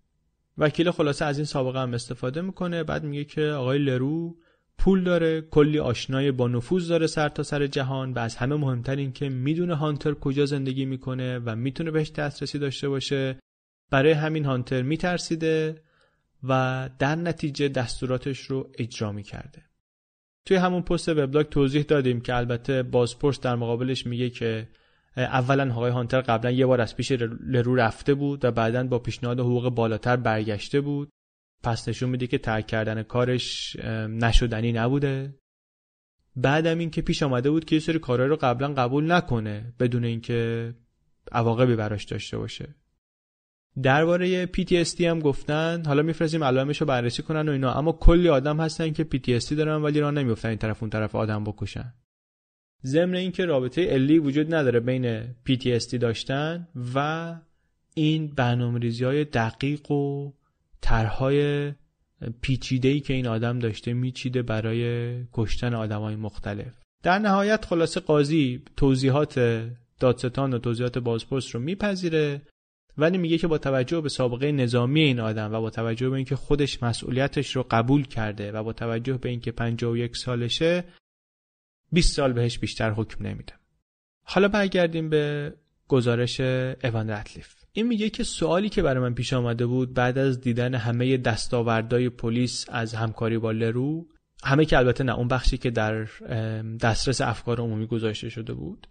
وکیل 0.57 0.91
خلاصه 0.91 1.25
از 1.25 1.37
این 1.37 1.45
سابقه 1.45 1.79
هم 1.79 1.93
استفاده 1.93 2.41
می‌کنه 2.41 2.83
بعد 2.83 3.03
میگه 3.03 3.23
که 3.23 3.41
آقای 3.41 3.79
لرو 3.79 4.37
پول 4.79 5.03
داره 5.03 5.41
کلی 5.41 5.79
آشنای 5.79 6.31
با 6.31 6.47
نفوذ 6.47 6.87
داره 6.89 7.07
سر 7.07 7.29
تا 7.29 7.43
سر 7.43 7.67
جهان 7.67 8.13
و 8.13 8.19
از 8.19 8.35
همه 8.35 8.55
مهمتر 8.55 8.95
این 8.95 9.11
که 9.11 9.29
می‌دونه 9.29 9.75
هانتر 9.75 10.13
کجا 10.13 10.45
زندگی 10.45 10.85
می‌کنه 10.85 11.39
و 11.39 11.55
می‌تونه 11.55 11.91
بهش 11.91 12.11
دسترسی 12.11 12.59
داشته 12.59 12.89
باشه. 12.89 13.39
برای 13.91 14.11
همین 14.11 14.45
هانتر 14.45 14.81
میترسیده 14.81 15.81
و 16.43 16.89
در 16.99 17.15
نتیجه 17.15 17.67
دستوراتش 17.67 18.39
رو 18.39 18.71
اجرا 18.77 19.11
می‌کرده. 19.11 19.61
توی 20.45 20.57
همون 20.57 20.81
پست 20.81 21.09
وبلاگ 21.09 21.45
توضیح 21.49 21.83
دادیم 21.83 22.21
که 22.21 22.35
البته 22.35 22.83
بازپرس 22.83 23.39
در 23.39 23.55
مقابلش 23.55 24.05
میگه 24.05 24.29
که 24.29 24.67
اولا 25.17 25.73
آقای 25.73 25.91
هانتر 25.91 26.21
قبلا 26.21 26.51
یه 26.51 26.65
بار 26.65 26.81
از 26.81 26.95
پیش 26.95 27.11
لرو 27.45 27.75
رفته 27.75 28.13
بود 28.13 28.45
و 28.45 28.51
بعدا 28.51 28.83
با 28.83 28.99
پیشنهاد 28.99 29.39
حقوق 29.39 29.69
بالاتر 29.69 30.15
برگشته 30.15 30.81
بود. 30.81 31.09
پس 31.63 31.89
نشون 31.89 32.09
میده 32.09 32.27
که 32.27 32.37
ترک 32.37 32.67
کردن 32.67 33.03
کارش 33.03 33.75
نشدنی 34.09 34.71
نبوده. 34.71 35.39
بعدم 36.35 36.77
این 36.77 36.89
که 36.89 37.01
پیش 37.01 37.23
آمده 37.23 37.51
بود 37.51 37.65
که 37.65 37.75
یه 37.75 37.79
سری 37.79 37.99
کارهای 37.99 38.29
رو 38.29 38.37
قبلا 38.41 38.73
قبول 38.73 39.11
نکنه 39.11 39.73
بدون 39.79 40.05
اینکه 40.05 40.73
عواقبی 41.31 41.75
براش 41.75 42.05
داشته 42.05 42.37
باشه. 42.37 42.75
درباره 43.81 44.45
PTSD 44.45 45.01
هم 45.01 45.19
گفتن. 45.19 45.83
حالا 45.85 46.03
میفرستیم 46.03 46.43
علائمش 46.43 46.81
رو 46.81 46.87
بررسی 46.87 47.23
کنن 47.23 47.49
و 47.49 47.51
اینا. 47.51 47.73
اما 47.73 47.91
کلی 47.91 48.29
آدم 48.29 48.59
هستن 48.59 48.91
که 48.91 49.03
PTSD 49.03 49.51
دارن 49.51 49.81
ولی 49.81 49.99
راه 49.99 50.11
نمیفتن 50.11 50.49
این 50.49 50.57
طرف 50.57 50.83
اون 50.83 50.89
طرف 50.89 51.15
آدم 51.15 51.43
بکشن. 51.43 51.93
ضمن 52.85 53.15
اینکه 53.15 53.45
رابطه 53.45 53.85
علی 53.85 54.19
وجود 54.19 54.55
نداره 54.55 54.79
بین 54.79 55.23
PTSD 55.23 55.97
داشتن 55.97 56.67
و 56.95 57.35
این 57.93 58.27
برنامه‌ریزی 58.27 59.05
های 59.05 59.25
دقیق 59.25 59.91
و 59.91 60.31
طرحهای 60.81 61.71
پیچیده 62.41 62.99
که 62.99 63.13
این 63.13 63.27
آدم 63.27 63.59
داشته 63.59 63.93
میچیده 63.93 64.41
برای 64.41 65.13
کشتن 65.33 65.73
آدمای 65.73 66.15
مختلف. 66.15 66.73
در 67.03 67.19
نهایت 67.19 67.65
خلاصه 67.65 67.99
قاضی 67.99 68.63
توضیحات 68.77 69.39
دادستان 69.99 70.53
و 70.53 70.59
توضیحات 70.59 70.97
بازپرس 70.97 71.55
رو 71.55 71.61
میپذیره 71.61 72.41
ولی 72.97 73.17
میگه 73.17 73.37
که 73.37 73.47
با 73.47 73.57
توجه 73.57 74.01
به 74.01 74.09
سابقه 74.09 74.51
نظامی 74.51 75.01
این 75.01 75.19
آدم 75.19 75.53
و 75.53 75.61
با 75.61 75.69
توجه 75.69 76.09
به 76.09 76.15
اینکه 76.15 76.35
خودش 76.35 76.83
مسئولیتش 76.83 77.55
رو 77.55 77.65
قبول 77.71 78.03
کرده 78.03 78.51
و 78.51 78.63
با 78.63 78.73
توجه 78.73 79.17
به 79.17 79.29
اینکه 79.29 79.51
51 79.51 80.17
سالشه 80.17 80.83
20 81.91 82.15
سال 82.15 82.33
بهش 82.33 82.59
بیشتر 82.59 82.91
حکم 82.91 83.27
نمیده. 83.27 83.53
حالا 84.23 84.47
برگردیم 84.47 85.09
به 85.09 85.53
گزارش 85.87 86.39
اوان 86.83 87.09
رتلیف. 87.09 87.58
این 87.73 87.87
میگه 87.87 88.09
که 88.09 88.23
سوالی 88.23 88.69
که 88.69 88.81
برای 88.81 89.03
من 89.03 89.13
پیش 89.13 89.33
آمده 89.33 89.65
بود 89.65 89.93
بعد 89.93 90.17
از 90.17 90.41
دیدن 90.41 90.75
همه 90.75 91.17
دستاوردهای 91.17 92.09
پلیس 92.09 92.65
از 92.69 92.93
همکاری 92.93 93.37
با 93.37 93.51
لرو 93.51 94.07
همه 94.43 94.65
که 94.65 94.77
البته 94.77 95.03
نه 95.03 95.15
اون 95.15 95.27
بخشی 95.27 95.57
که 95.57 95.69
در 95.69 96.03
دسترس 96.81 97.21
افکار 97.21 97.59
عمومی 97.59 97.87
گذاشته 97.87 98.29
شده 98.29 98.53
بود 98.53 98.87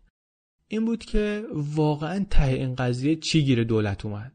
این 0.68 0.84
بود 0.84 1.04
که 1.04 1.44
واقعا 1.52 2.26
ته 2.30 2.44
این 2.44 2.74
قضیه 2.74 3.16
چی 3.16 3.44
گیر 3.44 3.64
دولت 3.64 4.04
اومد. 4.04 4.32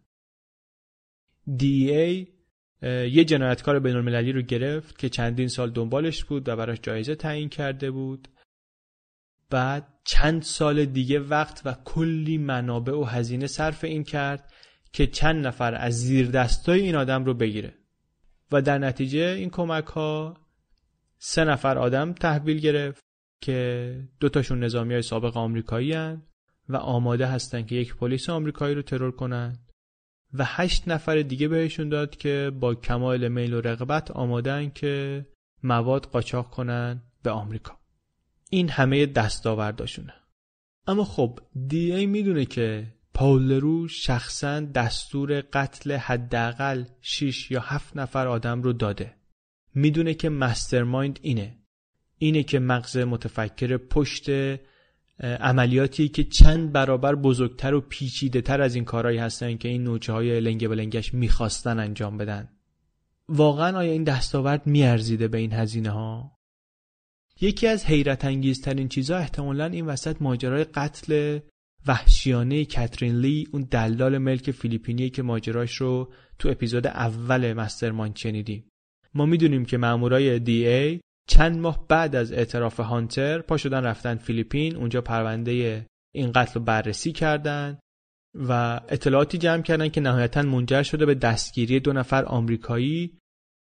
دی 1.58 1.92
ای 1.92 2.28
یه 3.10 3.26
جنایتکار 3.26 3.80
بین 3.80 3.96
المللی 3.96 4.32
رو 4.32 4.42
گرفت 4.42 4.98
که 4.98 5.10
چندین 5.10 5.48
سال 5.48 5.72
دنبالش 5.72 6.24
بود 6.24 6.50
و 6.50 6.56
براش 6.56 6.78
جایزه 6.82 7.16
تعیین 7.16 7.50
کرده 7.50 7.92
بود. 7.92 8.28
بعد 9.54 9.88
چند 10.04 10.42
سال 10.42 10.86
دیگه 10.86 11.20
وقت 11.20 11.62
و 11.66 11.76
کلی 11.86 12.38
منابع 12.38 12.94
و 12.94 13.04
هزینه 13.04 13.48
صرف 13.48 13.84
این 13.84 14.04
کرد 14.04 14.54
که 14.94 15.08
چند 15.08 15.48
نفر 15.48 15.76
از 15.76 15.94
زیر 15.94 16.32
دستای 16.32 16.82
این 16.82 16.96
آدم 16.96 17.26
رو 17.26 17.34
بگیره. 17.34 17.74
و 18.52 18.62
در 18.62 18.78
نتیجه 18.78 19.20
این 19.20 19.50
کمک 19.50 19.86
ها 19.86 20.38
سه 21.18 21.44
نفر 21.44 21.78
آدم 21.78 22.14
تحویل 22.14 22.60
گرفت 22.60 23.04
که 23.42 24.00
دوتاشون 24.20 24.64
نظامی 24.64 24.94
های 24.94 25.02
سابق 25.02 25.38
آمریکایی 25.38 25.94
هن 25.94 26.22
و 26.70 26.76
آماده 26.76 27.28
هستن 27.28 27.66
که 27.66 27.76
یک 27.76 27.96
پلیس 27.96 28.30
آمریکایی 28.30 28.76
رو 28.76 28.82
ترور 28.82 29.12
کنن 29.12 29.60
و 30.34 30.44
هشت 30.46 30.88
نفر 30.88 31.22
دیگه 31.22 31.48
بهشون 31.48 31.90
داد 31.90 32.18
که 32.18 32.52
با 32.60 32.76
کمال 32.76 33.28
میل 33.28 33.54
و 33.54 33.62
رغبت 33.62 34.12
آمادن 34.12 34.70
که 34.70 35.26
مواد 35.64 36.06
قاچاق 36.06 36.50
کنن 36.50 37.02
به 37.24 37.32
آمریکا. 37.32 37.83
این 38.54 38.70
همه 38.70 39.06
دستاورداشونه. 39.06 40.14
اما 40.88 41.04
خب 41.04 41.40
دی 41.68 41.94
ای 41.94 42.06
می‌دونه 42.06 42.46
که 42.46 42.88
پاولرو 43.14 43.88
شخصا 43.88 44.60
دستور 44.60 45.44
قتل 45.54 45.92
حداقل 45.92 46.84
6 47.02 47.52
یا 47.52 47.60
7 47.60 47.98
نفر 47.98 48.28
آدم 48.28 48.62
رو 48.62 48.74
داده. 48.74 49.16
می‌دونه 49.76 50.14
که 50.14 50.30
مسترمایند 50.30 51.20
اینه. 51.22 51.58
اینه 52.18 52.44
که 52.44 52.60
مغز 52.60 52.98
متفکر 52.98 53.78
پشت 53.78 54.30
عملیاتی 55.20 56.10
که 56.10 56.24
چند 56.24 56.72
برابر 56.72 57.16
بزرگتر 57.16 57.74
و 57.74 57.82
پیچیده 57.82 58.42
تر 58.42 58.62
از 58.62 58.76
این 58.76 58.86
کارهایی 58.86 59.18
هستن 59.18 59.58
که 59.58 59.70
این 59.70 59.84
نوچه 59.84 60.14
های 60.14 60.40
لنگه 60.40 60.68
بلنگش 60.68 61.14
می‌خواستن 61.14 61.80
انجام 61.80 62.18
بدن. 62.18 62.50
واقعا 63.30 63.78
آیا 63.78 63.92
این 63.92 64.04
دستاورد 64.04 64.68
میارزیده 64.68 65.28
به 65.28 65.38
این 65.38 65.54
هزینه 65.54 65.90
ها 65.90 66.43
یکی 67.42 67.68
از 67.68 67.86
حیرت 67.86 68.26
انگیزترین 68.26 68.88
چیزها 68.88 69.18
احتمالا 69.18 69.66
این 69.66 69.86
وسط 69.86 70.22
ماجرای 70.22 70.64
قتل 70.64 71.40
وحشیانه 71.88 72.66
کاترین 72.66 73.16
لی 73.16 73.48
اون 73.52 73.68
دلال 73.72 74.18
ملک 74.18 74.52
فیلیپینی 74.52 75.10
که 75.10 75.22
ماجراش 75.22 75.76
رو 75.76 76.14
تو 76.40 76.50
اپیزود 76.50 76.88
اول 76.88 77.54
مسترمان 77.54 78.14
شنیدیم. 78.16 78.70
ما 79.14 79.26
می‌دونیم 79.26 79.66
که 79.66 79.78
مامورای 79.78 80.40
دی 80.40 80.68
ای 80.68 81.00
چند 81.28 81.58
ماه 81.58 81.88
بعد 81.88 82.16
از 82.16 82.32
اعتراف 82.32 82.80
هانتر 82.80 83.42
پا 83.42 83.58
شدن 83.58 83.84
رفتن 83.84 84.16
فیلیپین 84.16 84.76
اونجا 84.76 85.02
پرونده 85.02 85.86
این 86.16 86.32
قتل 86.32 86.54
رو 86.54 86.62
بررسی 86.62 87.12
کردن 87.12 87.80
و 88.36 88.82
اطلاعاتی 88.90 89.38
جمع 89.38 89.62
کردن 89.62 89.90
که 89.90 90.02
نهایتا 90.02 90.42
منجر 90.42 90.84
شده 90.84 91.06
به 91.06 91.16
دستگیری 91.16 91.80
دو 91.80 91.94
نفر 91.94 92.26
آمریکایی 92.26 93.18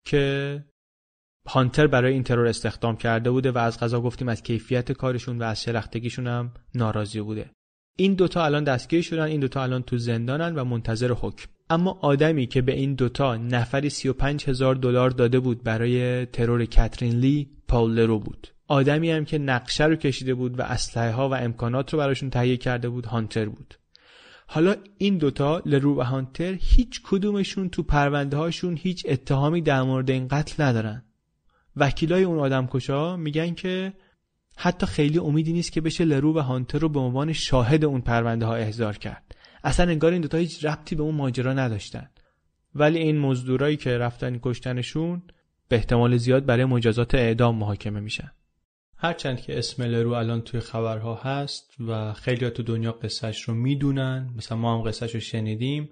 که 0.06 0.64
هانتر 1.48 1.88
برای 1.88 2.14
این 2.14 2.24
ترور 2.24 2.48
استخدام 2.48 2.98
کرده 2.98 3.32
بوده 3.32 3.52
و 3.52 3.58
از 3.58 3.80
غذا 3.80 4.02
گفتیم 4.02 4.28
از 4.30 4.44
کیفیت 4.44 4.92
کارشون 4.92 5.40
و 5.40 5.44
از 5.44 5.62
شلختگیشون 5.62 6.28
هم 6.28 6.52
ناراضی 6.76 7.22
بوده. 7.22 7.50
این 7.98 8.14
دوتا 8.14 8.46
الان 8.46 8.64
دستگیر 8.64 9.02
شدن 9.02 9.24
این 9.24 9.40
دوتا 9.40 9.64
الان 9.64 9.84
تو 9.84 9.98
زندانن 9.98 10.56
و 10.56 10.64
منتظر 10.64 11.12
حکم. 11.12 11.48
اما 11.70 12.00
آدمی 12.02 12.48
که 12.48 12.62
به 12.62 12.74
این 12.74 12.94
دوتا 12.94 13.36
نفری 13.36 13.90
35 13.90 14.44
هزار 14.46 14.76
دلار 14.76 15.10
داده 15.10 15.40
بود 15.40 15.64
برای 15.64 16.26
ترور 16.26 16.66
کاترین 16.66 17.16
لی 17.20 17.50
پاولرو 17.68 18.20
بود. 18.20 18.48
آدمی 18.68 19.12
هم 19.12 19.26
که 19.26 19.38
نقشه 19.38 19.86
رو 19.86 19.96
کشیده 19.96 20.34
بود 20.34 20.60
و 20.60 20.62
اسلحه 20.62 21.12
ها 21.12 21.30
و 21.30 21.34
امکانات 21.34 21.94
رو 21.94 22.00
براشون 22.00 22.30
تهیه 22.30 22.58
کرده 22.58 22.90
بود 22.90 23.06
هانتر 23.06 23.46
بود. 23.46 23.74
حالا 24.48 24.76
این 24.98 25.18
دوتا 25.18 25.62
لرو 25.66 26.00
و 26.00 26.02
هانتر 26.02 26.58
هیچ 26.60 27.02
کدومشون 27.04 27.70
تو 27.70 27.84
پرونده 27.84 28.38
هاشون 28.38 28.78
هیچ 28.78 29.06
اتهامی 29.10 29.62
در 29.62 29.82
مورد 29.82 30.10
این 30.10 30.28
قتل 30.28 30.64
ندارن. 30.64 31.04
وکیلای 31.80 32.24
اون 32.24 32.40
آدم 32.40 32.68
کشا 32.68 33.18
میگن 33.18 33.54
که 33.54 33.94
حتی 34.58 34.86
خیلی 34.86 35.20
امیدی 35.20 35.54
نیست 35.54 35.72
که 35.72 35.82
بشه 35.82 36.06
لرو 36.06 36.34
و 36.36 36.40
هانتر 36.40 36.80
رو 36.80 36.90
به 36.90 37.00
عنوان 37.00 37.34
شاهد 37.34 37.86
اون 37.86 38.02
پرونده 38.02 38.46
ها 38.46 38.56
احضار 38.56 38.98
کرد. 38.98 39.36
اصلا 39.64 39.92
انگار 39.92 40.12
این 40.12 40.22
دوتا 40.22 40.38
هیچ 40.38 40.66
ربطی 40.66 40.96
به 40.96 41.04
اون 41.04 41.16
ماجرا 41.16 41.54
نداشتن. 41.54 42.10
ولی 42.76 43.00
این 43.00 43.18
مزدورایی 43.18 43.78
که 43.78 43.98
رفتن 43.98 44.40
کشتنشون 44.42 45.22
به 45.70 45.76
احتمال 45.76 46.18
زیاد 46.18 46.46
برای 46.46 46.66
مجازات 46.66 47.16
اعدام 47.16 47.56
محاکمه 47.56 48.00
میشن. 48.00 48.32
هرچند 48.98 49.42
که 49.42 49.58
اسم 49.58 49.84
لرو 49.84 50.14
الان 50.14 50.42
توی 50.42 50.60
خبرها 50.60 51.16
هست 51.16 51.74
و 51.88 52.14
خیلی 52.14 52.50
تو 52.50 52.64
دنیا 52.64 52.92
قصهش 52.92 53.42
رو 53.42 53.54
می‌دونن 53.54 54.30
مثلا 54.38 54.58
ما 54.58 54.78
هم 54.78 54.82
قصهش 54.82 55.14
رو 55.14 55.20
شنیدیم 55.20 55.90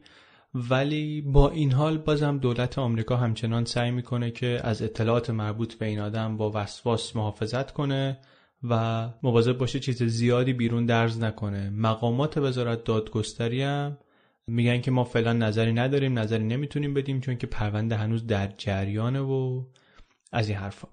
ولی 0.56 1.22
با 1.22 1.50
این 1.50 1.72
حال 1.72 1.98
بازم 1.98 2.38
دولت 2.38 2.80
آمریکا 2.80 3.18
همچنان 3.18 3.66
سعی 3.66 3.92
می‌کنه 3.92 4.32
که 4.32 4.60
از 4.64 4.82
اطلاعات 4.82 5.30
مربوط 5.30 5.74
به 5.74 5.86
این 5.86 6.00
آدم 6.00 6.38
با 6.38 6.52
وسواس 6.56 7.16
محافظت 7.16 7.72
کنه 7.72 8.18
و 8.64 9.10
مواظب 9.24 9.58
باشه 9.58 9.80
چیز 9.80 10.04
زیادی 10.04 10.54
بیرون 10.54 10.86
درز 10.86 11.20
نکنه. 11.20 11.70
مقامات 11.70 12.38
وزارت 12.38 12.84
دادگستری 12.84 13.62
هم 13.62 13.98
میگن 14.48 14.82
که 14.82 14.92
ما 14.92 15.04
فعلا 15.04 15.34
نظری 15.34 15.74
نداریم 15.74 16.20
نظری 16.20 16.44
نمی‌تونیم 16.44 16.94
بدیم 16.94 17.22
چون 17.22 17.38
که 17.38 17.48
پرونده 17.48 17.96
هنوز 17.96 18.28
در 18.28 18.54
جریانه 18.58 19.20
و 19.20 19.64
از 20.32 20.50
این 20.50 20.58
حرفا. 20.58 20.88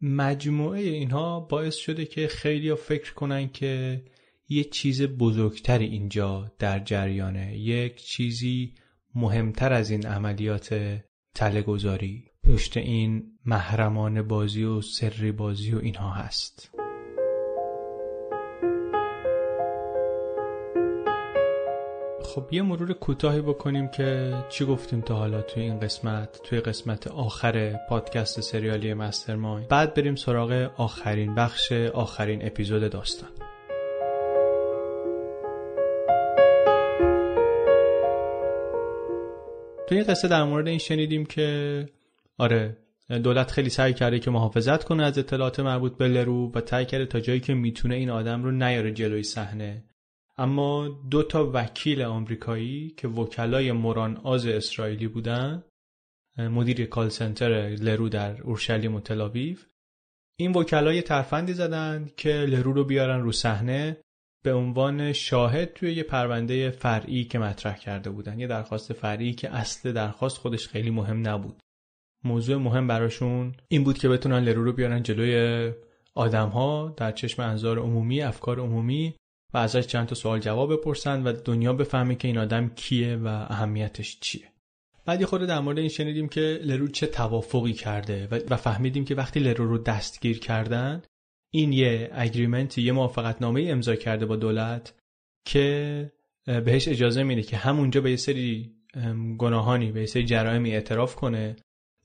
مجموعه 0.00 0.80
اینها 0.80 1.40
باعث 1.40 1.76
شده 1.76 2.06
که 2.06 2.26
خیلی 2.26 2.74
فکر 2.74 3.14
کنن 3.14 3.48
که 3.48 4.02
یه 4.50 4.64
چیز 4.64 5.02
بزرگتری 5.02 5.84
اینجا 5.84 6.52
در 6.58 6.78
جریانه 6.78 7.58
یک 7.58 7.96
چیزی 7.96 8.74
مهمتر 9.14 9.72
از 9.72 9.90
این 9.90 10.06
عملیات 10.06 10.98
تلگذاری 11.34 12.24
پشت 12.44 12.76
این 12.76 13.38
محرمان 13.44 14.22
بازی 14.22 14.64
و 14.64 14.80
سری 14.80 15.32
بازی 15.32 15.74
و 15.74 15.78
اینها 15.78 16.10
هست. 16.10 16.70
خب 22.22 22.52
یه 22.52 22.62
مرور 22.62 22.92
کوتاهی 22.92 23.40
بکنیم 23.40 23.88
که 23.88 24.34
چی 24.48 24.64
گفتیم 24.64 25.00
تا 25.00 25.16
حالا 25.16 25.42
توی 25.42 25.62
این 25.62 25.80
قسمت 25.80 26.40
توی 26.44 26.60
قسمت 26.60 27.06
آخر 27.06 27.76
پادکست 27.88 28.40
سریالی 28.40 28.94
مسترمایند. 28.94 29.68
بعد 29.68 29.94
بریم 29.94 30.16
سراغ 30.16 30.70
آخرین 30.76 31.34
بخش 31.34 31.72
آخرین 31.72 32.46
اپیزود 32.46 32.90
داستان. 32.90 33.30
توی 39.88 39.98
این 39.98 40.06
قصه 40.06 40.28
در 40.28 40.44
مورد 40.44 40.68
این 40.68 40.78
شنیدیم 40.78 41.26
که 41.26 41.86
آره 42.38 42.76
دولت 43.08 43.50
خیلی 43.50 43.70
سعی 43.70 43.94
کرده 43.94 44.18
که 44.18 44.30
محافظت 44.30 44.84
کنه 44.84 45.04
از 45.04 45.18
اطلاعات 45.18 45.60
مربوط 45.60 45.96
به 45.96 46.08
لرو 46.08 46.52
و 46.54 46.60
سعی 46.66 46.84
کرده 46.84 47.06
تا 47.06 47.20
جایی 47.20 47.40
که 47.40 47.54
می‌تونه 47.54 47.94
این 47.94 48.10
آدم 48.10 48.44
رو 48.44 48.50
نیاره 48.50 48.92
جلوی 48.92 49.22
صحنه. 49.22 49.84
اما 50.38 50.88
دو 51.10 51.22
تا 51.22 51.50
وکیل 51.54 52.02
آمریکایی 52.02 52.94
که 52.96 53.08
وکلای 53.08 53.72
موران 53.72 54.16
آز 54.16 54.46
اسرائیلی 54.46 55.08
بودن 55.08 55.62
مدیر 56.38 56.86
کال 56.86 57.08
سنتر 57.08 57.76
لرو 57.80 58.08
در 58.08 58.42
اورشلیم 58.42 58.94
و 58.94 59.00
تلاویو 59.00 59.56
این 60.36 60.52
وکلای 60.52 61.02
ترفندی 61.02 61.52
زدند 61.52 62.14
که 62.16 62.32
لرو 62.32 62.72
رو 62.72 62.84
بیارن 62.84 63.22
رو 63.22 63.32
صحنه 63.32 63.96
به 64.42 64.52
عنوان 64.52 65.12
شاهد 65.12 65.72
توی 65.72 65.92
یه 65.92 66.02
پرونده 66.02 66.70
فرعی 66.70 67.24
که 67.24 67.38
مطرح 67.38 67.78
کرده 67.78 68.10
بودن 68.10 68.38
یه 68.38 68.46
درخواست 68.46 68.92
فرعی 68.92 69.32
که 69.32 69.54
اصل 69.54 69.92
درخواست 69.92 70.38
خودش 70.38 70.68
خیلی 70.68 70.90
مهم 70.90 71.28
نبود. 71.28 71.62
موضوع 72.24 72.56
مهم 72.56 72.86
براشون 72.86 73.54
این 73.68 73.84
بود 73.84 73.98
که 73.98 74.08
بتونن 74.08 74.38
لرو 74.38 74.64
رو 74.64 74.72
بیارن 74.72 75.02
جلوی 75.02 75.72
آدم 76.14 76.48
ها 76.48 76.94
در 76.96 77.12
چشم 77.12 77.42
انظار 77.42 77.78
عمومی 77.78 78.22
افکار 78.22 78.60
عمومی 78.60 79.14
و 79.54 79.58
ازش 79.58 79.86
چند 79.86 80.06
تا 80.06 80.14
سوال 80.14 80.40
جواب 80.40 80.72
بپرسن 80.72 81.22
و 81.22 81.32
دنیا 81.32 81.72
بفهمه 81.72 82.14
که 82.14 82.28
این 82.28 82.38
آدم 82.38 82.68
کیه 82.68 83.16
و 83.16 83.26
اهمیتش 83.26 84.18
چیه. 84.20 84.48
بعد 85.04 85.20
یه 85.20 85.26
خورده 85.26 85.46
در 85.46 85.60
مورد 85.60 85.78
این 85.78 85.88
شنیدیم 85.88 86.28
که 86.28 86.60
لرو 86.62 86.88
چه 86.88 87.06
توافقی 87.06 87.72
کرده 87.72 88.28
و 88.50 88.56
فهمیدیم 88.56 89.04
که 89.04 89.14
وقتی 89.14 89.40
لرو 89.40 89.68
رو 89.68 89.78
دستگیر 89.78 90.38
کردن 90.38 91.02
این 91.50 91.72
یه 91.72 92.10
اگریمنت 92.12 92.78
یه 92.78 92.92
موافقتنامه 92.92 93.66
امضا 93.68 93.96
کرده 93.96 94.26
با 94.26 94.36
دولت 94.36 94.94
که 95.44 96.12
بهش 96.46 96.88
اجازه 96.88 97.22
میده 97.22 97.42
که 97.42 97.56
همونجا 97.56 98.00
به 98.00 98.10
یه 98.10 98.16
سری 98.16 98.72
گناهانی 99.38 99.92
به 99.92 100.00
یه 100.00 100.06
سری 100.06 100.24
جرائمی 100.24 100.72
اعتراف 100.74 101.14
کنه 101.14 101.56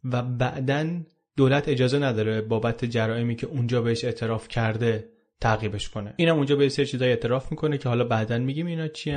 و 0.04 0.22
بعدا 0.22 1.02
دولت 1.38 1.70
اجازه 1.70 2.00
نداره 2.00 2.42
بابت 2.42 2.86
جرائمی 2.86 3.36
که 3.36 3.48
اونجا 3.48 3.82
بهش 3.82 4.06
اعتراف 4.06 4.48
کرده 4.48 5.10
تعقیبش 5.42 5.90
کنه. 5.90 6.14
اینم 6.18 6.36
اونجا 6.36 6.56
به 6.56 6.70
سری 6.70 6.86
چیزای 6.86 7.10
اعتراف 7.10 7.52
می‌کنه 7.52 7.78
که 7.78 7.90
حالا 7.90 8.04
بعدا 8.04 8.38
میگیم 8.38 8.66
اینا 8.66 8.88
چی 8.88 9.12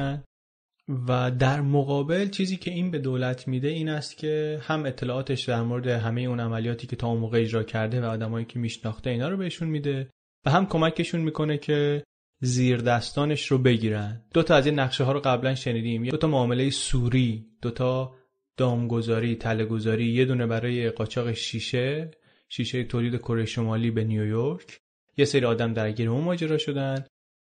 و 1.08 1.30
در 1.30 1.60
مقابل 1.60 2.28
چیزی 2.28 2.56
که 2.56 2.70
این 2.70 2.90
به 2.90 2.98
دولت 2.98 3.48
میده 3.48 3.68
این 3.68 3.88
است 3.88 4.16
که 4.16 4.60
هم 4.62 4.86
اطلاعاتش 4.86 5.44
در 5.44 5.62
مورد 5.62 5.86
همه 5.86 6.20
اون 6.20 6.40
عملیاتی 6.40 6.86
که 6.86 6.96
تا 6.96 7.08
اون 7.08 7.18
موقع 7.18 7.40
اجرا 7.40 7.62
کرده 7.62 8.00
و 8.00 8.04
آدمایی 8.04 8.46
که 8.46 8.58
میشناخته 8.58 9.10
اینا 9.10 9.28
رو 9.28 9.36
بهشون 9.36 9.68
میده 9.68 10.10
و 10.46 10.50
هم 10.50 10.66
کمکشون 10.66 11.20
می‌کنه 11.20 11.58
که 11.58 12.02
زیر 12.40 12.76
دستانش 12.76 13.46
رو 13.46 13.58
بگیرن. 13.58 14.22
دو 14.34 14.42
تا 14.42 14.54
از 14.54 14.66
این 14.66 14.78
نقشه 14.78 15.04
ها 15.04 15.12
رو 15.12 15.20
قبلا 15.20 15.54
شنیدیم. 15.54 16.04
دو 16.04 16.16
تا 16.16 16.28
معامله 16.28 16.70
سوری 16.70 17.46
دو 17.62 17.70
تا 17.70 18.14
دامگذاری 18.56 19.34
تلهگذاری 19.34 20.04
یه 20.04 20.24
دونه 20.24 20.46
برای 20.46 20.90
قاچاق 20.90 21.32
شیشه 21.32 22.10
شیشه 22.48 22.84
تولید 22.84 23.16
کره 23.16 23.44
شمالی 23.44 23.90
به 23.90 24.04
نیویورک. 24.04 24.80
یه 25.16 25.24
سری 25.24 25.44
آدم 25.44 25.72
درگیر 25.72 26.10
اون 26.10 26.24
ماجرا 26.24 26.58
شدن. 26.58 27.04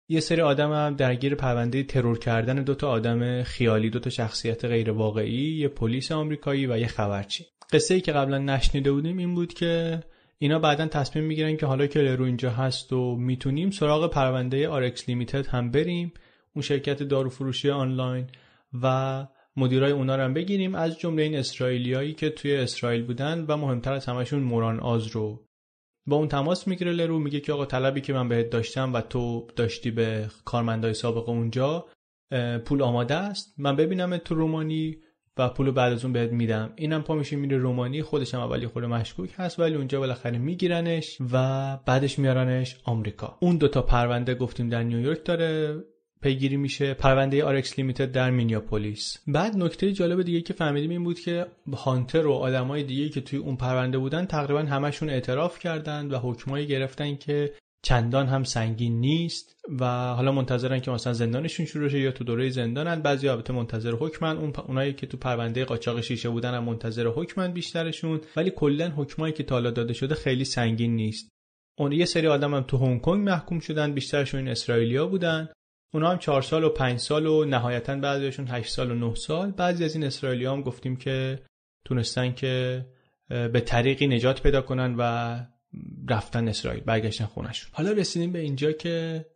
یه 0.09 0.20
سری 0.20 0.41
آدم 0.41 0.72
هم 0.72 0.97
درگیر 0.97 1.34
پرونده 1.34 1.82
ترور 1.82 2.18
کردن 2.18 2.62
دو 2.62 2.74
تا 2.74 2.89
آدم 2.89 3.43
خیالی 3.43 3.91
دو 3.91 3.99
تا 3.99 4.11
شخصیت 4.11 4.64
غیر 4.64 4.91
واقعی 4.91 5.59
یه 5.59 5.68
پلیس 5.68 6.12
آمریکایی 6.12 6.66
و 6.66 6.78
یه 6.78 6.87
خبرچی 6.87 7.47
قصه 7.72 7.95
ای 7.95 8.01
که 8.01 8.12
قبلا 8.12 8.39
نشنیده 8.39 8.93
بودیم 8.93 9.18
این 9.18 9.34
بود 9.34 9.55
که 9.55 10.01
اینا 10.39 10.59
بعدا 10.59 10.87
تصمیم 10.87 11.24
می‌گیرن 11.24 11.57
که 11.57 11.66
حالا 11.66 11.87
که 11.87 11.99
لرو 11.99 12.24
اینجا 12.24 12.51
هست 12.51 12.93
و 12.93 13.16
می‌تونیم 13.16 13.70
سراغ 13.70 14.11
پرونده 14.11 14.68
RX 14.69 15.09
Limited 15.09 15.47
هم 15.47 15.70
بریم 15.70 16.12
اون 16.55 16.62
شرکت 16.62 17.03
داروفروشی 17.03 17.70
آنلاین 17.70 18.26
و 18.82 19.26
مدیرای 19.57 19.93
اونا 19.93 20.16
رو 20.16 20.22
هم 20.22 20.34
بگیریم 20.34 20.74
از 20.74 20.99
جمله 20.99 21.22
این 21.22 21.34
اسرائیلیایی 21.34 22.14
که 22.14 22.30
توی 22.30 22.57
اسرائیل 22.57 23.03
بودن 23.03 23.45
و 23.49 23.57
مهمتر 23.57 23.93
از 23.93 24.07
همشون 24.07 24.43
موران 24.43 24.80
آز 24.80 25.07
رو 25.07 25.47
با 26.07 26.16
اون 26.16 26.28
تماس 26.28 26.68
می‌گیره 26.68 26.93
لرو 26.93 27.18
میگه 27.18 27.41
که 27.41 27.53
آقا 27.53 27.66
طلبی 27.66 28.01
که 28.01 28.12
من 28.12 28.28
بهت 28.28 28.51
داشتم 28.51 28.95
و 28.95 29.01
تو 29.01 29.47
داشتی 29.57 29.91
به 29.91 30.28
کارمندای 30.45 30.95
سابق 30.95 31.28
اونجا 31.28 31.87
پول 32.64 32.82
آماده 32.82 33.14
است. 33.14 33.55
من 33.59 33.76
ببینم 33.76 34.16
تو 34.16 34.34
رومانی 34.34 34.97
و 35.39 35.49
پول 35.49 35.70
بعد 35.70 35.93
از 35.93 36.05
اون 36.05 36.12
بهت 36.12 36.32
میدم. 36.32 36.72
اینم 36.76 37.03
پا 37.03 37.14
میشه 37.14 37.37
میره 37.37 37.59
رومانی 37.59 38.03
خودش 38.03 38.34
هم 38.34 38.41
اولی 38.41 38.66
خود 38.66 38.84
مشکوک 38.84 39.30
هست 39.37 39.61
ولی 39.61 39.74
اونجا 39.74 40.01
بالاخره 40.01 40.39
میگیرنش 40.39 41.18
و 41.32 41.76
بعدش 41.87 42.18
میارنش 42.18 42.76
آمریکا. 42.84 43.37
اون 43.41 43.57
دوتا 43.57 43.82
پرونده 43.82 44.34
گفتیم 44.34 44.68
در 44.68 44.82
نیویورک 44.82 45.24
داره 45.24 45.82
پیگیری 46.22 46.57
میشه. 46.57 46.95
پرونده 46.95 47.45
RX 47.45 47.79
Limited 47.79 48.12
در 48.12 48.30
مینیاپولیس. 48.30 49.18
بعد 49.26 49.57
نکته 49.57 49.93
جالب 49.93 50.22
دیگه 50.22 50.41
که 50.41 50.53
فهمیدیم 50.53 50.91
این 50.91 51.05
بود 51.05 51.20
که 51.20 51.47
هانتر 51.76 52.26
و 52.26 52.32
آدمای 52.32 52.82
دیگه 52.82 53.09
که 53.09 53.20
توی 53.20 53.39
اون 53.39 53.57
پرونده 53.57 53.99
بودن 53.99 54.26
تقریبا 54.26 54.61
همشون 54.61 55.11
اعتراف 55.11 55.59
کردند 55.59 56.12
و 56.12 56.18
حکمایی 56.18 56.66
گرفتن 56.66 57.16
که 57.16 57.53
چندان 57.87 58.26
هم 58.26 58.45
سنگین 58.45 59.01
نیست 59.01 59.57
و 59.80 59.84
حالا 60.14 60.32
منتظرن 60.32 60.80
که 60.80 60.91
مثلا 60.91 61.12
زندانشون 61.12 61.66
شروع 61.66 61.89
شه 61.89 62.01
یا 62.01 62.12
تو 62.12 62.24
دوره 62.24 62.51
زندانن. 62.51 63.03
بعضی 63.03 63.28
البته 63.28 63.53
منتظر 63.53 63.93
حکمن. 63.93 64.37
اون 64.37 64.53
اونایی 64.68 64.93
که 64.93 65.07
تو 65.07 65.16
پرونده 65.16 65.64
قاچاق 65.64 66.01
شیشه 66.01 66.28
بودن 66.28 66.55
هم 66.55 66.64
منتظر 66.64 67.07
حکمن 67.07 67.53
بیشترشون. 67.53 68.20
ولی 68.37 68.51
کلا 68.51 68.89
حکمایی 68.97 69.32
که 69.32 69.43
تا 69.43 69.61
داده 69.61 69.93
شده 69.93 70.14
خیلی 70.14 70.45
سنگین 70.45 70.97
نیست. 70.97 71.30
اون 71.78 71.93
یه 71.93 72.05
سری 72.05 72.26
آدم 72.26 72.55
هم 72.55 72.62
تو 72.62 72.78
هنگ 72.78 73.01
کنگ 73.01 73.28
محکوم 73.28 73.61
شدن. 73.61 73.93
بیشترشون 73.95 74.49
اسرائیلیا 74.49 75.07
بودن. 75.07 75.49
اونا 75.95 76.11
هم 76.11 76.18
چهار 76.18 76.43
سال 76.43 76.64
و 76.64 76.68
پنج 76.68 76.99
سال 76.99 77.26
و 77.26 77.45
نهایتا 77.45 77.97
بعضیشون 77.97 78.47
هشت 78.49 78.72
سال 78.72 78.91
و 78.91 78.95
نه 78.95 79.14
سال. 79.14 79.51
بعضی 79.51 79.84
از 79.84 79.95
این 79.95 80.05
اسرائیلی 80.05 80.45
هم 80.45 80.62
گفتیم 80.62 80.97
که 80.97 81.39
تونستن 81.84 82.32
که 82.32 82.87
به 83.28 83.61
طریقی 83.61 84.07
نجات 84.07 84.43
پیدا 84.43 84.62
کنن 84.62 84.95
و 84.99 85.41
رفتن 86.09 86.49
اسرائیل 86.49 86.83
برگشتن 86.83 87.24
خونشون 87.24 87.70
حالا 87.72 87.93
رسیدیم 87.93 88.33
به 88.33 88.39
اینجا 88.39 88.72
که 88.72 89.27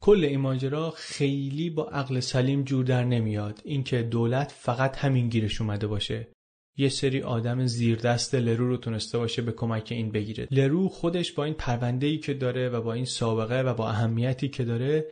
کل 0.00 0.24
این 0.24 0.40
ماجرا 0.40 0.90
خیلی 0.90 1.70
با 1.70 1.88
عقل 1.88 2.20
سلیم 2.20 2.62
جور 2.64 2.84
در 2.84 3.04
نمیاد. 3.04 3.60
اینکه 3.64 4.02
دولت 4.02 4.52
فقط 4.52 4.96
همین 4.96 5.28
گیرش 5.28 5.60
اومده 5.60 5.86
باشه. 5.86 6.28
یه 6.76 6.88
سری 6.88 7.22
آدم 7.22 7.66
زیردست 7.66 8.34
لرو 8.34 8.68
رو 8.68 8.76
تونسته 8.76 9.18
باشه 9.18 9.42
به 9.42 9.52
کمک 9.52 9.88
این 9.90 10.12
بگیره. 10.12 10.48
لرو 10.50 10.88
خودش 10.88 11.32
با 11.32 11.44
این 11.44 11.54
پرونده 11.54 12.06
ای 12.06 12.18
که 12.18 12.34
داره 12.34 12.68
و 12.68 12.82
با 12.82 12.92
این 12.92 13.04
سابقه 13.04 13.60
و 13.60 13.74
با 13.74 13.88
اهمیتی 13.88 14.48
که 14.48 14.64
داره 14.64 15.04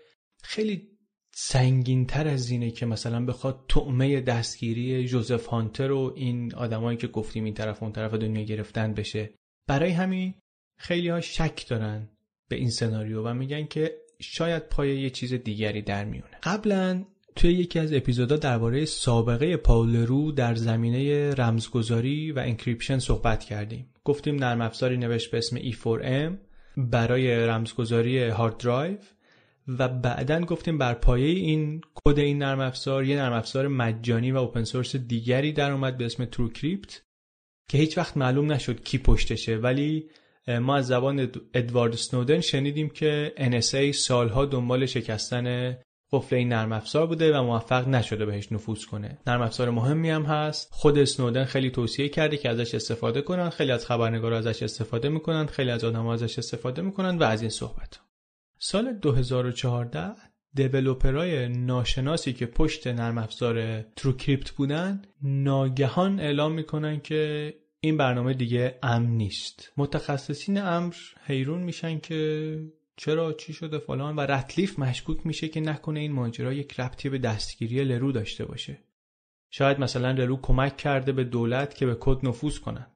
خیلی 0.42 0.88
سنگین 1.34 2.06
تر 2.06 2.28
از 2.28 2.50
اینه 2.50 2.70
که 2.70 2.86
مثلا 2.86 3.24
بخواد 3.24 3.64
طعمه 3.68 4.20
دستگیری 4.20 5.08
جوزف 5.08 5.46
هانتر 5.46 5.90
و 5.90 6.12
این 6.16 6.54
آدمایی 6.54 6.98
که 6.98 7.06
گفتیم 7.06 7.44
این 7.44 7.54
طرف 7.54 7.82
اون 7.82 7.92
طرف 7.92 8.14
دنیا 8.14 8.42
گرفتن 8.42 8.94
بشه. 8.94 9.30
برای 9.66 9.90
همین 9.90 10.34
خیلی 10.78 11.08
ها 11.08 11.20
شک 11.20 11.68
دارن 11.68 12.08
به 12.48 12.56
این 12.56 12.70
سناریو 12.70 13.22
و 13.22 13.34
میگن 13.34 13.66
که 13.66 13.94
شاید 14.20 14.68
پای 14.68 15.00
یه 15.00 15.10
چیز 15.10 15.34
دیگری 15.34 15.82
در 15.82 16.04
میونه. 16.04 16.38
قبلا 16.42 17.04
توی 17.36 17.52
یکی 17.52 17.78
از 17.78 17.92
اپیزودا 17.92 18.36
درباره 18.36 18.84
سابقه 18.84 19.56
پاول 19.56 19.96
لرو 19.96 20.32
در 20.32 20.54
زمینه 20.54 21.30
رمزگذاری 21.34 22.32
و 22.32 22.38
encryption 22.38 22.98
صحبت 22.98 23.44
کردیم. 23.44 23.90
گفتیم 24.04 24.36
نرم 24.36 24.60
افزاری 24.60 24.96
نوشت 24.96 25.30
به 25.30 25.38
اسم 25.38 25.58
E4M 25.58 26.32
برای 26.76 27.46
رمزگذاری 27.46 28.28
hard 28.28 28.56
drive 28.56 28.98
و 29.68 29.88
بعدا 29.88 30.40
گفتیم 30.40 30.78
بر 30.78 30.94
پایه 30.94 31.26
این 31.26 31.80
کد 31.94 32.18
این 32.18 32.38
نرم 32.38 32.60
افزار 32.60 33.04
یه 33.04 33.16
نرم 33.16 33.32
افزار 33.32 33.68
مجانی 33.68 34.32
و 34.32 34.36
open 34.36 34.64
source 34.64 34.96
دیگری 34.96 35.52
در 35.52 35.70
اومد 35.70 35.98
به 35.98 36.06
اسم 36.06 36.24
TrueCrypt 36.24 37.02
که 37.68 37.78
هیچ 37.78 37.98
وقت 37.98 38.16
معلوم 38.16 38.52
نشد 38.52 38.84
کی 38.84 38.98
پشتشه 38.98 39.56
ولی 39.56 40.10
ما 40.48 40.76
از 40.76 40.86
زبان 40.86 41.30
ادوارد 41.54 41.94
سنودن 41.94 42.40
شنیدیم 42.40 42.88
که 42.88 43.32
NSA 43.36 43.90
سالها 43.90 44.44
دنبال 44.44 44.86
شکستن 44.86 45.76
قفل 46.12 46.36
این 46.36 46.48
نرم 46.48 46.72
افزار 46.72 47.06
بوده 47.06 47.38
و 47.38 47.42
موفق 47.42 47.88
نشده 47.88 48.26
بهش 48.26 48.52
نفوذ 48.52 48.84
کنه. 48.84 49.18
نرم 49.26 49.42
افزار 49.42 49.70
مهمی 49.70 50.10
هم 50.10 50.22
هست. 50.22 50.68
خود 50.72 51.04
سنودن 51.04 51.44
خیلی 51.44 51.70
توصیه 51.70 52.08
کرده 52.08 52.36
که 52.36 52.48
ازش 52.48 52.74
استفاده 52.74 53.22
کنن 53.22 53.50
خیلی 53.50 53.72
از 53.72 53.86
خبرنگارا 53.86 54.38
ازش 54.38 54.62
استفاده 54.62 55.08
می‌کنن 55.08 55.46
خیلی 55.46 55.70
از 55.70 55.84
آدم‌ها 55.84 56.14
ازش 56.14 56.38
استفاده 56.38 56.82
می‌کنن 56.82 57.18
و 57.18 57.22
از 57.22 57.40
این 57.40 57.50
صحبت 57.50 58.00
سال 58.58 58.92
2014 58.92 60.10
دیولوپرای 60.54 61.48
ناشناسی 61.48 62.32
که 62.32 62.46
پشت 62.46 62.86
نرم 62.86 63.18
افزار 63.18 63.82
تروکریپت 63.82 64.50
بودن 64.50 65.02
ناگهان 65.22 66.20
اعلام 66.20 66.52
می‌کنن 66.52 67.00
که 67.00 67.54
این 67.80 67.96
برنامه 67.96 68.34
دیگه 68.34 68.78
امن 68.82 69.06
نیست. 69.06 69.72
متخصصین 69.76 70.58
امر 70.58 70.94
حیرون 71.26 71.62
میشن 71.62 71.98
که 71.98 72.60
چرا 72.96 73.32
چی 73.32 73.52
شده 73.52 73.78
فلان 73.78 74.16
و 74.16 74.20
رتلیف 74.20 74.78
مشکوک 74.78 75.26
میشه 75.26 75.48
که 75.48 75.60
نکنه 75.60 76.00
این 76.00 76.12
ماجرا 76.12 76.52
یک 76.52 76.80
ربطی 76.80 77.08
به 77.08 77.18
دستگیری 77.18 77.84
لرو 77.84 78.12
داشته 78.12 78.44
باشه. 78.44 78.78
شاید 79.50 79.80
مثلا 79.80 80.10
لرو 80.10 80.36
کمک 80.36 80.76
کرده 80.76 81.12
به 81.12 81.24
دولت 81.24 81.74
که 81.74 81.86
به 81.86 81.96
کد 82.00 82.26
نفوذ 82.26 82.58
کنن. 82.58 82.86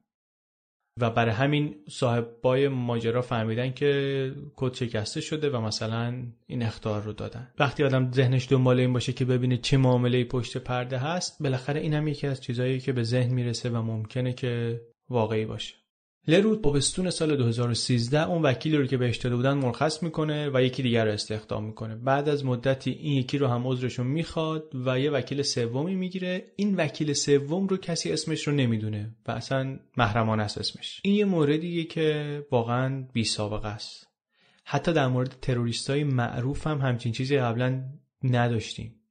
و 1.01 1.11
برای 1.11 1.35
همین 1.35 1.75
صاحبای 1.89 2.69
ماجرا 2.69 3.23
فهمیدن 3.23 3.73
که 3.73 4.33
کد 4.57 4.75
شکسته 4.75 5.21
شده 5.21 5.51
و 5.51 5.61
مثلا 5.61 6.23
این 6.47 6.63
اختار 6.63 7.03
رو 7.03 7.13
دادن. 7.13 7.51
وقتی 7.59 7.85
آدم 7.85 8.13
ذهنش 8.13 8.53
دنبال 8.53 8.81
این 8.81 8.93
باشه 8.93 9.13
که 9.13 9.25
ببینه 9.25 9.57
چه 9.57 9.77
معامله 9.77 10.25
پشت 10.25 10.59
پرده 10.59 10.99
هست 10.99 11.43
بالاخره 11.43 11.81
این 11.81 11.95
هم 11.95 12.09
یکی 12.09 12.27
از 12.27 12.41
چیزهایی 12.41 12.81
که 12.81 12.93
به 12.93 13.03
ذهن 13.03 13.35
می‌رسه 13.35 13.71
و 13.71 13.83
ممکنه 13.83 14.33
که 14.33 14.81
واقعی 15.11 15.45
باشه. 15.47 15.82
لرو 16.29 16.57
تابستون 16.57 17.11
سال 17.11 17.37
2013 17.37 18.29
اون 18.29 18.43
وکیلی 18.43 18.77
رو 18.77 18.87
که 18.87 18.97
بهش 18.97 19.17
داده 19.17 19.37
بودن 19.37 19.53
مرخص 19.53 20.03
می‌کنه 20.03 20.51
و 20.55 20.63
یکی 20.63 20.83
دیگر 20.83 21.05
رو 21.05 21.11
استخدام 21.11 21.65
می‌کنه. 21.65 21.97
بعد 21.97 22.29
از 22.29 22.45
مدتی 22.45 22.91
این 22.91 23.13
یکی 23.13 23.39
رو 23.39 23.47
هم 23.47 23.67
عذرشون 23.67 24.07
می‌خواد 24.07 24.73
و 24.87 25.01
یه 25.01 25.11
وکیل 25.11 25.43
سومی 25.43 25.95
می‌گیره. 25.95 26.45
این 26.57 26.77
وکیل 26.77 27.13
سوم 27.13 27.67
رو 27.67 27.77
کسی 27.77 28.13
اسمش 28.13 28.47
رو 28.49 28.55
نمی‌دونه 28.55 29.17
و 29.27 29.31
اصلا 29.31 29.79
محرمانه 29.97 30.43
است 30.43 30.59
اسمش. 30.59 31.01
این 31.05 31.15
یه 31.15 31.25
موردیه 31.25 31.85
که 31.85 32.47
واقعا 32.51 33.05
بی 33.13 33.25
سابقه 33.25 33.69
است. 33.69 34.07
حتی 34.65 34.93
در 34.93 35.09
مورد 35.09 35.37
تروریستای 35.43 36.05
معروف 36.05 36.67
هم 36.67 36.79
همچین 36.79 37.13
چیزی 37.13 37.39
قبلا 37.39 37.85
نداشتیم. 38.25 39.02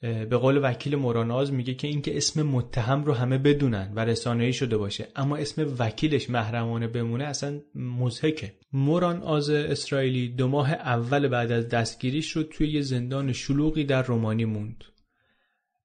به 0.00 0.36
قول 0.36 0.60
وکیل 0.62 0.96
موراناز 0.96 1.52
میگه 1.52 1.74
که 1.74 1.88
اینکه 1.88 2.16
اسم 2.16 2.42
متهم 2.42 3.04
رو 3.04 3.12
همه 3.12 3.38
بدونن 3.38 3.92
و 3.94 4.04
رسانه‌ای 4.04 4.52
شده 4.52 4.76
باشه 4.76 5.08
اما 5.16 5.36
اسم 5.36 5.74
وکیلش 5.78 6.30
محرمانه 6.30 6.88
بمونه 6.88 7.24
اصلا 7.24 7.60
مزهکه 7.74 8.54
موران 8.72 9.22
آز 9.22 9.50
اسرائیلی 9.50 10.28
دو 10.28 10.48
ماه 10.48 10.72
اول 10.72 11.28
بعد 11.28 11.52
از 11.52 11.68
دستگیریش 11.68 12.30
رو 12.30 12.42
توی 12.42 12.68
یه 12.68 12.82
زندان 12.82 13.32
شلوغی 13.32 13.84
در 13.84 14.02
رومانی 14.02 14.44
موند. 14.44 14.84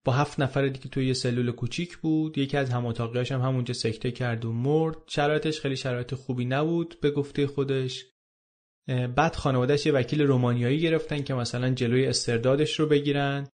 با 0.06 0.14
هفت 0.14 0.40
نفر 0.40 0.68
دیگه 0.68 0.90
توی 0.90 1.08
یه 1.08 1.14
سلول 1.14 1.52
کوچیک 1.52 1.98
بود 1.98 2.38
یکی 2.38 2.58
از 2.58 2.70
هم 2.70 2.86
هم 2.86 3.42
همونجا 3.42 3.74
سکته 3.74 4.12
کرد 4.12 4.46
و 4.46 4.52
مرد. 4.52 4.98
شرایطش 5.08 5.60
خیلی 5.60 5.76
شرایط 5.76 6.14
خوبی 6.14 6.46
نبود 6.46 6.98
به 7.02 7.12
گفته 7.12 7.48
خودش. 7.48 8.06
بعد 9.16 9.36
خانوادهش 9.36 9.86
یه 9.86 9.92
وکیل 9.92 10.22
رومانیایی 10.22 10.80
گرفتن 10.80 11.24
که 11.24 11.34
مثلا 11.34 11.70
جلوی 11.70 12.06
استردادش 12.06 12.80
رو 12.80 12.88
بگیرن. 12.88 13.48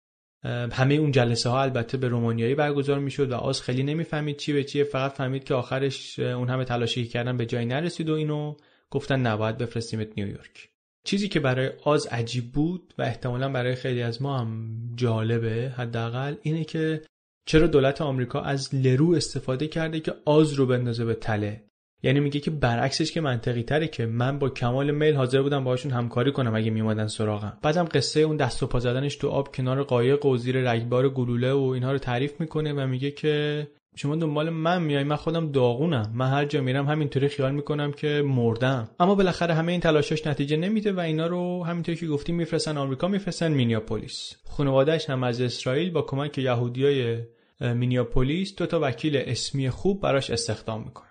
همه 0.44 0.94
اون 0.94 1.12
جلسه 1.12 1.50
ها 1.50 1.62
البته 1.62 1.98
به 1.98 2.08
رومانیایی 2.08 2.56
برگزار 2.56 3.00
می‌شد 3.00 3.32
و 3.32 3.36
آز 3.36 3.62
خیلی 3.62 3.84
نمی‌فهمید 3.84 4.38
چی 4.38 4.54
به 4.54 4.64
چیه 4.64 4.84
فقط 4.84 5.12
فهمید 5.12 5.44
که 5.44 5.54
آخرش 5.54 6.20
اون 6.20 6.50
همه 6.50 6.66
تلاشی 6.66 7.08
کردن 7.08 7.38
به 7.38 7.46
جایی 7.46 7.66
نرسید 7.66 8.10
و 8.10 8.14
اینو 8.14 8.56
گفتن 8.92 9.20
نباید 9.20 9.58
بفرستیمت 9.58 10.08
نیویورک 10.18 10.70
چیزی 11.04 11.28
که 11.28 11.40
برای 11.40 11.70
آز 11.84 12.08
عجیب 12.08 12.52
بود 12.52 12.94
و 12.98 13.02
احتمالا 13.02 13.50
برای 13.50 13.76
خیلی 13.76 14.02
از 14.02 14.22
ما 14.22 14.38
هم 14.38 14.80
جالبه 14.96 15.74
حداقل 15.78 16.36
اینه 16.42 16.64
که 16.64 17.02
چرا 17.46 17.68
دولت 17.68 18.02
آمریکا 18.02 18.42
از 18.42 18.76
لرو 18.76 19.14
استفاده 19.14 19.68
کرده 19.68 20.00
که 20.00 20.14
آز 20.26 20.54
رو 20.54 20.66
بندازه 20.66 21.06
به 21.06 21.14
تله؟ 21.14 21.66
یعنی 22.04 22.20
میگه 22.20 22.39
که 22.39 22.52
برعکسش 22.52 23.12
که 23.12 23.22
منطقی 23.22 23.64
تره 23.64 23.88
که 23.88 24.06
من 24.06 24.39
با 24.39 24.50
کمال 24.50 24.91
میل 24.91 25.16
حاضر 25.16 25.41
بودم 25.41 25.64
باهاشون 25.64 25.91
همکاری 25.91 26.32
کنم 26.32 26.56
اگه 26.56 26.72
میومدن 26.72 27.08
سراغم. 27.08 27.58
بعدم 27.62 27.86
قصه 27.86 28.20
اون 28.20 28.38
دست 28.38 28.64
و 28.64 28.68
پا 28.68 28.80
زدنش 28.80 29.16
تو 29.16 29.30
آب 29.30 29.56
کنار 29.56 29.84
قایق 29.84 30.26
و 30.26 30.38
زیر 30.38 30.72
رگبار 30.72 31.10
گلوله 31.10 31.54
و 31.54 31.62
اینها 31.62 31.91
رو 31.91 31.98
تعریف 31.98 32.41
می‌کنه 32.41 32.74
و 32.74 32.88
میگه 32.88 33.12
که 33.12 33.68
شما 33.95 34.16
دنبال 34.16 34.50
من 34.50 34.82
میای 34.82 35.04
من 35.04 35.16
خودم 35.16 35.52
داغونم. 35.52 36.12
من 36.14 36.30
هر 36.30 36.45
جا 36.45 36.62
میرم 36.62 36.86
همینطوری 36.86 37.28
خیال 37.28 37.52
می‌کنم 37.52 37.91
که 37.91 38.24
مردم. 38.26 38.89
اما 39.00 39.16
بالاخره 39.16 39.54
همه 39.54 39.72
این 39.72 39.82
تلاشاش 39.82 40.28
نتیجه 40.28 40.58
نمیده 40.58 40.91
و 40.91 41.00
اینا 41.00 41.28
رو 41.28 41.66
همینطوری 41.66 41.98
که 41.98 42.08
گفتیم 42.08 42.36
میفرستن 42.36 42.78
آمریکا 42.78 43.08
میفرستن 43.08 43.52
مینیاپولیس. 43.52 44.36
خانوادهش 44.50 45.10
هم 45.10 45.24
از 45.24 45.41
اسرائیل 45.41 45.91
با 45.91 46.02
کمک 46.02 46.38
یهودیای 46.38 47.18
مینیاپولیس 47.62 48.56
دو 48.56 48.66
تا 48.66 48.80
وکیل 48.82 49.18
اسمی 49.18 49.70
خوب 49.70 50.02
براش 50.02 50.30
استخدام 50.30 50.84
می‌کنه. 50.84 51.07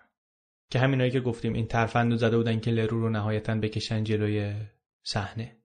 که 0.71 0.79
همینایی 0.79 1.11
که 1.11 1.21
گفتیم 1.21 1.53
این 1.53 1.67
ترفند 1.67 2.13
رو 2.13 2.19
زده 2.19 2.37
بودن 2.37 2.61
که 2.61 2.71
لرو 2.71 3.01
رو 3.01 3.11
نهایتا 3.11 3.55
بکشن 3.55 4.05
جلوی 4.05 4.55
صحنه. 5.03 5.57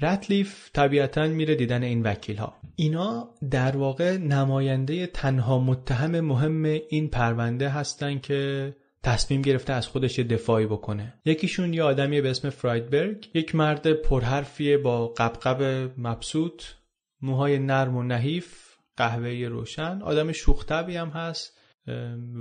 رتلیف 0.00 0.70
طبیعتا 0.74 1.26
میره 1.26 1.54
دیدن 1.54 1.82
این 1.82 2.02
وکیل 2.02 2.36
ها 2.36 2.56
اینا 2.76 3.34
در 3.50 3.76
واقع 3.76 4.16
نماینده 4.16 5.06
تنها 5.06 5.58
متهم 5.58 6.20
مهم 6.20 6.64
این 6.64 7.08
پرونده 7.08 7.68
هستن 7.68 8.18
که 8.18 8.74
تصمیم 9.02 9.42
گرفته 9.42 9.72
از 9.72 9.86
خودش 9.86 10.18
دفاعی 10.18 10.66
بکنه. 10.66 11.14
یکیشون 11.24 11.74
یه 11.74 11.82
آدمی 11.82 12.20
به 12.20 12.30
اسم 12.30 12.50
فرایدبرگ. 12.50 13.30
یک 13.34 13.54
مرد 13.54 13.92
پرحرفیه 13.92 14.78
با 14.78 15.08
قبقب 15.08 15.90
مبسوط 15.98 16.62
موهای 17.22 17.58
نرم 17.58 17.96
و 17.96 18.02
نحیف 18.02 18.76
قهوه‌ای 18.96 19.46
روشن. 19.46 20.02
آدم 20.02 20.32
شوختبی 20.32 20.96
هم 20.96 21.08
هست. 21.08 21.57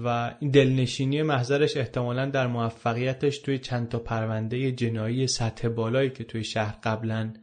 و 0.03 0.35
این 0.39 0.51
دلنشینی 0.51 1.21
محضرش 1.21 1.77
احتمالا 1.77 2.25
در 2.25 2.47
موفقیتش 2.47 3.37
توی 3.37 3.59
چند 3.59 3.89
تا 3.89 3.99
پرونده 3.99 4.71
جنایی 4.71 5.27
سطح 5.27 5.67
بالایی 5.67 6.09
که 6.09 6.23
توی 6.23 6.43
شهر 6.43 6.79
قبلا 6.83 7.33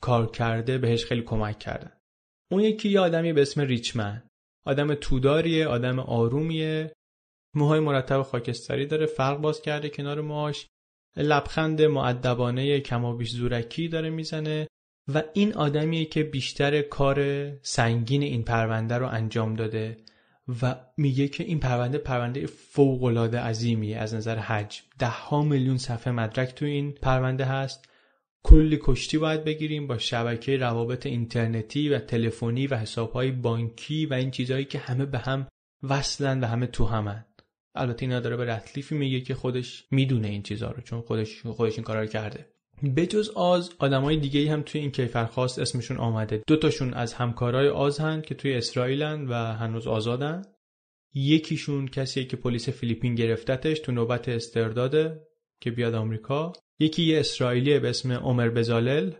کار 0.00 0.30
کرده 0.30 0.78
بهش 0.78 1.04
خیلی 1.04 1.22
کمک 1.22 1.58
کردن. 1.58 1.92
اون 2.50 2.62
یکی 2.62 2.88
یه 2.88 3.00
آدمی 3.00 3.32
به 3.32 3.42
اسم 3.42 3.60
ریچمن. 3.60 4.22
آدم 4.64 4.94
توداریه 4.94 5.66
آدم 5.66 5.98
آرومیه. 5.98 6.92
موهای 7.54 7.80
مرتب 7.80 8.22
خاکستری 8.22 8.86
داره 8.86 9.06
فرق 9.06 9.40
باز 9.40 9.62
کرده 9.62 9.88
کنار 9.88 10.20
موهاش. 10.20 10.66
لبخند 11.16 11.82
معدبانه 11.82 12.80
کمابیش 12.80 13.30
زورکی 13.30 13.88
داره 13.88 14.10
می‌زنه 14.10 14.68
و 15.14 15.22
این 15.34 15.54
آدمیه 15.54 16.04
که 16.04 16.22
بیشتر 16.22 16.82
کار 16.82 17.48
سنگین 17.62 18.22
این 18.22 18.42
پرونده 18.42 18.98
رو 18.98 19.06
انجام 19.06 19.54
داده. 19.54 19.96
و 20.62 20.74
میگه 20.96 21.28
که 21.28 21.44
این 21.44 21.60
پرونده 21.60 21.98
پرونده 21.98 22.46
فوق 22.46 23.04
العاده 23.04 23.38
عظیمیه. 23.38 23.98
از 23.98 24.14
نظر 24.14 24.36
حجم 24.36 24.82
ده 24.98 25.06
ها 25.06 25.42
میلیون 25.42 25.78
صفحه 25.78 26.12
مدرک 26.12 26.54
تو 26.54 26.64
این 26.64 26.92
پرونده 26.92 27.44
هست. 27.44 27.88
کلی 28.42 28.78
کشتی 28.82 29.18
باید 29.18 29.44
بگیریم 29.44 29.86
با 29.86 29.98
شبکه 29.98 30.56
روابط 30.56 31.06
اینترنتی 31.06 31.88
و 31.88 31.98
تلفنی 31.98 32.66
و 32.66 32.76
حسابهای 32.76 33.30
بانکی 33.30 34.06
و 34.06 34.14
این 34.14 34.30
چیزهایی 34.30 34.64
که 34.64 34.78
همه 34.78 35.06
به 35.06 35.18
هم 35.18 35.48
وصلن 35.82 36.40
و 36.40 36.46
همه 36.46 36.66
تو 36.66 36.84
همن. 36.84 37.24
البته 37.74 38.06
اینا 38.06 38.20
داره 38.20 38.36
به 38.36 38.44
رتلیف 38.44 38.94
میگه 38.94 39.20
که 39.20 39.34
خودش 39.34 39.84
می‌دونه 39.90 40.28
این 40.28 40.42
چیزها 40.42 40.70
رو 40.70 40.82
چون 40.82 41.00
خودش 41.00 41.46
خودش 41.46 41.74
این 41.74 41.84
کارا 41.84 42.00
رو 42.00 42.06
کرده. 42.06 42.46
بجز 42.96 43.28
آز 43.28 43.70
آدمای 43.78 44.16
دیگه 44.16 44.40
ای 44.40 44.46
هم 44.46 44.62
توی 44.62 44.80
این 44.80 44.90
کیفرخواست 44.90 45.58
اسمشون 45.58 45.96
آمده. 45.96 46.42
دو 46.46 46.56
تاشون 46.56 46.94
از 46.94 47.14
همکارای 47.14 47.68
آز 47.68 47.98
هن 47.98 48.22
که 48.22 48.34
توی 48.34 48.54
اسرائیلن 48.54 49.28
و 49.28 49.34
هنوز 49.34 49.86
آزادن 49.86 50.42
یکیشون 51.14 51.88
کسیه 51.88 52.24
که 52.24 52.36
پلیس 52.36 52.68
فیلیپین 52.68 53.14
گرفتتش 53.14 53.78
تو 53.78 53.92
نوبت 53.92 54.28
استرداده 54.28 55.20
که 55.60 55.70
بیاد 55.70 55.94
آمریکا. 55.94 56.52
یکی 56.78 57.02
یه 57.02 57.20
اسرائیلی 57.20 57.78
به 57.78 57.88
اسم 57.88 58.12
عمر 58.12 58.48
بزالل 58.48 59.12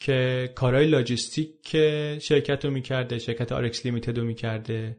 که 0.00 0.50
کارهای 0.54 0.86
لاجستیک 0.86 1.76
شرکت 2.18 2.64
رو 2.64 2.70
می‌کرده 2.70 3.18
شرکت 3.18 3.52
RX 3.52 3.86
Limited 3.86 4.18
رو 4.18 4.24
می‌کرده 4.24 4.96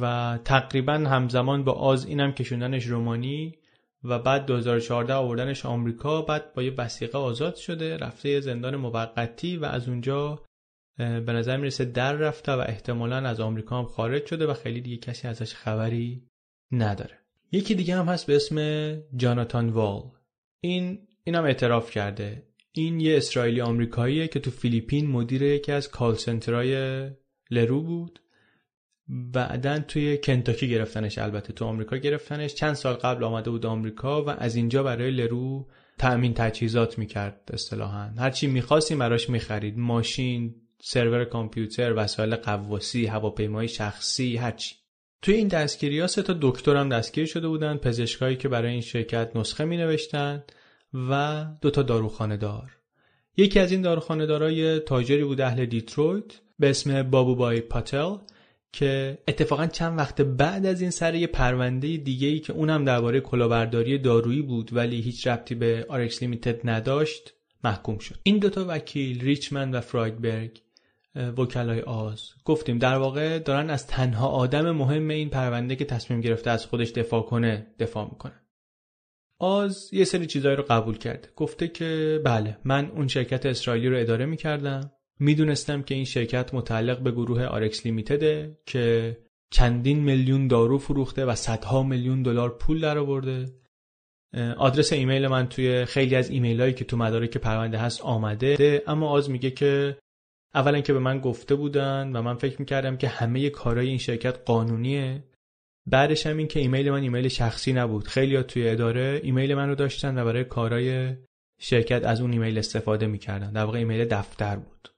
و 0.00 0.38
تقریبا 0.44 0.92
همزمان 0.92 1.64
با 1.64 1.72
آز 1.72 2.06
اینم 2.06 2.32
کشوندنش 2.32 2.86
رومانی. 2.86 3.58
و 4.08 4.18
بعد 4.18 4.46
2014 4.46 5.14
آوردنش 5.14 5.66
آمریکا 5.66 6.22
بعد 6.22 6.54
با 6.54 6.62
یه 6.62 6.72
وسیقه 6.78 7.18
آزاد 7.18 7.54
شده 7.54 7.96
رفته 7.96 8.40
زندان 8.40 8.76
موقتی 8.76 9.56
و 9.56 9.64
از 9.64 9.88
اونجا 9.88 10.42
به 10.98 11.32
نظر 11.32 11.56
می‌رسه 11.56 11.84
در 11.84 12.12
رفته 12.12 12.52
و 12.52 12.64
احتمالا 12.68 13.16
از 13.16 13.40
آمریکا 13.40 13.78
هم 13.78 13.84
خارج 13.84 14.26
شده 14.26 14.46
و 14.46 14.54
خیلی 14.54 14.80
دیگه 14.80 14.96
کسی 14.96 15.28
ازش 15.28 15.54
خبری 15.54 16.28
نداره. 16.72 17.18
یکی 17.52 17.74
دیگه 17.74 17.96
هم 17.96 18.06
هست 18.06 18.26
به 18.26 18.36
اسم 18.36 18.58
جاناتان 19.16 19.68
وال. 19.68 20.02
این 20.60 21.08
اینم 21.24 21.44
اعتراف 21.44 21.90
کرده. 21.90 22.46
این 22.72 23.00
یه 23.00 23.16
اسرائیلی 23.16 23.60
آمریکاییه 23.60 24.28
که 24.28 24.40
تو 24.40 24.50
فیلیپین 24.50 25.06
مدیر 25.06 25.42
یکی 25.42 25.72
از 25.72 25.90
کال 25.90 26.14
سنترهای 26.14 27.10
لرو 27.50 27.82
بود. 27.82 28.20
بعدا 29.08 29.78
توی 29.78 30.18
کنتاکی 30.18 30.68
گرفتنش 30.68 31.18
البته 31.18 31.52
تو 31.52 31.64
آمریکا 31.64 31.96
گرفتنش. 31.96 32.54
چند 32.54 32.74
سال 32.74 32.94
قبل 32.94 33.24
آمده 33.24 33.50
بود 33.50 33.66
آمریکا 33.66 34.24
و 34.24 34.30
از 34.30 34.56
اینجا 34.56 34.82
برای 34.82 35.10
لرو 35.10 35.66
تأمین 35.98 36.34
تجهیزات 36.34 36.98
می‌کرد 36.98 37.50
اصطلاحا. 37.52 38.10
هرچی 38.18 38.46
می‌خواستیم 38.46 38.98
براش 38.98 39.30
می‌خرید. 39.30 39.78
ماشین 39.78 40.54
سرور 40.82 41.24
کامپیوتر 41.24 41.92
وسایل 41.96 42.36
قواسی 42.36 43.06
هواپیمای 43.06 43.68
شخصی 43.68 44.36
هرچی 44.36 44.74
توی 45.22 45.34
این 45.34 45.48
دستگیری 45.48 46.00
ها 46.00 46.06
سه 46.06 46.22
تا 46.22 46.36
دکتر 46.40 46.76
هم 46.76 46.88
دستگیر 46.88 47.26
شده 47.26 47.48
بودن 47.48 47.76
پزشکایی 47.76 48.36
که 48.36 48.48
برای 48.48 48.72
این 48.72 48.80
شرکت 48.80 49.36
نسخه 49.36 49.64
می 49.64 49.98
و 51.10 51.44
دو 51.60 51.70
تا 51.70 51.82
داروخانه 51.82 52.36
دار 52.36 52.70
یکی 53.36 53.60
از 53.60 53.72
این 53.72 53.82
داروخانه 53.82 54.26
دارای 54.26 54.80
تاجری 54.80 55.24
بود 55.24 55.40
اهل 55.40 55.66
دیترویت 55.66 56.40
به 56.58 56.70
اسم 56.70 57.02
بابوبای 57.02 57.60
پاتل. 57.60 58.16
که 58.76 59.18
اتفاقا 59.28 59.66
چند 59.66 59.98
وقت 59.98 60.20
بعد 60.20 60.66
از 60.66 60.80
این 60.80 60.90
سر 60.90 61.14
یه 61.14 61.26
پرونده 61.26 61.96
دیگه 61.96 62.28
ای 62.28 62.38
که 62.38 62.52
اونم 62.52 62.84
درباره 62.84 63.20
کلاهبرداری 63.20 63.98
دارویی 63.98 64.42
بود 64.42 64.70
ولی 64.72 65.00
هیچ 65.00 65.26
ربطی 65.26 65.54
به 65.54 65.86
RX 65.88 66.22
Limited 66.22 66.68
نداشت 66.68 67.32
محکوم 67.64 67.98
شد. 67.98 68.14
این 68.22 68.38
دوتا 68.38 68.64
وکیل 68.68 69.20
ریچمن 69.20 69.70
و 69.70 69.80
فرایدبرگ 69.80 70.62
وکلای 71.36 71.80
آز. 71.80 72.30
گفتیم 72.44 72.78
در 72.78 72.96
واقع 72.96 73.38
دارن 73.38 73.70
از 73.70 73.86
تنها 73.86 74.28
آدم 74.28 74.70
مهم 74.70 75.08
این 75.08 75.30
پرونده 75.30 75.76
که 75.76 75.84
تصمیم 75.84 76.20
گرفته 76.20 76.50
از 76.50 76.66
خودش 76.66 76.90
دفاع 76.90 77.22
کنه 77.22 77.66
دفاع 77.78 78.08
می‌کنه. 78.10 78.40
آز 79.38 79.90
یه 79.92 80.04
سری 80.04 80.26
چیزایی 80.26 80.56
رو 80.56 80.64
قبول 80.68 80.98
کرده. 80.98 81.28
گفته 81.36 81.68
که 81.68 82.20
بله 82.24 82.58
من 82.64 82.90
اون 82.90 83.08
شرکت 83.08 83.46
اسرائیلی 83.46 83.88
رو 83.88 83.98
اداره 83.98 84.26
می‌کردم. 84.26 84.92
می‌دونستم 85.20 85.82
که 85.82 85.94
این 85.94 86.04
شرکت 86.04 86.54
متعلق 86.54 87.00
به 87.00 87.10
گروه 87.10 87.44
RX 87.44 87.86
Limited 87.86 88.49
ه 88.49 88.58
که 88.66 89.16
چندین 89.50 89.98
میلیون 89.98 90.48
دارو 90.48 90.78
فروخته 90.78 91.24
و 91.24 91.34
صدها 91.34 91.82
میلیون 91.82 92.22
دلار 92.22 92.58
پول 92.58 92.80
درآورده. 92.80 93.44
آدرس 94.56 94.92
ایمیل 94.92 95.26
من 95.26 95.48
توی 95.48 95.84
خیلی 95.84 96.14
از 96.14 96.30
ایمیل 96.30 96.60
هایی 96.60 96.72
که 96.72 96.84
تو 96.84 96.96
مدارک 96.96 97.36
پرونده 97.36 97.78
هست 97.78 98.00
آمده 98.00 98.82
اما 98.86 99.08
آز 99.08 99.30
میگه 99.30 99.50
که 99.50 99.98
اولا 100.54 100.80
که 100.80 100.92
به 100.92 100.98
من 100.98 101.20
گفته 101.20 101.54
بودن 101.54 102.12
و 102.12 102.22
من 102.22 102.34
فکر 102.34 102.56
می‌کردم 102.58 102.96
که 102.96 103.08
همه 103.08 103.50
کارهای 103.50 103.88
این 103.88 103.98
شرکت 103.98 104.38
قانونیه. 104.44 105.24
بعدش 105.86 106.26
هم 106.26 106.36
این 106.36 106.48
که 106.48 106.60
ایمیل 106.60 106.90
من 106.90 107.02
ایمیل 107.02 107.28
شخصی 107.28 107.72
نبود. 107.72 108.06
خیلی 108.06 108.42
توی 108.42 108.68
اداره 108.68 109.20
ایمیل 109.22 109.54
من 109.54 109.68
رو 109.68 109.74
داشتن 109.74 110.18
و 110.18 110.24
برای 110.24 110.44
کارهای 110.44 111.14
شرکت 111.60 112.04
از 112.04 112.20
اون 112.20 112.32
ایمیل 112.32 112.58
استفاده 112.58 113.06
می‌کردن. 113.06 113.52
در 113.52 113.64
واقع 113.64 113.78
ایمیل 113.78 114.04
دفتر 114.04 114.56
بود. 114.56 114.88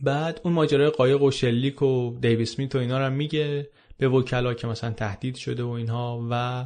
بعد 0.00 0.40
اون 0.44 0.54
ماجرای 0.54 0.90
قایق 0.90 1.22
و 1.22 1.30
شلیک 1.30 1.82
و 1.82 2.18
دیو 2.20 2.58
اسمیت 2.58 2.74
و 2.74 2.78
اینا 2.78 3.06
رو 3.06 3.14
میگه 3.14 3.70
به 3.98 4.08
وکلا 4.08 4.54
که 4.54 4.66
مثلا 4.66 4.90
تهدید 4.90 5.34
شده 5.34 5.62
و 5.62 5.68
اینها 5.68 6.26
و 6.30 6.64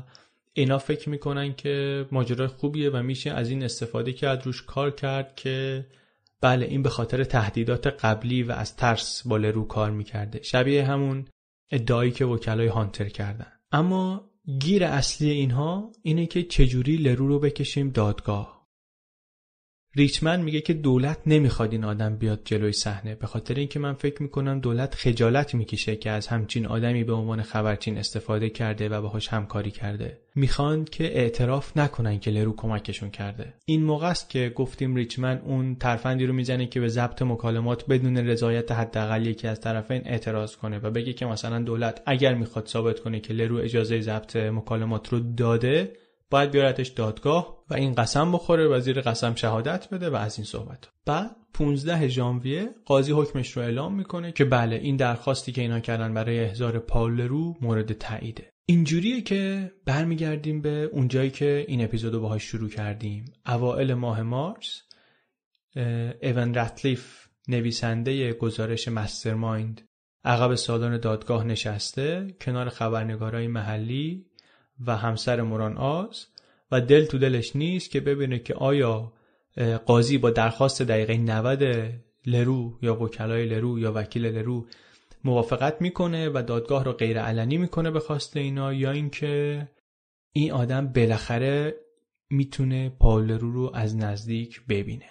اینا 0.52 0.78
فکر 0.78 1.08
می‌کنن 1.08 1.54
که 1.54 2.06
ماجرای 2.12 2.48
خوبیه 2.48 2.90
و 2.90 3.02
میشه 3.02 3.30
از 3.30 3.50
این 3.50 3.62
استفاده 3.62 4.12
کرد 4.12 4.46
روش 4.46 4.62
کار 4.62 4.90
کرد 4.90 5.36
که 5.36 5.86
بله 6.40 6.66
این 6.66 6.82
به 6.82 6.88
خاطر 6.88 7.24
تهدیدات 7.24 7.86
قبلی 7.86 8.42
و 8.42 8.52
از 8.52 8.76
ترس 8.76 9.22
با 9.26 9.36
لرو 9.36 9.64
کار 9.64 9.90
می‌کرده. 9.90 10.42
شبیه 10.42 10.84
همون 10.84 11.24
ادعایی 11.70 12.10
که 12.10 12.24
وکلای 12.24 12.66
هانتر 12.66 13.08
کردن. 13.08 13.52
اما 13.72 14.30
گیر 14.60 14.84
اصلی 14.84 15.30
اینها 15.30 15.92
اینه 16.02 16.26
که 16.26 16.42
چجوری 16.42 16.96
لرو 16.96 17.28
رو 17.28 17.38
بکشیم 17.38 17.90
دادگاه. 17.90 18.57
ریچمن 19.97 20.41
میگه 20.41 20.61
که 20.61 20.72
دولت 20.74 21.18
نمی‌خواد 21.26 21.72
این 21.72 21.84
آدم 21.84 22.16
بیاد 22.16 22.41
جلوی 22.45 22.72
صحنه. 22.72 23.14
به 23.14 23.26
خاطر 23.26 23.55
اینکه 23.55 23.78
من 23.78 23.93
فکر 23.93 24.22
می‌کنم 24.22 24.61
دولت 24.61 24.95
خجالت 24.95 25.55
می‌کشه 25.55 25.97
که 25.97 26.11
از 26.11 26.26
همچین 26.26 26.66
آدمی 26.66 27.05
به 27.05 27.12
عنوان 27.12 27.43
خبرچین 27.43 27.99
استفاده 27.99 28.51
کرده 28.51 28.89
و 28.89 29.03
باهاش 29.03 29.28
همکاری 29.28 29.70
کرده. 29.70 30.18
می‌خوان 30.34 30.84
که 30.84 31.05
اعتراف 31.05 31.76
نکنن 31.76 32.18
که 32.18 32.30
لرو 32.30 32.57
کمکشون 32.57 33.11
کرده. 33.11 33.55
این 33.64 33.82
موقع 33.82 34.07
است 34.07 34.30
که 34.30 34.53
گفتیم 34.55 34.95
ریچمن 34.95 35.39
اون 35.45 35.74
ترفندی 35.74 36.26
رو 36.26 36.32
می‌زنه 36.32 36.66
که 36.66 36.80
به 36.80 36.89
ضبط 36.89 37.22
مکالمات 37.22 37.86
بدون 37.86 38.16
رضایت 38.16 38.72
حداقل 38.72 39.26
یکی 39.26 39.49
از 39.49 39.61
طرفین 39.61 40.03
اعتراض 40.05 40.57
کنه 40.57 40.78
و 40.78 40.91
بگه 40.91 41.12
که 41.12 41.26
مثلا 41.26 41.62
دولت 41.62 42.03
اگر 42.07 42.34
می‌خواد 42.34 42.66
ثابت 42.66 43.01
کنه 43.01 43.20
که 43.20 43.34
لرو 43.34 43.57
اجازه 43.57 44.01
ضبط 44.01 44.36
مکالمات 44.36 45.09
رو 45.09 45.20
داده 45.20 45.93
باید 46.30 46.50
بیارتش 46.50 46.88
دادگاه 46.88 47.64
و 47.70 47.74
این 47.74 47.94
قسم 47.94 48.32
بخوره 48.32 48.68
و 48.68 48.80
زیر 48.80 49.00
قسم 49.00 49.34
شهادت 49.34 49.88
بده 49.90 50.10
و 50.10 50.14
از 50.14 50.38
این 50.38 50.44
صحبت. 50.44 50.88
بعد 51.06 51.36
15 51.54 52.08
ژانویه 52.08 52.70
قاضی 52.84 53.12
حکمش 53.12 53.50
رو 53.50 53.62
اعلام 53.62 53.94
می‌کنه 53.94 54.32
که 54.32 54.44
بله 54.44 54.76
این 54.76 54.96
درخواستی 54.96 55.52
که 55.52 55.60
اینا 55.60 55.80
کردن 55.80 56.14
برای 56.14 56.40
احضار 56.40 56.78
پاول 56.78 57.20
رو 57.20 57.56
مورد 57.60 57.92
تاییده. 57.92 58.52
اینجوریه 58.66 59.20
که 59.20 59.72
برمیگردیم 59.84 60.62
به 60.62 60.90
اونجایی 60.92 61.30
که 61.30 61.64
این 61.68 61.84
اپیزودو 61.84 62.20
باهاش 62.20 62.42
شروع 62.42 62.70
کردیم. 62.70 63.24
اوائل 63.46 63.94
ماه 63.94 64.22
مارس 64.22 64.82
ایون 66.22 66.54
رتلیف 66.54 67.28
نویسنده 67.48 68.32
گزارش 68.32 68.88
مسترمایند 68.88 69.88
عقب 70.24 70.54
سالن 70.54 70.98
دادگاه 70.98 71.44
نشسته 71.44 72.36
کنار 72.40 72.68
خبرنگارای 72.68 73.46
محلی 73.46 74.26
و 74.86 74.96
همسر 74.96 75.42
موران 75.42 75.76
آز 75.76 76.26
و 76.70 76.80
دل 76.80 77.04
تو 77.04 77.18
دلش 77.18 77.56
نیست 77.56 77.90
که 77.90 78.00
ببینه 78.00 78.38
که 78.38 78.54
آیا 78.54 79.12
قاضی 79.86 80.18
با 80.18 80.30
درخواست 80.30 80.82
دقیقه 80.82 81.16
90 81.16 81.62
لرو 82.26 82.78
یا 82.82 83.02
وکلای 83.02 83.46
لرو 83.46 83.78
یا 83.78 83.92
وکیل 83.94 84.26
لرو 84.26 84.66
موافقت 85.24 85.82
می‌کنه 85.82 86.28
و 86.28 86.42
دادگاه 86.42 86.84
رو 86.84 86.92
غیر 86.92 87.20
علنی 87.20 87.58
می‌کنه 87.58 87.90
به 87.90 88.00
خواست 88.00 88.36
اینا 88.36 88.72
یا 88.72 88.90
اینکه 88.90 89.68
این 90.32 90.52
آدم 90.52 90.86
بالاخره 90.86 91.74
می‌تونه 92.30 92.88
پاول 92.88 93.24
لرو 93.24 93.52
رو 93.52 93.70
از 93.74 93.96
نزدیک 93.96 94.66
ببینه. 94.68 95.10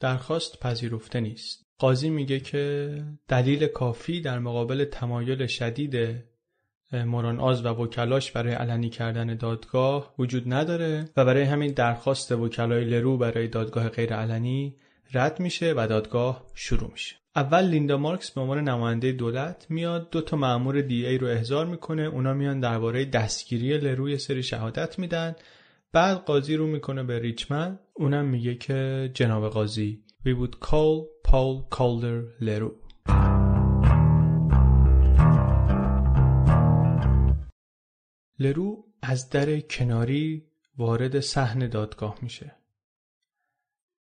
درخواست 0.00 0.60
پذیرفته 0.60 1.20
نیست. 1.20 1.67
قاضی 1.78 2.10
میگه 2.10 2.40
که 2.40 2.94
دلیل 3.28 3.66
کافی 3.66 4.20
در 4.20 4.38
مقابل 4.38 4.84
تمایل 4.84 5.46
شدید 5.46 5.96
موران 6.92 7.40
آز 7.40 7.64
و 7.64 7.68
وکلاش 7.68 8.32
برای 8.32 8.52
علنی 8.52 8.90
کردن 8.90 9.36
دادگاه 9.36 10.14
وجود 10.18 10.52
نداره 10.52 11.10
و 11.16 11.24
برای 11.24 11.42
همین 11.42 11.72
درخواست 11.72 12.32
وکلای 12.32 12.84
لرو 12.84 13.16
برای 13.16 13.48
دادگاه 13.48 13.88
غیر 13.88 14.14
علنی 14.14 14.76
رد 15.14 15.40
میشه 15.40 15.74
و 15.76 15.86
دادگاه 15.86 16.46
شروع 16.54 16.90
میشه. 16.92 17.16
اول 17.36 17.64
لیندا 17.64 17.96
مارکس 17.96 18.30
به 18.30 18.40
عنوان 18.40 18.68
نماینده 18.68 19.12
دولت 19.12 19.66
میاد 19.68 20.10
دو 20.10 20.20
تا 20.20 20.36
مأمور 20.36 20.80
دی 20.80 21.06
ای 21.06 21.18
رو 21.18 21.26
احضار 21.26 21.66
می‌کنه 21.66 22.02
اونا 22.02 22.34
میان 22.34 22.60
درباره 22.60 23.04
دستگیری 23.04 23.78
لروی 23.78 24.18
سری 24.18 24.42
شهادت 24.42 24.98
میدن. 24.98 25.36
بعد 25.92 26.16
قاضی 26.16 26.56
رو 26.56 26.66
می‌کنه 26.66 27.02
به 27.02 27.18
ریچمن 27.18 27.78
اونم 27.94 28.24
میگه 28.24 28.54
که 28.54 29.10
جناب 29.14 29.48
قاضی 29.48 30.02
we 30.26 30.30
would 30.30 30.68
call 30.68 31.17
Paul 31.30 31.68
Calder 31.76 32.18
Leroux. 32.40 32.76
لرو 38.38 38.84
از 39.02 39.30
در 39.30 39.60
کناری 39.60 40.46
وارد 40.78 41.20
صحن 41.20 41.68
دادگاه 41.68 42.18
میشه. 42.22 42.56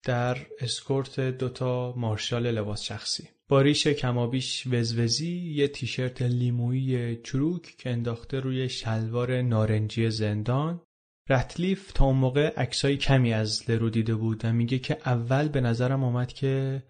در 0.05 0.47
اسکورت 0.61 1.21
دوتا 1.21 1.95
مارشال 1.97 2.51
لباس 2.51 2.83
شخصی. 2.83 3.29
با 3.49 3.61
ریش 3.61 3.87
کمابیش 3.87 4.67
وزوزی 4.67 5.37
یه 5.37 5.69
تیشرت 5.69 6.23
لیمویی 6.23 7.17
چروک 7.17 7.77
که 7.79 7.91
انداخته 7.91 8.41
روی 8.41 8.69
شلوار 8.69 9.43
نارنجی 9.43 10.11
زندان 10.11 10.81
رتلیف 11.29 11.93
تا 11.93 12.05
اون 12.05 12.17
موقع 12.17 12.55
عکسای 12.57 12.97
کمی 12.97 13.33
از 13.33 13.71
لرو 13.71 13.91
دیده 13.91 14.15
بود 14.15 14.45
و 14.45 14.53
میگه 14.53 14.79
که 14.79 14.99
اول 15.07 15.49
به 15.49 15.61
نظرم 15.61 16.05
آمد 16.05 16.33
که 16.33 16.83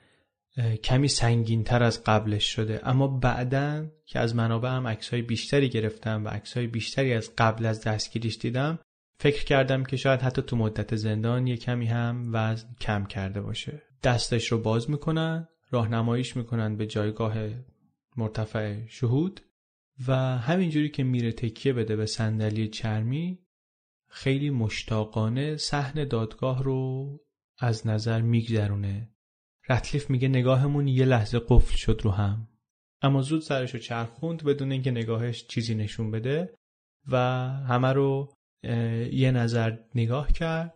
کمی 0.84 1.09
سنگین 1.09 1.64
تر 1.64 1.82
از 1.82 2.05
قبلش 2.05 2.44
شده. 2.44 2.88
اما 2.88 3.09
بعدا 3.09 3.86
که 4.07 4.18
از 4.18 4.36
منابع 4.36 4.68
هم 4.68 4.86
عکسای 4.86 5.22
بیشتری 5.22 5.68
گرفتم 5.68 6.24
و 6.24 6.28
عکسای 6.28 6.66
بیشتری 6.66 7.14
از 7.14 7.30
قبل 7.38 7.66
از 7.66 7.84
دستگیریش 7.84 8.38
دیدم 8.38 8.78
فکر 9.18 9.44
کردم 9.44 9.84
که 9.84 9.96
شاید 9.96 10.20
حتی 10.20 10.42
تو 10.42 10.57
مدت 10.57 10.96
زندان 10.96 11.46
یه 11.46 11.57
کمی 11.57 11.86
هم 11.86 12.30
وزن 12.32 12.68
کم 12.80 13.05
کرده 13.05 13.40
باشه. 13.40 13.82
دستش 14.03 14.53
رو 14.53 14.59
باز 14.59 14.90
می‌کنن 14.90 15.48
راهنماییش 15.70 16.36
می‌کنن 16.36 16.76
به 16.76 16.86
جایگاه 16.86 17.34
مرتفع 18.16 18.86
شهود 18.86 19.40
و 20.09 20.16
همینجوری 20.38 20.88
که 20.88 21.05
میره 21.05 21.32
تکیه 21.32 21.72
بده 21.72 21.96
به 21.96 22.07
صندلی 22.07 22.68
چرمی 22.68 23.38
خیلی 24.09 24.50
مشتاقانه 24.50 25.57
صحن 25.57 26.05
دادگاه 26.05 26.62
رو 26.62 27.20
از 27.59 27.86
نظر 27.86 28.20
میگذرونه. 28.20 29.09
رتلیف 29.68 30.10
میگه 30.10 30.28
نگاهمون 30.28 30.88
یه 30.88 31.04
لحظه 31.04 31.40
قفل 31.48 31.76
شد 31.76 32.00
رو 32.04 32.10
هم. 32.10 32.48
اما 33.02 33.22
زود 33.22 33.42
سرش 33.42 33.74
رو 33.74 33.80
چرخوند 33.80 34.44
بدون 34.44 34.72
اینکه 34.72 34.90
نگاهش 34.90 35.46
چیزی 35.46 35.74
نشون 35.74 36.10
بده 36.10 36.54
و 37.10 37.16
همه 37.68 37.92
رو 37.92 38.32
یه 39.12 39.30
نظر 39.30 39.76
نگاه 39.94 40.32
کرد. 40.32 40.74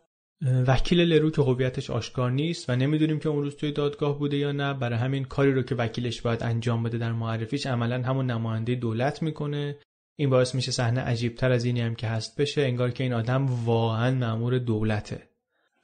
وکیل 0.66 1.00
لرو 1.00 1.30
که 1.30 1.42
هویتش 1.42 1.90
آشکار 1.90 2.30
نیست 2.30 2.70
و 2.70 2.76
نمی‌دونیم 2.76 3.18
که 3.18 3.28
اون 3.28 3.42
روز 3.42 3.56
توی 3.56 3.72
دادگاه 3.72 4.18
بوده 4.18 4.36
یا 4.36 4.52
نه 4.52 4.74
برای 4.74 4.98
همین 4.98 5.24
کاری 5.24 5.52
رو 5.52 5.62
که 5.62 5.74
وکیلش 5.74 6.22
باید 6.22 6.42
انجام 6.42 6.82
بده 6.82 6.98
در 6.98 7.12
معرفیش 7.12 7.66
عملا 7.66 8.02
همون 8.02 8.30
نماینده 8.30 8.74
دولت 8.74 9.22
می‌کنه. 9.22 9.78
این 10.18 10.30
باعث 10.30 10.54
میشه 10.54 10.72
صحنه 10.72 11.00
عجیبتر 11.00 11.52
از 11.52 11.64
اینی 11.64 11.80
هم 11.80 11.94
که 11.94 12.06
هست 12.06 12.40
بشه 12.40 12.62
انگار 12.62 12.90
که 12.90 13.04
این 13.04 13.12
آدم 13.12 13.46
واقعا 13.64 14.14
مأمور 14.14 14.58
دولته. 14.58 15.28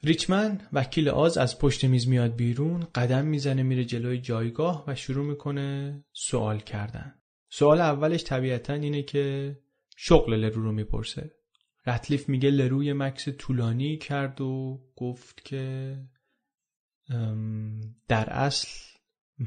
ریچمن 0.05 0.61
وکیل 0.73 1.09
آز 1.09 1.37
از 1.37 1.59
پشت 1.59 1.85
میز 1.85 2.07
میاد 2.07 2.35
بیرون 2.35 2.87
قدم 2.95 3.25
می‌زنه 3.25 3.63
میره 3.63 3.85
جلوی 3.85 4.17
جایگاه 4.17 4.83
و 4.87 4.95
شروع 4.95 5.25
می‌کنه 5.25 6.03
سوال 6.13 6.59
کردن. 6.59 7.15
سوال 7.49 7.81
اولش 7.81 8.23
طبیعتا 8.23 8.73
اینه 8.73 9.03
که 9.03 9.57
شغل 9.97 10.33
لرو 10.33 10.63
رو 10.63 10.71
می‌پرسه. 10.71 11.31
رتلیف 11.85 12.29
میگه 12.29 12.49
لروی 12.49 12.93
مکس 12.93 13.29
طولانی 13.29 13.97
کرد 13.97 14.41
و 14.41 14.81
گفت 14.95 15.45
که 15.45 15.97
در 18.07 18.29
اصل 18.29 18.67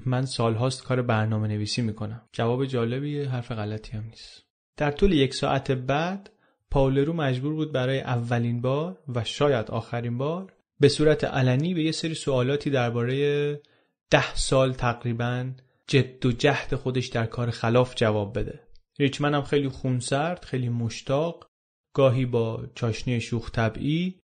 من 0.06 0.24
سالهاست 0.24 0.82
کار 0.84 1.02
برنامه 1.02 1.48
نویسی 1.48 1.82
می‌کنم. 1.82 2.28
جواب 2.32 2.64
جالبیه 2.64 3.28
حرف 3.28 3.52
غلطی 3.52 3.96
هم 3.96 4.04
نیست. 4.04 4.42
در 4.76 4.90
طول 4.90 5.12
یک 5.12 5.34
ساعت 5.34 5.70
بعد 5.70 6.30
پاولرو 6.76 7.12
مجبور 7.12 7.54
بود 7.54 7.72
برای 7.72 8.00
اولین 8.00 8.60
بار 8.60 8.98
و 9.14 9.24
شاید 9.24 9.70
آخرین 9.70 10.18
بار 10.18 10.52
به 10.80 10.88
صورت 10.88 11.24
علنی 11.24 11.74
به 11.74 11.82
یه 11.82 11.92
سری 11.92 12.14
سوالاتی 12.14 12.70
درباره 12.70 13.60
ده 14.10 14.34
سال 14.34 14.72
تقریبا 14.72 15.50
جد 15.86 16.26
و 16.26 16.32
جهد 16.32 16.74
خودش 16.74 17.06
در 17.06 17.26
کار 17.26 17.50
خلاف 17.50 17.94
جواب 17.94 18.38
بده. 18.38 18.60
ریچمن 18.98 19.34
هم 19.34 19.42
خیلی 19.42 19.68
خونسرد 19.68 20.44
خیلی 20.44 20.68
مشتاق 20.68 21.50
گاهی 21.94 22.26
با 22.26 22.66
چاشنی 22.74 23.20
شوخ 23.20 23.50
طبعی 23.50 24.20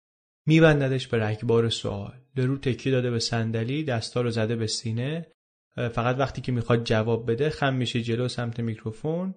میبنددش 0.45 1.07
به 1.07 1.23
رگبار 1.23 1.69
سوال. 1.69 2.13
لرو 2.35 2.57
تکی 2.57 2.91
داده 2.91 3.11
به 3.11 3.19
صندلی 3.19 3.83
دستا 3.83 4.21
رو 4.21 4.31
زده 4.31 4.55
به 4.55 4.67
سینه. 4.67 5.27
فقط 5.75 6.19
وقتی 6.19 6.41
که 6.41 6.51
می‌خواد 6.51 6.83
جواب 6.83 7.31
بده 7.31 7.49
خم 7.49 7.73
میشه 7.73 8.01
جلو 8.01 8.27
سمت 8.27 8.59
میکروفون. 8.59 9.35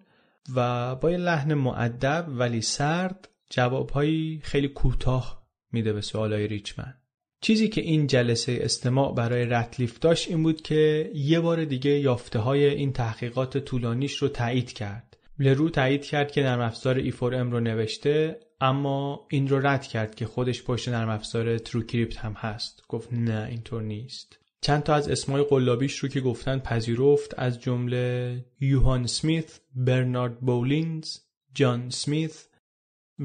و 0.54 0.96
با 0.96 1.10
یه 1.10 1.16
لحن 1.16 1.54
مؤدب 1.54 2.26
ولی 2.28 2.60
سرد 2.60 3.28
جوابهایی 3.50 4.40
خیلی 4.42 4.68
کوتاه 4.68 5.46
میده 5.72 5.92
به 5.92 6.00
سوالای 6.00 6.48
ریچمن. 6.48 6.94
چیزی 7.40 7.68
که 7.68 7.80
این 7.80 8.06
جلسه 8.06 8.58
استماع 8.62 9.14
برای 9.14 9.44
رتلیف 9.44 9.98
داشت 9.98 10.28
این 10.28 10.42
بود 10.42 10.62
که 10.62 11.10
یه 11.14 11.40
بار 11.40 11.64
دیگه 11.64 11.90
یافته 11.90 12.38
های 12.38 12.64
این 12.64 12.92
تحقیقات 12.92 13.58
طولانیش 13.58 14.16
رو 14.16 14.28
تایید 14.28 14.72
کرد. 14.72 15.16
لرو 15.38 15.70
تایید 15.70 16.04
کرد 16.04 16.32
که 16.32 16.42
نرم 16.42 16.60
افزار 16.60 16.96
E4M 16.96 17.50
رو 17.52 17.60
نوشته 17.60 18.40
اما 18.60 19.26
این 19.30 19.48
رو 19.48 19.66
رد 19.66 19.86
کرد 19.86 20.14
که 20.14 20.26
خودش 20.26 20.62
پشت 20.62 20.88
نرم 20.88 21.08
افزار 21.08 21.58
TrueCrypt 21.58 22.16
هم 22.16 22.32
هست. 22.32 22.84
گفت 22.88 23.12
نه 23.12 23.46
اینطور 23.50 23.82
نیست. 23.82 24.39
چند 24.62 24.82
تا 24.82 24.94
از 24.94 25.08
اسمای 25.08 25.42
قلابیش 25.42 25.98
رو 25.98 26.08
که 26.08 26.20
گفتن 26.20 26.58
پذیرفت 26.58 27.38
از 27.38 27.60
جمله 27.60 28.44
یوهان 28.60 29.06
سمیت، 29.06 29.60
برنارد 29.74 30.40
بولینز، 30.40 31.18
جان 31.54 31.90
سمیت 31.90 32.48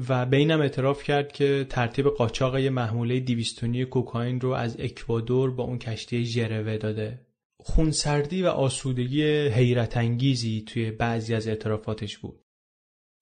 و 0.08 0.26
به 0.26 0.36
اینم 0.36 0.60
اعتراف 0.60 1.02
کرد 1.02 1.32
که 1.32 1.66
ترتیب 1.70 2.08
قاچاق 2.08 2.58
یه 2.58 2.70
محموله 2.70 3.20
دیویستونی 3.20 3.84
کوکائین 3.84 4.40
رو 4.40 4.50
از 4.50 4.80
اکوادور 4.80 5.50
با 5.50 5.64
اون 5.64 5.78
کشتی 5.78 6.24
ژروه 6.24 6.76
داده. 6.76 7.26
خونسردی 7.60 8.42
و 8.42 8.46
آسودگی 8.46 9.24
حیرت 9.48 9.96
انگیزی 9.96 10.64
توی 10.66 10.90
بعضی 10.90 11.34
از 11.34 11.48
اعترافاتش 11.48 12.18
بود. 12.18 12.42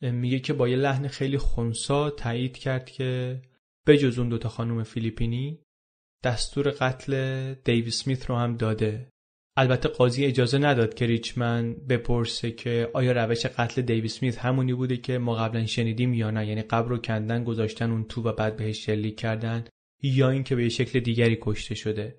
میگه 0.02 0.40
که 0.40 0.52
با 0.52 0.68
یه 0.68 0.76
لحن 0.76 1.08
خیلی 1.08 1.38
خونسا 1.38 2.10
تایید 2.10 2.58
کرد 2.58 2.90
که 2.90 3.42
بجز 3.86 4.18
اون 4.18 4.28
دوتا 4.28 4.48
خانم 4.48 4.82
فیلیپینی 4.82 5.60
دستور 6.24 6.70
قتل 6.70 7.54
دیوی 7.54 7.90
سمیت 7.90 8.26
رو 8.26 8.36
هم 8.36 8.56
داده. 8.56 9.08
البته 9.56 9.88
قاضی 9.88 10.24
اجازه 10.24 10.58
نداد 10.58 10.94
که 10.94 11.06
ریچمن 11.06 11.74
بپرسه 11.74 12.50
که 12.50 12.90
آیا 12.94 13.12
روش 13.12 13.46
قتل 13.46 13.82
دیوی 13.82 14.08
سمیت 14.08 14.38
همونی 14.38 14.74
بوده 14.74 14.96
که 14.96 15.18
ما 15.18 15.34
قبلا 15.34 15.66
شنیدیم 15.66 16.14
یا 16.14 16.30
نه؟ 16.30 16.46
یعنی 16.46 16.62
قبر 16.62 16.88
رو 16.88 16.98
کندن 16.98 17.44
گذاشتن 17.44 17.90
اون 17.90 18.04
تو 18.04 18.22
و 18.22 18.32
بعد 18.32 18.56
بهش 18.56 18.86
شلیک 18.86 19.16
کردن 19.16 19.64
یا 20.02 20.30
اینکه 20.30 20.56
به 20.56 20.62
یه 20.62 20.68
شکل 20.68 21.00
دیگری 21.00 21.38
کشته 21.40 21.74
شده. 21.74 22.16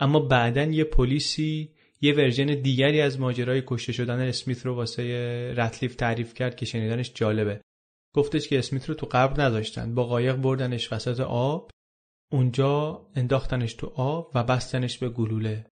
اما 0.00 0.20
بعدا 0.20 0.62
یه 0.62 0.84
پلیسی 0.84 1.70
یه 2.00 2.14
ورژن 2.14 2.46
دیگری 2.46 3.00
از 3.00 3.20
ماجرای 3.20 3.62
کشته 3.66 3.92
شدن 3.92 4.20
اسمیت 4.20 4.66
رو 4.66 4.74
واسه 4.74 5.02
رتلیف 5.56 5.94
تعریف 5.94 6.34
کرد 6.34 6.56
که 6.56 6.66
شنیدنش 6.66 7.12
جالبه. 7.14 7.60
گفتش 8.14 8.48
که 8.48 8.58
اسمیت 8.58 8.88
رو 8.88 8.94
تو 8.94 9.06
قبر 9.10 9.42
نذاشتن 9.42 9.94
با 9.94 10.04
قایق 10.04 10.36
بردنش 10.36 10.92
وسط 10.92 11.20
آب. 11.20 11.70
اونجا 12.30 13.06
انداختنش 13.14 13.74
تو 13.74 13.86
آب 13.86 14.30
و 14.34 14.44
بستنش 14.44 14.98
به 14.98 15.08
گلوله. 15.08 15.66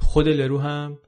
خود 0.00 0.28
لرو 0.28 0.58
هم 0.58 0.98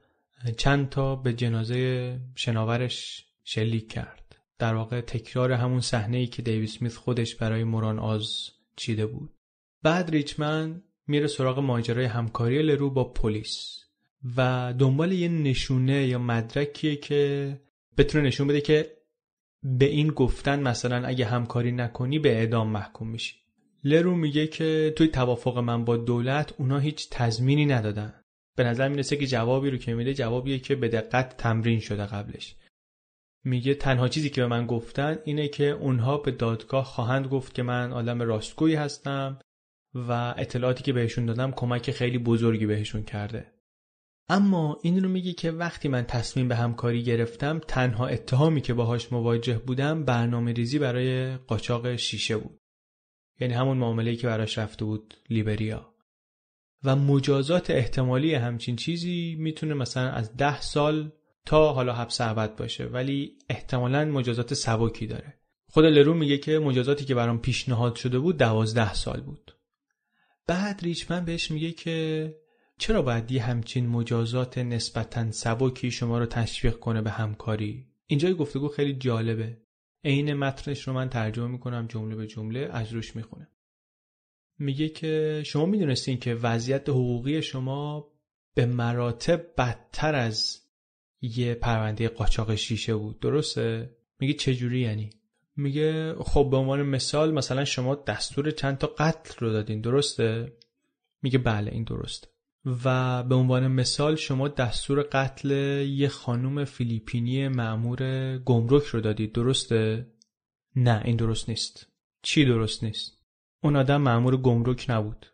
چند 0.57 0.89
تا 0.89 1.15
به 1.15 1.33
جنازه 1.33 2.19
شناورش 2.35 3.25
شلیک 3.43 3.91
کرد. 3.91 4.35
در 4.59 4.75
واقع 4.75 5.01
تکرار 5.01 5.51
همون 5.51 5.81
صحنه 5.81 6.27
که 6.27 6.41
دیوید 6.41 6.69
سمیت 6.69 6.95
خودش 6.95 7.35
برای 7.35 7.63
موران 7.63 7.99
آز 7.99 8.49
چیده 8.75 9.05
بود. 9.05 9.29
بعد 9.83 10.09
ریچمن 10.09 10.83
میره 11.07 11.27
سراغ 11.27 11.59
ماجرای 11.59 12.05
همکاری 12.05 12.61
لرو 12.61 12.89
با 12.89 13.03
پلیس 13.03 13.83
و 14.37 14.73
دنبال 14.79 15.11
یه 15.11 15.27
نشونه 15.27 16.07
یا 16.07 16.19
مدرکیه 16.19 16.95
که 16.95 17.53
بتونه 17.97 18.23
نشون 18.23 18.47
بده 18.47 18.61
که 18.61 18.97
به 19.63 19.85
این 19.85 20.07
گفتن 20.07 20.59
مثلا 20.59 21.07
اگه 21.07 21.25
همکاری 21.25 21.71
نکنی 21.71 22.19
به 22.19 22.37
اعدام 22.37 22.69
محکوم 22.69 23.07
میشی. 23.07 23.38
لرو 23.83 24.15
میگه 24.15 24.47
که 24.47 24.93
توی 24.95 25.07
توافق 25.07 25.57
من 25.57 25.85
با 25.85 25.97
دولت 25.97 26.53
اونا 26.57 26.79
هیچ 26.79 27.09
تضمینی 27.09 27.65
ندادن. 27.65 28.13
به 28.55 28.63
نظر 28.63 28.89
می‌رسه 28.89 29.17
که 29.17 29.27
جوابی 29.27 29.69
رو 29.69 29.77
که 29.77 29.93
میده 29.93 30.13
جوابیه 30.13 30.59
که 30.59 30.75
به 30.75 30.87
دقت 30.87 31.37
تمرین 31.37 31.79
شده 31.79 32.05
قبلش. 32.05 32.55
میگه 33.43 33.73
تنها 33.73 34.07
چیزی 34.07 34.29
که 34.29 34.41
به 34.41 34.47
من 34.47 34.65
گفتن 34.65 35.17
اینه 35.25 35.47
که 35.47 35.69
اونها 35.69 36.17
به 36.17 36.31
دادگاه 36.31 36.85
خواهند 36.85 37.27
گفت 37.27 37.53
که 37.53 37.63
من 37.63 37.91
آدم 37.91 38.21
راستگویی 38.21 38.75
هستم 38.75 39.39
و 39.95 40.33
اطلاعاتی 40.37 40.83
که 40.83 40.93
بهشون 40.93 41.25
دادم 41.25 41.51
کمک 41.51 41.91
خیلی 41.91 42.17
بزرگی 42.17 42.65
بهشون 42.65 43.03
کرده. 43.03 43.53
اما 44.29 44.79
این 44.81 45.03
رو 45.03 45.09
میگه 45.09 45.33
که 45.33 45.51
وقتی 45.51 45.87
من 45.87 46.03
تصمیم 46.03 46.47
به 46.47 46.55
همکاری 46.55 47.03
گرفتم 47.03 47.59
تنها 47.59 48.07
اتهامی 48.07 48.61
که 48.61 48.73
باهاش 48.73 49.11
مواجه 49.11 49.57
بودم 49.57 50.03
برنامه 50.05 50.53
ریزی 50.53 50.79
برای 50.79 51.37
قاچاق 51.37 51.95
شیشه 51.95 52.37
بود. 52.37 52.59
یعنی 53.39 53.53
همون 53.53 53.77
معامله‌ای 53.77 54.15
که 54.15 54.27
براش 54.27 54.57
رفته 54.57 54.85
بود 54.85 55.17
لیبریا. 55.29 55.93
و 56.83 56.95
مجازات 56.95 57.69
احتمالی 57.69 58.33
همچین 58.33 58.75
چیزی 58.75 59.35
می‌تونه 59.39 59.73
مثلا 59.73 60.09
از 60.11 60.37
ده 60.37 60.61
سال 60.61 61.11
تا 61.45 61.73
حالا 61.73 61.93
حبس 61.93 62.21
ابد 62.21 62.55
باشه 62.55 62.85
ولی 62.85 63.37
احتمالا 63.49 64.05
مجازات 64.05 64.53
سبکی 64.53 65.07
داره. 65.07 65.39
خود 65.67 65.85
لرو 65.85 66.13
میگه 66.13 66.37
که 66.37 66.59
مجازاتی 66.59 67.05
که 67.05 67.15
برام 67.15 67.41
پیشنهاد 67.41 67.95
شده 67.95 68.19
بود 68.19 68.37
دوازده 68.37 68.93
سال 68.93 69.21
بود. 69.21 69.55
بعد 70.47 70.79
ریچمن 70.83 71.25
بهش 71.25 71.51
میگه 71.51 71.71
که 71.71 72.35
چرا 72.77 73.01
باید 73.01 73.31
یه 73.31 73.43
همچین 73.43 73.87
مجازات 73.87 74.57
نسبتا 74.57 75.31
سبکی 75.31 75.91
شما 75.91 76.19
رو 76.19 76.25
تشویق 76.25 76.79
کنه 76.79 77.01
به 77.01 77.09
همکاری؟ 77.09 77.87
اینجای 78.05 78.33
گفتگو 78.33 78.67
خیلی 78.67 78.93
جالبه. 78.93 79.57
عین 80.03 80.33
متنش 80.33 80.87
رو 80.87 80.93
من 80.93 81.09
ترجمه 81.09 81.47
می‌کنم 81.47 81.87
جمله 81.87 82.15
به 82.15 82.27
جمله 82.27 82.59
از 82.59 82.93
روش 82.93 83.15
می‌خونه. 83.15 83.47
میگه 84.59 84.89
که 84.89 85.43
شما 85.45 85.65
می‌دونستین 85.65 86.19
که 86.19 86.35
وضعیت 86.35 86.89
حقوقی 86.89 87.41
شما 87.41 88.11
به 88.53 88.65
مراتب 88.65 89.45
بدتر 89.57 90.15
از 90.15 90.61
یه 91.21 91.53
پرونده 91.53 92.07
قاچاق 92.07 92.55
شیشه 92.55 92.95
بود. 92.95 93.19
درسته؟ 93.19 93.95
میگه 94.19 94.33
چجوری 94.33 94.79
یعنی؟ 94.79 95.09
میگه 95.55 96.15
خب 96.15 96.47
به 96.51 96.57
عنوان 96.57 96.81
مثال 96.81 97.33
مثلا 97.33 97.65
شما 97.65 97.95
دستور 97.95 98.51
چند 98.51 98.77
تا 98.77 98.87
قتل 98.87 99.45
رو 99.45 99.51
دادین. 99.51 99.81
درسته؟ 99.81 100.57
میگه 101.21 101.39
بله 101.39 101.71
این 101.71 101.83
درسته. 101.83 102.27
و 102.65 103.23
به 103.23 103.35
عنوان 103.35 103.67
مثال 103.67 104.15
شما 104.15 104.47
دستور 104.47 105.01
قتل 105.11 105.51
یه 105.87 106.07
خانوم 106.07 106.65
فیلیپینی 106.65 107.47
معمور 107.47 108.37
گمرک 108.37 108.83
رو 108.83 109.01
دادید 109.01 109.33
درسته؟ 109.33 110.07
نه 110.75 111.01
این 111.05 111.15
درست 111.15 111.49
نیست 111.49 111.87
چی 112.21 112.45
درست 112.45 112.83
نیست؟ 112.83 113.17
اون 113.63 113.75
آدم 113.75 114.01
معمور 114.01 114.37
گمرک 114.37 114.85
نبود 114.89 115.25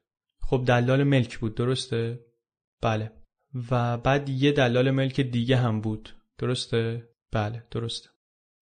خب 0.41 0.63
دلال 0.67 1.03
ملک 1.03 1.38
بود 1.38 1.55
درسته؟ 1.55 2.26
بله 2.82 3.11
و 3.71 3.97
بعد 3.97 4.30
یه 4.30 4.51
دلال 4.51 4.91
ملک 4.91 5.21
دیگه 5.21 5.57
هم 5.57 5.82
بود 5.82 6.15
درسته؟ 6.38 7.09
بله 7.32 7.67
درسته 7.71 8.09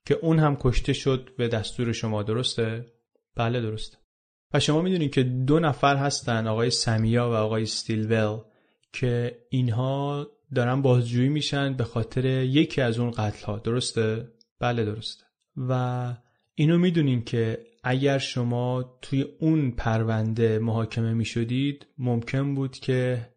که 0.06 0.14
اون 0.14 0.40
هم 0.40 0.58
کشته 0.60 0.94
شد 0.94 1.30
به 1.38 1.48
دستور 1.48 1.92
شما 1.92 2.24
درسته؟ 2.24 2.94
بله 3.36 3.62
درسته 3.62 3.98
و 4.54 4.60
شما 4.60 4.82
می‌دونید 4.82 5.14
که 5.14 5.24
دو 5.24 5.60
نفر 5.60 5.96
هستن 5.96 6.48
آقای 6.48 6.70
سمیا 6.70 7.30
و 7.30 7.34
آقای 7.34 7.66
ستیلول 7.66 8.40
که 8.94 9.38
اینها 9.50 10.28
دارن 10.56 10.82
بازجویی 10.82 11.30
میشن 11.30 11.74
به 11.74 11.84
خاطر 11.84 12.26
یکی 12.26 12.82
از 12.82 13.00
اون 13.00 13.12
قتل 13.12 13.46
ها 13.46 13.60
درسته؟ 13.60 14.28
بله 14.60 14.86
درسته 14.86 15.24
و 15.58 16.14
اینو 16.56 16.78
می‌دونین 16.78 17.24
که 17.24 17.66
اگر 17.84 18.18
شما 18.18 19.00
توی 19.02 19.26
اون 19.40 19.72
پرونده 19.72 20.60
محاکمه 20.60 21.14
می‌شدید 21.14 21.88
ممکن 21.98 22.56
بود 22.56 22.72
که 22.72 23.30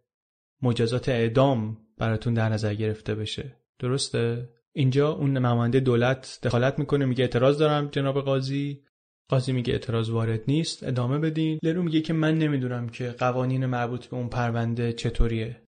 مجازات 0.62 1.08
اعدام 1.08 1.78
براتون 1.98 2.34
در 2.34 2.48
نظر 2.48 2.74
گرفته 2.74 3.14
بشه 3.14 3.56
درسته؟ 3.78 4.48
اینجا 4.72 5.12
اون 5.12 5.32
نماینده 5.32 5.80
دولت 5.80 6.38
دخالت 6.42 6.78
می‌کنه 6.78 7.04
میگه 7.04 7.24
اعتراض 7.24 7.58
دارم 7.58 7.88
جناب 7.88 8.20
قاضی 8.20 8.82
قاضی 9.28 9.52
میگه 9.52 9.72
اعتراض 9.72 10.10
وارد 10.10 10.40
نیست 10.48 10.82
ادامه 10.82 11.18
بدین. 11.18 11.58
لرو 11.62 11.82
میگه 11.82 12.00
که 12.00 12.12
من 12.12 12.38
نمی‌دونم 12.38 12.88
که 12.88 13.10
قوانین 13.10 13.66
مربوط 13.66 14.06
به 14.06 14.16
اون 14.16 14.28
پرونده 14.28 14.92
چطوریه. 14.92 15.62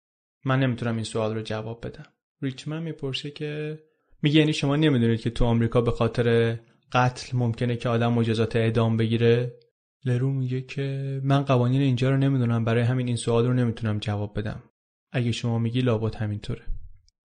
من 0.44 0.60
نمی‌تونم 0.60 0.94
این 0.94 1.04
سوال 1.04 1.34
رو 1.34 1.42
جواب 1.42 1.86
بدم. 1.86 2.06
ریچمن 2.42 2.82
می‌پرسه 2.82 3.30
که 3.30 3.78
میگه 4.22 4.40
یعنی 4.40 4.52
شما 4.52 4.76
نمی‌دونید 4.76 5.20
که 5.20 5.30
تو 5.30 5.44
آمریکا 5.44 5.80
به 5.80 5.90
خاطر 5.90 6.58
قتل 6.92 7.38
ممکنه 7.38 7.76
که 7.76 7.88
آدم 7.88 8.12
مجازات 8.12 8.56
اعدام 8.56 8.96
بگیره؟ 8.96 9.52
لرو 10.04 10.32
میگه 10.32 10.60
که 10.60 11.20
من 11.24 11.42
قوانین 11.42 11.80
اینجا 11.80 12.10
رو 12.10 12.16
نمی‌دونم 12.16 12.64
برای 12.64 12.82
همین 12.82 13.06
این 13.06 13.16
سوال 13.16 13.46
رو 13.46 13.52
نمی‌تونم 13.52 13.98
جواب 13.98 14.38
بدم. 14.38 14.62
اگه 15.12 15.32
شما 15.32 15.58
میگی 15.58 15.80
لابد 15.80 16.14
همینطوره. 16.14 16.62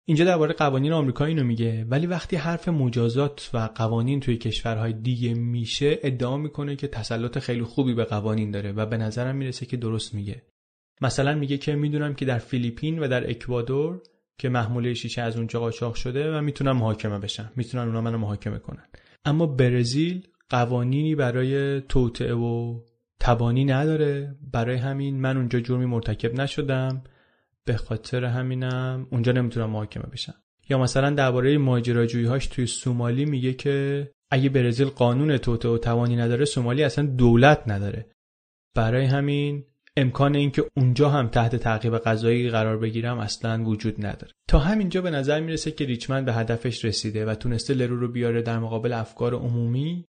اینجا 0.09 0.25
درباره 0.25 0.53
قوانین 0.53 0.93
آمریکا 0.93 1.25
اینو 1.25 1.45
میگه 1.45 1.85
ولی 1.85 2.07
وقتی 2.07 2.37
حرف 2.37 2.69
مجازات 2.69 3.51
و 3.55 3.59
قوانین 3.59 4.21
توی 4.21 4.37
کشورهای 4.37 4.93
دیگه 4.93 5.35
میشه 5.35 5.99
ادعا 6.03 6.37
می‌کنه 6.37 6.77
که 6.77 6.89
تسلط 6.89 7.39
خیلی 7.39 7.63
خوبی 7.63 7.95
به 7.95 8.05
قوانین 8.05 8.51
داره 8.51 8.73
و 8.73 8.87
به 8.87 8.97
نظرم 8.97 9.37
می‌رسه 9.37 9.67
که 9.67 9.77
درست 9.77 10.15
میگه. 10.15 10.43
مثلا 11.01 11.35
میگه 11.35 11.59
که 11.59 11.75
می‌دونم 11.75 12.15
که 12.15 12.25
در 12.25 12.39
فیلیپین 12.39 12.99
و 12.99 13.09
در 13.09 13.31
اکوادور 13.31 14.01
که 14.39 14.49
محموله 14.49 14.95
شیشه 14.95 15.23
از 15.23 15.37
اونجا 15.37 15.61
قاچاق 15.61 15.95
شده 15.95 16.39
و 16.39 16.41
می‌تونم 16.41 16.77
محاکمه 16.77 17.19
بشم. 17.19 17.53
می‌تونن 17.57 17.87
اونا 17.87 18.01
منو 18.01 18.19
محاکمه 18.19 18.59
کنن. 18.59 18.85
اما 19.25 19.47
برزیل 19.47 20.27
قوانینی 20.51 21.15
برای 21.15 21.81
توطعه 21.81 22.35
و 22.35 22.81
تبانی 23.21 23.65
نداره. 23.65 24.37
برای 24.53 24.77
همین 24.77 25.21
من 25.21 25.37
اونجا 25.37 25.61
جرمی 25.61 25.87
مرتکب 25.87 26.41
نشدم. 26.41 27.03
به 27.67 27.77
خاطر 27.77 28.25
همینم 28.25 29.07
اونجا 29.11 29.33
نمی‌تونم 29.33 29.71
محاکمه 29.71 30.07
بشم. 30.13 30.35
یا 30.69 30.79
مثلا 30.79 31.11
درباره 31.11 31.59
ماجراجویی 31.59 32.27
هاش 32.27 32.47
توی 32.47 32.67
سومالی 32.67 33.25
میگه 33.25 33.53
که 33.53 34.11
اگه 34.31 34.49
برزیل 34.49 34.89
قانون 34.89 35.39
توته 35.39 35.69
و 35.69 35.79
توانی 35.79 36.17
نداره 36.17 36.45
سومالی 36.45 36.85
اصلا 36.85 37.07
دولت 37.07 37.63
نداره. 37.67 38.07
برای 38.75 39.05
همین 39.05 39.65
امکان 39.97 40.35
اینکه 40.35 40.65
اونجا 40.77 41.09
هم 41.09 41.29
تحت 41.29 41.57
تعقیب 41.57 41.99
قضایی 41.99 42.51
قرار 42.51 42.79
بگیرم 42.79 43.19
اصلا 43.19 43.65
وجود 43.65 44.07
نداره. 44.07 44.33
تا 44.49 44.59
همینجا 44.59 45.03
به 45.03 45.11
نظر 45.11 45.41
می‌رسه 45.41 45.71
که 45.71 45.85
ریچمند 45.85 46.25
به 46.25 46.33
هدفش 46.33 46.85
رسیده 46.85 47.27
و 47.27 47.35
تونسته 47.35 47.75
لرو 47.75 48.01
رو 48.01 48.09
بیاره 48.09 48.43
در 48.43 48.59
مقابل 48.59 48.93
افکار 48.93 49.35
عمومی 49.35 50.05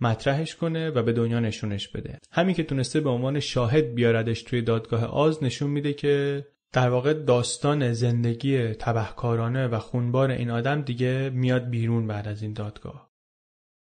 مطرحش 0.00 0.56
کنه 0.56 0.90
و 0.90 1.02
به 1.02 1.12
دنیا 1.12 1.40
نشونش 1.40 1.88
بده. 1.88 2.18
همین 2.32 2.54
که 2.54 2.62
تونسته 2.62 3.00
به 3.00 3.10
عنوان 3.10 3.40
شاهد 3.40 3.94
بیاردش 3.94 4.42
توی 4.42 4.62
دادگاه 4.62 5.04
آز 5.04 5.44
نشون 5.44 5.70
میده 5.70 5.92
که 5.92 6.44
در 6.72 6.88
واقع 6.88 7.12
داستان 7.12 7.92
زندگی 7.92 8.68
تبهکارانه 8.74 9.66
و 9.66 9.78
خونبار 9.78 10.30
این 10.30 10.50
آدم 10.50 10.82
دیگه 10.82 11.30
میاد 11.34 11.70
بیرون 11.70 12.06
بعد 12.06 12.28
از 12.28 12.42
این 12.42 12.52
دادگاه. 12.52 13.10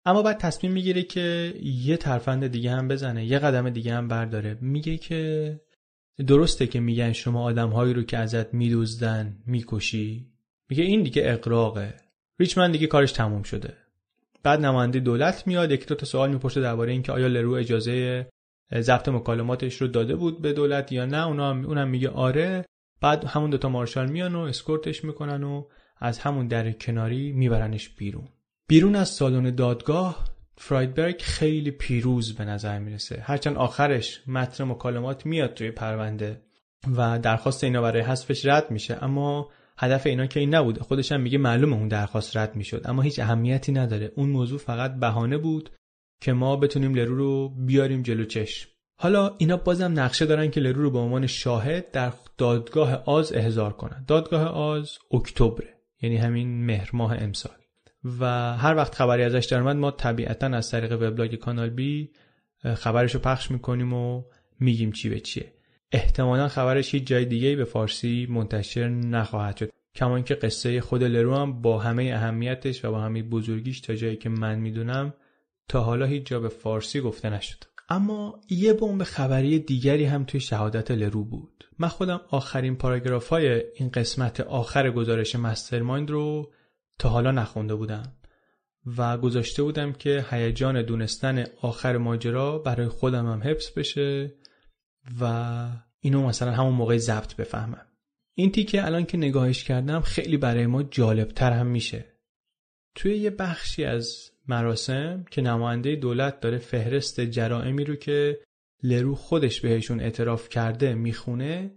اما 0.05 0.21
بعد 0.21 0.37
تصمیم 0.37 0.73
می‌گیره 0.73 1.03
که 1.03 1.53
یه 1.63 1.97
ترفند 1.97 2.47
دیگه 2.47 2.71
هم 2.71 2.87
بزنه 2.87 3.25
یه 3.25 3.39
قدم 3.39 3.69
دیگه 3.69 3.93
هم 3.93 4.07
برداره. 4.07 4.57
میگه 4.61 4.97
که 4.97 5.61
درسته 6.27 6.67
که 6.67 6.79
میگن 6.79 7.13
شما 7.13 7.43
آدمهایی 7.43 7.93
رو 7.93 8.03
که 8.03 8.17
ازت 8.17 8.53
میدوزدن 8.53 9.37
می‌کشی. 9.45 10.27
میگه 10.69 10.83
این 10.83 11.03
دیگه 11.03 11.21
اقراقه. 11.25 11.93
ریچمن 12.39 12.71
دیگه 12.71 12.87
کارش 12.87 13.11
تموم 13.11 13.43
شده. 13.43 13.73
بعد 14.43 14.65
نماینده 14.65 14.99
دولت 14.99 15.47
میاد 15.47 15.71
یک 15.71 15.87
دو 15.87 15.95
تا 15.95 16.05
سوال 16.05 16.31
می‌پرسه 16.31 16.61
درباره 16.61 16.91
اینکه 16.91 17.11
آیا 17.11 17.27
لرو 17.27 17.53
اجازه 17.53 18.27
ضبط 18.73 19.09
مکالماتش 19.09 19.81
رو 19.81 19.87
داده 19.87 20.15
بود 20.15 20.41
به 20.41 20.53
دولت 20.53 20.91
یا 20.91 21.05
نه 21.05 21.27
اونا 21.27 21.49
اونم 21.49 21.87
میگه 21.87 22.09
آره. 22.09 22.65
بعد 23.01 23.25
همون 23.25 23.49
دوتا 23.49 23.69
مارشال 23.69 24.09
میان 24.09 24.35
و 24.35 24.39
اسکورتش 24.39 25.03
می‌کنن 25.03 25.43
و 25.43 25.63
از 25.97 26.19
همون 26.19 26.47
در 26.47 26.71
کناری 26.71 27.31
میبرنش 27.31 27.89
بیرون. 27.89 28.27
بیرون 28.67 28.95
از 28.95 29.09
سالن 29.09 29.55
دادگاه 29.55 30.25
فرایدبرگ 30.57 31.21
خیلی 31.21 31.71
پیروز 31.71 32.35
به 32.35 32.45
نظر 32.45 32.79
می‌رسه. 32.79 33.23
هرچند 33.25 33.57
آخرش 33.57 34.21
متن 34.27 34.63
مکالمات 34.63 35.25
میاد 35.25 35.53
توی 35.53 35.71
پرونده 35.71 36.41
و 36.95 37.19
درخواست 37.19 37.63
اینا 37.63 37.81
برای 37.81 38.01
حذفش 38.01 38.45
رد 38.45 38.71
میشه 38.71 38.97
اما 39.03 39.49
هدف 39.77 40.05
اینا 40.05 40.25
که 40.25 40.39
این 40.39 40.55
نبوده 40.55 40.81
خودش 40.81 41.11
هم 41.11 41.21
میگه 41.21 41.37
معلومه 41.37 41.75
اون 41.75 41.87
درخواست 41.87 42.37
رد 42.37 42.55
می‌شد 42.55 42.81
اما 42.85 43.01
هیچ 43.01 43.19
اهمیتی 43.19 43.71
نداره. 43.71 44.11
اون 44.15 44.29
موضوع 44.29 44.59
فقط 44.59 44.95
بهانه 44.95 45.37
بود 45.37 45.69
که 46.21 46.33
ما 46.33 46.55
بتونیم 46.55 46.93
لرو 46.93 47.15
رو 47.15 47.49
بیاریم 47.49 48.01
جلو 48.01 48.25
چشم. 48.25 48.69
حالا 48.95 49.35
اینا 49.37 49.57
بازم 49.57 49.99
نقشه 49.99 50.25
دارن 50.25 50.51
که 50.51 50.59
لرو 50.59 50.81
رو 50.81 50.91
به 50.91 50.99
عنوان 50.99 51.27
شاهد 51.27 51.91
در 51.91 52.13
دادگاه 52.37 53.03
آز 53.05 53.33
احضار 53.33 53.73
کنن. 53.73 54.05
دادگاه 54.07 54.43
آز 54.43 54.97
اکتبر 55.11 55.63
یعنی 56.01 56.17
همین 56.17 56.65
مهر 56.65 56.89
ماه 56.93 57.15
امسال. 57.17 57.55
و 58.19 58.25
هر 58.57 58.75
وقت 58.75 58.95
خبری 58.95 59.23
ازش 59.23 59.45
در 59.45 59.61
ما 59.61 59.91
طبیعتا 59.91 60.47
از 60.47 60.71
طریق 60.71 60.91
وبلاگ 60.91 61.35
کانال 61.35 61.69
بی 61.69 62.09
خبرش 62.75 63.15
رو 63.15 63.19
پخش 63.19 63.51
می‌کنیم 63.51 63.93
و 63.93 64.23
میگیم 64.59 64.91
چی 64.91 65.09
به 65.09 65.19
چیه. 65.19 65.53
احتمالا 65.91 66.47
خبرش 66.47 66.93
هیچ 66.93 67.07
جای 67.07 67.25
دیگه 67.25 67.55
به 67.55 67.65
فارسی 67.65 68.27
منتشر 68.29 68.89
نخواهد 68.89 69.57
شد. 69.57 69.71
کما 69.95 70.21
که 70.21 70.35
قصه 70.35 70.81
خود 70.81 71.03
لرو 71.03 71.35
هم 71.35 71.61
با 71.61 71.79
همه 71.79 72.03
اهمیتش 72.03 72.85
و 72.85 72.91
با 72.91 73.01
همه 73.01 73.23
بزرگیش 73.23 73.81
تا 73.81 73.95
جایی 73.95 74.15
که 74.15 74.29
من 74.29 74.59
می‌دونم 74.59 75.13
تا 75.69 75.81
حالا 75.81 76.05
هیچ 76.05 76.25
جا 76.25 76.39
به 76.39 76.49
فارسی 76.49 77.01
گفته 77.01 77.29
نشد. 77.29 77.63
اما 77.89 78.41
یه 78.49 78.73
بمب 78.73 79.03
خبری 79.03 79.59
دیگری 79.59 80.05
هم 80.05 80.23
توی 80.23 80.39
شهادت 80.39 80.91
لرو 80.91 81.23
بود. 81.23 81.65
من 81.79 81.87
خودم 81.87 82.21
آخرین 82.29 82.75
پاراگراف 82.75 83.27
های 83.27 83.63
این 83.75 83.89
قسمت 83.89 84.41
آخر 84.41 84.91
گزارش 84.91 85.35
مسترمایند 85.35 86.11
رو 86.11 86.51
تا 86.99 87.09
حالا 87.09 87.31
نخونده 87.31 87.75
بودم 87.75 88.13
و 88.97 89.17
گذاشته 89.17 89.63
بودم 89.63 89.93
که 89.93 90.25
هیجان 90.29 90.81
دونستن 90.81 91.45
آخر 91.61 91.97
ماجرا 91.97 92.57
برای 92.57 92.87
خودم 92.87 93.31
هم 93.31 93.41
حفظ 93.43 93.71
بشه 93.77 94.35
و 95.21 95.65
اینو 95.99 96.27
مثلا 96.27 96.51
همون 96.51 96.73
موقع 96.73 96.97
ضبط 96.97 97.35
بفهمم. 97.35 97.85
این 98.33 98.51
تیکه 98.51 98.85
الان 98.85 99.05
که 99.05 99.17
نگاهش 99.17 99.63
کردم 99.63 99.99
خیلی 100.01 100.37
برای 100.37 100.65
ما 100.65 100.83
جالبتر 100.83 101.51
هم 101.51 101.67
میشه. 101.67 102.05
توی 102.95 103.17
یه 103.17 103.29
بخشی 103.29 103.83
از 103.83 104.31
مراسم 104.49 105.25
که 105.31 105.41
نماینده 105.41 105.95
دولت 105.95 106.39
داره 106.39 106.57
فهرست 106.57 107.21
جرائمی 107.21 107.83
رو 107.83 107.95
که 107.95 108.39
لرو 108.83 109.15
خودش 109.15 109.61
بهشون 109.61 109.99
اعتراف 109.99 110.49
کرده 110.49 110.93
می‌خونه 110.93 111.71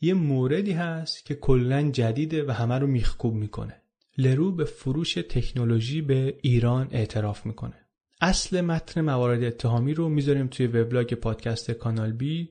یه 0.00 0.14
موردی 0.14 0.72
هست 0.72 1.24
که 1.24 1.34
کلا 1.34 1.90
جدیده 1.90 2.44
و 2.44 2.50
همه 2.50 2.78
رو 2.78 2.86
میخکوب 2.86 3.34
می‌کنه. 3.34 3.82
لرو 4.18 4.52
به 4.52 4.64
فروش 4.64 5.14
تکنولوژی 5.14 6.02
به 6.02 6.38
ایران 6.42 6.88
اعتراف 6.90 7.46
می‌کنه. 7.46 7.86
اصل 8.20 8.60
متن 8.60 9.00
موارد 9.00 9.44
اتهامی 9.44 9.94
رو 9.94 10.08
می‌ذاریم 10.08 10.46
توی 10.46 10.66
وبلاگ 10.66 11.14
پادکست 11.14 11.70
کانال 11.70 12.12
بی 12.12 12.50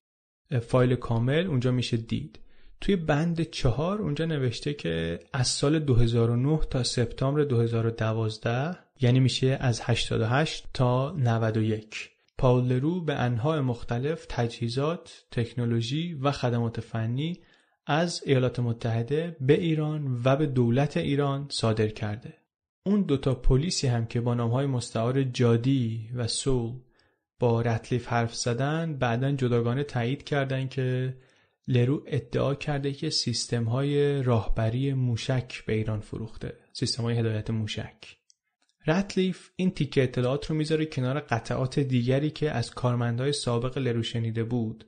فایل 0.62 0.96
کامل 0.96 1.48
اونجا 1.48 1.72
میشه 1.72 1.98
دید. 1.98 2.40
توی 2.82 2.96
بند 2.96 3.42
چهار 3.42 4.02
اونجا 4.02 4.26
نوشته 4.26 4.74
که 4.74 5.20
از 5.34 5.48
سال 5.48 5.80
2009 5.80 6.60
تا 6.70 6.84
سپتامبر 6.84 7.44
2012 7.44 8.87
یعنی 9.02 9.20
میشه 9.20 9.58
از 9.62 9.82
88 9.84 10.66
تا 10.74 11.12
91 11.12 12.10
پاول 12.38 12.64
لرو 12.64 13.02
به 13.02 13.14
انواع 13.14 13.60
مختلف 13.60 14.26
تجهیزات، 14.30 15.26
تکنولوژی 15.32 16.14
و 16.14 16.32
خدمات 16.32 16.80
فنی 16.80 17.40
از 17.86 18.24
ایالات 18.26 18.60
متحده 18.60 19.38
به 19.42 19.54
ایران 19.54 20.22
و 20.26 20.36
به 20.36 20.46
دولت 20.46 20.98
ایران 20.98 21.48
صادر 21.52 21.88
کرده. 21.88 22.34
اون 22.86 23.02
دوتا 23.02 23.36
پلیسی 23.36 23.88
هم 23.88 24.06
که 24.06 24.22
با 24.22 24.34
نامهای 24.34 24.66
مستعار 24.66 25.24
جادی 25.24 26.10
و 26.16 26.28
سول 26.28 26.74
با 27.40 27.62
رتلیف 27.62 28.08
حرف 28.08 28.36
زدن 28.36 28.98
بعدا 28.98 29.32
جداگانه 29.32 29.84
تایید 29.84 30.24
کردن 30.24 30.68
که 30.68 31.18
لرو 31.68 32.04
ادعا 32.08 32.56
کرده 32.56 32.94
که 32.94 33.10
سیستم 33.10 33.64
های 33.64 34.24
راهبری 34.24 34.94
موشک 34.94 35.66
به 35.66 35.74
ایران 35.74 36.00
فروخته. 36.00 36.54
سیستم 36.74 37.04
های 37.04 37.18
هدایت 37.18 37.50
موشک. 37.50 38.18
رتلیف 38.88 39.50
این 39.56 39.72
تیکه 39.72 40.04
اطلاعات 40.04 40.46
رو 40.46 40.56
می‌ذاره 40.56 40.86
کنار 40.86 41.20
قطعات 41.20 41.80
دیگری 41.80 42.30
که 42.30 42.52
از 42.52 42.72
کارمندهای 42.72 43.34
سابق 43.34 43.78
لرو 43.78 44.04
شنیده 44.04 44.44
بود. 44.44 44.86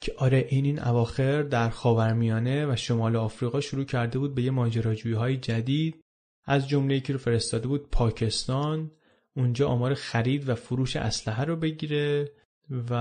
که 0.00 0.14
آره 0.16 0.46
این 0.48 0.64
این 0.64 0.82
اواخر 0.82 1.42
در 1.42 1.70
خاورمیانه 1.70 2.66
و 2.66 2.76
شمال 2.76 3.16
آفریقا 3.16 3.60
شروع 3.60 3.84
کرده 3.84 4.18
بود 4.18 4.34
به 4.34 4.42
یه 4.42 4.50
ماجراجویی 4.50 5.14
های 5.14 5.36
جدید. 5.36 6.00
از 6.44 6.68
جمله 6.68 7.00
که 7.00 7.12
رو 7.12 7.18
فرستاده 7.18 7.68
بود 7.68 7.90
پاکستان. 7.90 8.90
اونجا 9.36 9.68
آمار 9.68 9.94
خرید 9.94 10.48
و 10.48 10.54
فروش 10.54 10.96
اسلحه 10.96 11.44
رو 11.44 11.56
بگیره 11.56 12.32
و 12.90 12.94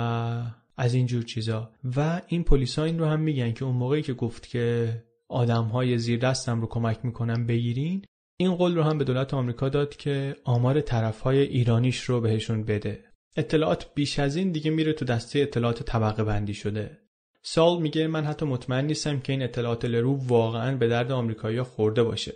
از 0.78 0.94
این 0.94 1.06
جور 1.06 1.24
چیزا. 1.24 1.72
و 1.96 2.22
این 2.28 2.44
پلیسا 2.44 2.84
این 2.84 3.00
رو 3.00 3.06
هم 3.06 3.20
میگن 3.20 3.52
که 3.52 3.66
اون 3.66 3.76
موقعی 3.76 4.02
که 4.02 4.14
گفت 4.14 4.48
که 4.48 4.94
آدم 5.28 5.64
های 5.64 5.98
زیر 5.98 6.20
دستم 6.20 6.62
رو 6.62 6.68
کمک 6.68 7.06
می‌کنم 7.06 7.48
بگیرین 7.48 8.06
این 8.42 8.56
قول 8.56 8.76
رو 8.76 8.84
هم 8.84 8.98
به 8.98 9.04
دولت 9.04 9.34
آمریکا 9.34 9.70
داد 9.70 9.96
که 9.96 10.36
آمار 10.44 10.82
طرف 10.82 11.22
های 11.22 11.40
ایرانیش 11.40 12.02
رو 12.02 12.22
بهشون 12.22 12.64
بده. 12.64 13.04
اطلاعات 13.38 13.88
بیش 13.96 14.20
از 14.20 14.36
این 14.36 14.52
دیگه 14.52 14.72
میره 14.72 14.94
تو 14.94 15.06
دسته 15.06 15.40
اطلاعات 15.40 15.84
طبقه 15.84 16.24
بندی 16.24 16.54
شده. 16.54 16.98
سال 17.42 17.82
میگه 17.82 18.08
من 18.08 18.26
حتی 18.26 18.46
مطمئن 18.46 18.86
نیستم 18.86 19.20
که 19.20 19.34
این 19.34 19.42
اطلاعات 19.42 19.86
لرو 19.86 20.20
واقعا 20.28 20.78
به 20.78 20.88
درد 20.88 21.12
آمریکایی‌ها 21.12 21.64
خورده 21.64 22.04
باشه. 22.04 22.34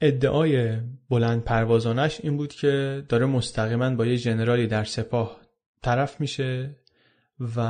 ادعای 0.00 0.76
بلند 1.10 1.44
پروازانش 1.44 2.20
این 2.22 2.36
بود 2.36 2.54
که 2.54 3.04
داره 3.08 3.26
مستقیما 3.26 3.90
با 3.90 4.06
یه 4.06 4.16
جنرالی 4.16 4.66
در 4.66 4.84
سپاه 4.84 5.40
طرف 5.82 6.20
میشه 6.20 6.76
و 7.56 7.60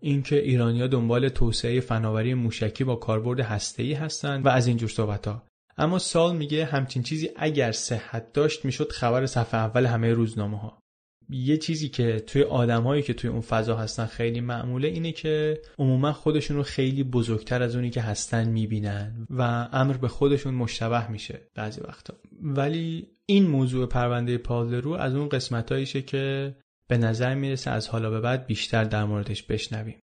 اینکه 0.00 0.42
ایرانیا 0.42 0.86
دنبال 0.86 1.28
توسعه 1.28 1.80
فناوری 1.80 2.34
موشکی 2.34 2.84
با 2.84 2.96
کاربرد 2.96 3.40
هسته‌ای 3.40 3.92
هستند 3.92 4.46
و 4.46 4.48
از 4.48 4.66
این 4.66 4.76
جور 4.76 4.88
صحبت‌ها. 4.88 5.51
اما 5.76 5.98
سال 5.98 6.36
میگه 6.36 6.64
همچین 6.64 7.02
چیزی 7.02 7.30
اگر 7.36 7.72
صحت 7.72 8.32
داشت 8.32 8.64
می‌شد 8.64 8.92
خبر 8.92 9.26
صفحه 9.26 9.60
اول 9.60 9.86
همه 9.86 10.12
روزنامه 10.12 10.58
ها 10.58 10.82
یه 11.30 11.56
چیزی 11.56 11.88
که 11.88 12.20
توی 12.26 12.42
آدمهایی 12.42 13.02
که 13.02 13.14
توی 13.14 13.30
اون 13.30 13.40
فضا 13.40 13.76
هستن 13.76 14.06
خیلی 14.06 14.40
معموله 14.40 14.88
اینه 14.88 15.12
که 15.12 15.60
عموما 15.78 16.12
خودشون 16.12 16.56
رو 16.56 16.62
خیلی 16.62 17.02
بزرگتر 17.02 17.62
از 17.62 17.74
اونی 17.76 17.90
که 17.90 18.00
هستن 18.00 18.48
می‌بینن 18.48 19.26
و 19.30 19.68
امر 19.72 19.96
به 19.96 20.08
خودشون 20.08 20.54
مشتبه 20.54 21.10
میشه 21.10 21.40
بعضی 21.54 21.80
وقتا. 21.80 22.14
ولی 22.42 23.08
این 23.26 23.46
موضوع 23.46 23.86
پرونده 23.86 24.38
پالرو 24.38 24.92
از 24.92 25.14
اون 25.14 25.28
قسمتاییشه 25.28 26.02
که 26.02 26.54
به 26.88 26.98
نظر 26.98 27.34
می‌رسه 27.34 27.70
از 27.70 27.88
حالا 27.88 28.10
به 28.10 28.20
بعد 28.20 28.46
بیشتر 28.46 28.84
در 28.84 29.04
موردش 29.04 29.42
بشنویم. 29.42 30.00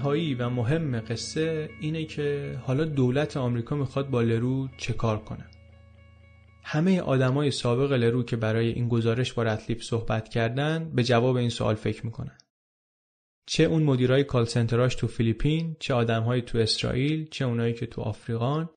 نهایی 0.00 0.34
و 0.34 0.48
مهم 0.48 1.00
قصه 1.00 1.70
اینه 1.80 2.04
که 2.04 2.58
حالا 2.62 2.84
دولت 2.84 3.36
آمریکا 3.36 3.76
می‌خواد 3.76 4.10
با 4.10 4.22
لرو 4.22 4.68
چه 4.76 4.92
کار 4.92 5.18
کنه. 5.18 5.46
همه 6.64 7.00
آدمای 7.00 7.50
سابق 7.50 7.92
لرو 7.92 8.22
که 8.22 8.36
برای 8.36 8.68
این 8.68 8.88
گزارش 8.88 9.32
با 9.32 9.42
رتلیف 9.42 9.82
صحبت 9.82 10.28
کردن 10.28 10.90
به 10.94 11.04
جواب 11.04 11.36
این 11.36 11.48
سوال 11.48 11.74
فکر 11.74 12.06
می‌کنن. 12.06 12.38
چه 13.46 13.64
اون 13.64 13.82
مدیرای 13.82 14.24
کال 14.24 14.44
سنتراش 14.44 14.94
تو 14.94 15.06
فیلیپین 15.06 15.76
چه 15.80 15.94
آدمهای 15.94 16.42
تو 16.42 16.58
اسرائیل 16.58 17.28
چه 17.30 17.44
اونایی 17.44 17.74
که 17.74 17.86
تو 17.86 18.00
آفریقان 18.00 18.68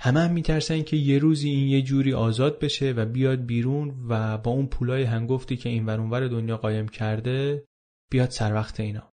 همه 0.00 0.20
هم 0.20 0.32
میترسن 0.32 0.82
که 0.82 0.96
یه 0.96 1.18
روزی 1.18 1.50
این 1.50 1.68
یه 1.68 1.82
جوری 1.82 2.14
آزاد 2.14 2.58
بشه 2.58 2.92
و 2.92 3.06
بیاد 3.06 3.46
بیرون 3.46 4.06
و 4.08 4.38
با 4.38 4.50
اون 4.50 4.66
پولای 4.66 5.02
هنگفتی 5.02 5.56
که 5.56 5.68
این 5.68 5.86
ورونور 5.86 6.28
دنیا 6.28 6.56
قایم 6.56 6.88
کرده 6.88 7.64
بیاد 8.10 8.30
سر 8.30 8.54
وقت 8.54 8.80
اینا. 8.80 9.11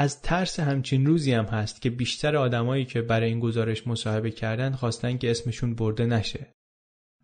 از 0.00 0.22
ترس 0.22 0.60
همچین 0.60 1.06
روزی 1.06 1.32
هم 1.32 1.44
هست 1.44 1.82
که 1.82 1.90
بیشتر 1.90 2.36
آدمایی 2.36 2.84
که 2.84 3.02
برای 3.02 3.28
این 3.28 3.40
گزارش 3.40 3.86
مصاحبه 3.86 4.30
کردن 4.30 4.72
خواستن 4.72 5.18
که 5.18 5.30
اسمشون 5.30 5.74
برده 5.74 6.06
نشه. 6.06 6.54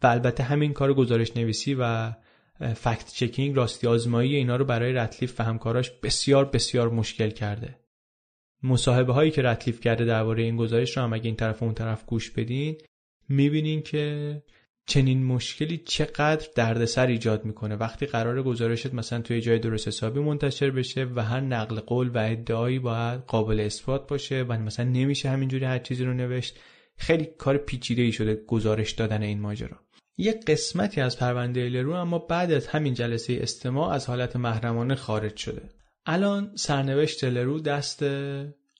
و 0.02 0.06
البته 0.06 0.42
همین 0.42 0.72
کار 0.72 0.94
گزارش 0.94 1.36
نویسی 1.36 1.76
و 1.80 2.12
فکت 2.74 3.12
چکینگ 3.12 3.56
راستی 3.56 3.86
آزمایی 3.86 4.36
اینا 4.36 4.56
رو 4.56 4.64
برای 4.64 4.92
رتلیف 4.92 5.40
و 5.40 5.42
همکاراش 5.42 5.90
بسیار 5.90 6.44
بسیار 6.44 6.88
مشکل 6.88 7.30
کرده. 7.30 7.78
مصاحبه 8.62 9.12
هایی 9.12 9.30
که 9.30 9.42
رتلیف 9.42 9.80
کرده 9.80 10.04
درباره 10.04 10.42
این 10.42 10.56
گزارش 10.56 10.96
رو 10.96 11.02
هم 11.02 11.12
اگه 11.12 11.26
این 11.26 11.36
طرف 11.36 11.62
و 11.62 11.64
اون 11.64 11.74
طرف 11.74 12.06
گوش 12.06 12.30
بدین 12.30 12.76
می‌بینین 13.28 13.82
که 13.82 14.42
چنین 14.86 15.24
مشکلی 15.24 15.78
چقدر 15.78 16.46
دردسر 16.54 17.06
ایجاد 17.06 17.44
می‌کنه؟ 17.44 17.76
وقتی 17.76 18.06
قرار 18.06 18.42
گزارشت 18.42 18.94
مثلا 18.94 19.20
توی 19.20 19.40
جای 19.40 19.58
درست 19.58 19.88
حسابی 19.88 20.20
منتشر 20.20 20.70
بشه 20.70 21.04
و 21.04 21.24
هر 21.24 21.40
نقل 21.40 21.80
قول 21.80 22.08
و 22.08 22.18
ادعایی 22.18 22.78
باید 22.78 23.20
قابل 23.20 23.60
اثبات 23.60 24.08
باشه 24.08 24.42
و 24.42 24.52
مثلا 24.52 24.86
نمیشه 24.86 25.30
همینجوری 25.30 25.64
هر 25.64 25.78
چیزی 25.78 26.04
رو 26.04 26.14
نوشت 26.14 26.58
خیلی 26.96 27.24
کار 27.38 27.56
پیچیده 27.56 28.02
ای 28.02 28.12
شده 28.12 28.34
گزارش 28.34 28.92
دادن 28.92 29.22
این 29.22 29.40
ماجرا. 29.40 29.78
یه 30.16 30.40
قسمتی 30.46 31.00
از 31.00 31.18
پرونده 31.18 31.68
لرو 31.68 31.92
اما 31.92 32.18
بعد 32.18 32.52
از 32.52 32.66
همین 32.66 32.94
جلسه 32.94 33.38
استماع 33.40 33.92
از 33.92 34.06
حالت 34.06 34.36
محرمانه 34.36 34.94
خارج 34.94 35.36
شده. 35.36 35.68
الان 36.06 36.52
سرنوشت 36.56 37.24
لرو 37.24 37.60
دست 37.60 38.04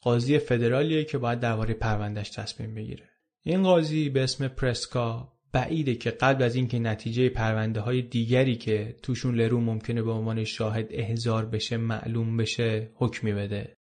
قاضی 0.03 0.39
فدرالیه 0.39 1.05
که 1.05 1.19
باید 1.19 1.41
درباره 1.41 1.75
پروندهش 1.75 2.31
تصمیم 2.31 2.75
بگیره. 2.75 3.09
این 3.43 3.63
قاضی 3.63 4.09
به 4.09 4.23
اسم 4.23 4.49
پرسکا 4.49 5.34
بعیده 5.55 5.95
که 5.95 6.11
قبل 6.11 6.43
از 6.43 6.55
اینکه 6.55 6.79
نتیجه 6.79 7.29
پرونده 7.29 7.81
های 7.81 8.03
دیگری 8.03 8.57
که 8.57 8.97
توشون 9.03 9.35
لرو 9.35 9.61
ممکنه 9.61 10.03
به 10.03 10.11
عنوان 10.11 10.45
شاهد 10.45 10.87
احضار 10.91 11.47
بشه 11.47 11.77
معلوم 11.77 12.37
بشه 12.37 12.91
حکمی 12.95 13.33
بده. 13.33 13.75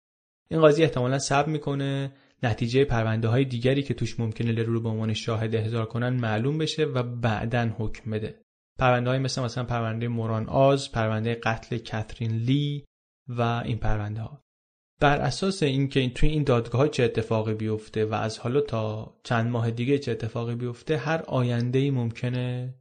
این 0.49 0.61
قاضی 0.61 0.83
احتمالا 0.83 1.19
صبر 1.19 1.49
می‌کنه. 1.49 2.13
نتیجه 2.43 2.85
پرونده 2.85 3.27
های 3.27 3.45
دیگری 3.45 3.83
که 3.83 3.93
توش 3.93 4.19
ممکنه 4.19 4.51
لرو 4.51 4.73
رو 4.73 4.81
به 4.81 4.89
عنوان 4.89 5.13
شاهد 5.13 5.55
احضار 5.55 5.85
کنن 5.85 6.09
معلوم 6.09 6.57
بشه 6.57 6.85
و 6.85 7.03
بعدا 7.03 7.75
حکم 7.77 8.11
بده. 8.11 8.41
پرونده 8.79 9.09
های 9.09 9.19
مثل 9.19 9.41
مثلا 9.41 9.63
پرونده 9.63 10.07
موران 10.07 10.49
آز 10.49 10.91
پرونده 10.91 11.35
قتل 11.35 11.77
کاترین 11.77 12.31
لی 12.31 12.85
و 13.27 13.41
این 13.41 13.77
پرونده 13.77 14.21
ها. 14.21 14.40
بر 15.01 15.17
اساس 15.17 15.63
اینکه 15.63 16.09
توی 16.09 16.29
این 16.29 16.43
دادگاه 16.43 16.87
چه 16.87 17.03
اتفاقی 17.03 17.53
بیفته 17.53 18.05
و 18.05 18.13
از 18.13 18.39
حالا 18.39 18.61
تا 18.61 19.15
چند 19.23 19.51
ماه 19.51 19.71
دیگه 19.71 19.99
چه 19.99 20.11
اتفاقی 20.11 20.55
بیفته 20.55 20.97
هر 20.97 21.21
آینده 21.27 21.79
ای 21.79 21.91
ممکنه 21.91 22.75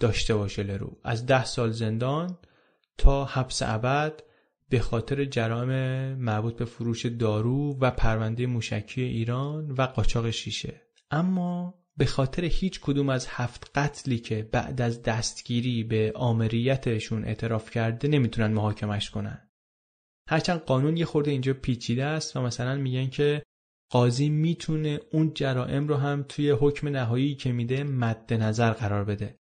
داشته 0.00 0.34
باشه 0.34 0.62
لرو. 0.62 1.00
از 1.04 1.26
ده 1.26 1.44
سال 1.44 1.70
زندان 1.70 2.38
تا 2.98 3.24
حبس 3.24 3.62
ابد 3.62 4.22
به 4.68 4.78
خاطر 4.78 5.24
جرائم 5.24 5.70
مربوط 6.14 6.56
به 6.56 6.64
فروش 6.64 7.06
دارو 7.06 7.78
و 7.80 7.90
پرونده 7.90 8.46
موشکی 8.46 9.02
ایران 9.02 9.70
و 9.70 9.82
قاچاق 9.82 10.30
شیشه. 10.30 10.82
اما 11.10 11.74
به 11.96 12.06
خاطر 12.06 12.44
هیچ 12.44 12.80
کدوم 12.80 13.08
از 13.08 13.26
هفت 13.30 13.70
قتلی 13.74 14.18
که 14.18 14.48
بعد 14.52 14.80
از 14.80 15.02
دستگیری 15.02 15.84
به 15.84 16.12
آمریتشون 16.14 17.24
اعتراف 17.24 17.70
کرده 17.70 18.08
نمی‌تونن 18.08 18.52
محاکمش 18.52 19.10
کنن. 19.10 19.45
هرچند 20.28 20.60
قانون 20.60 20.96
یه 20.96 21.04
خورده 21.04 21.30
اینجا 21.30 21.54
پیچیده 21.54 22.04
است 22.04 22.36
و 22.36 22.42
مثلا 22.42 22.74
میگن 22.74 23.06
که 23.06 23.42
قاضی 23.90 24.28
می‌تونه 24.28 25.00
اون 25.12 25.34
جرائم 25.34 25.88
رو 25.88 25.94
هم 25.96 26.24
توی 26.28 26.50
حکم 26.50 26.88
نهایی 26.88 27.34
که 27.34 27.52
میده 27.52 27.84
مد 27.84 28.32
نظر 28.34 28.70
قرار 28.70 29.04
بده. 29.04 29.36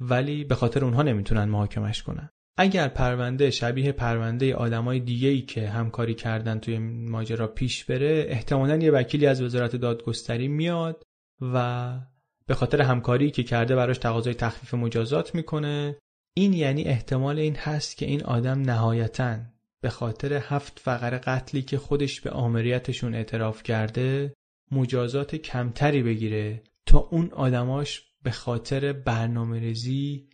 ولی 0.00 0.44
به 0.44 0.54
خاطر 0.54 0.84
اونها 0.84 1.02
نمی‌تونن 1.02 1.44
محاکمش 1.44 2.02
کنن. 2.02 2.30
اگر 2.58 2.88
پرونده 2.88 3.50
شبیه 3.50 3.92
پرونده 3.92 4.54
آدمای 4.54 5.00
دیگه 5.00 5.28
ای 5.28 5.40
که 5.40 5.68
همکاری 5.68 6.14
کردن 6.14 6.58
توی 6.58 6.78
ماجرا 6.78 7.46
پیش 7.46 7.84
بره 7.84 8.26
احتمالا 8.28 8.76
یه 8.76 8.90
وکیلی 8.90 9.26
از 9.26 9.42
وزارت 9.42 9.76
دادگستری 9.76 10.48
میاد 10.48 11.02
و 11.40 11.98
به 12.46 12.54
خاطر 12.54 12.82
همکاری 12.82 13.30
که 13.30 13.42
کرده 13.42 13.76
براش 13.76 13.98
تقاضای 13.98 14.34
تخفیف 14.34 14.74
مجازات 14.74 15.34
می‌کنه. 15.34 15.98
این 16.36 16.52
یعنی 16.52 16.84
احتمال 16.84 17.38
این 17.38 17.56
هست 17.56 17.96
که 17.96 18.06
این 18.06 18.22
آدم 18.22 18.60
نهایتا 18.60 19.38
به 19.86 19.90
خاطر 19.90 20.32
هفت 20.32 20.78
فقر 20.78 21.18
قتلی 21.18 21.62
که 21.62 21.78
خودش 21.78 22.20
به 22.20 22.30
آمریتشون 22.30 23.14
اعتراف 23.14 23.62
کرده 23.62 24.34
مجازات 24.70 25.36
کمتری 25.36 26.02
بگیره 26.02 26.62
تا 26.86 26.98
اون 26.98 27.30
آدماش 27.32 28.02
به 28.22 28.30
خاطر 28.30 28.92
برنامه 28.92 29.60
ریزی 29.60 30.28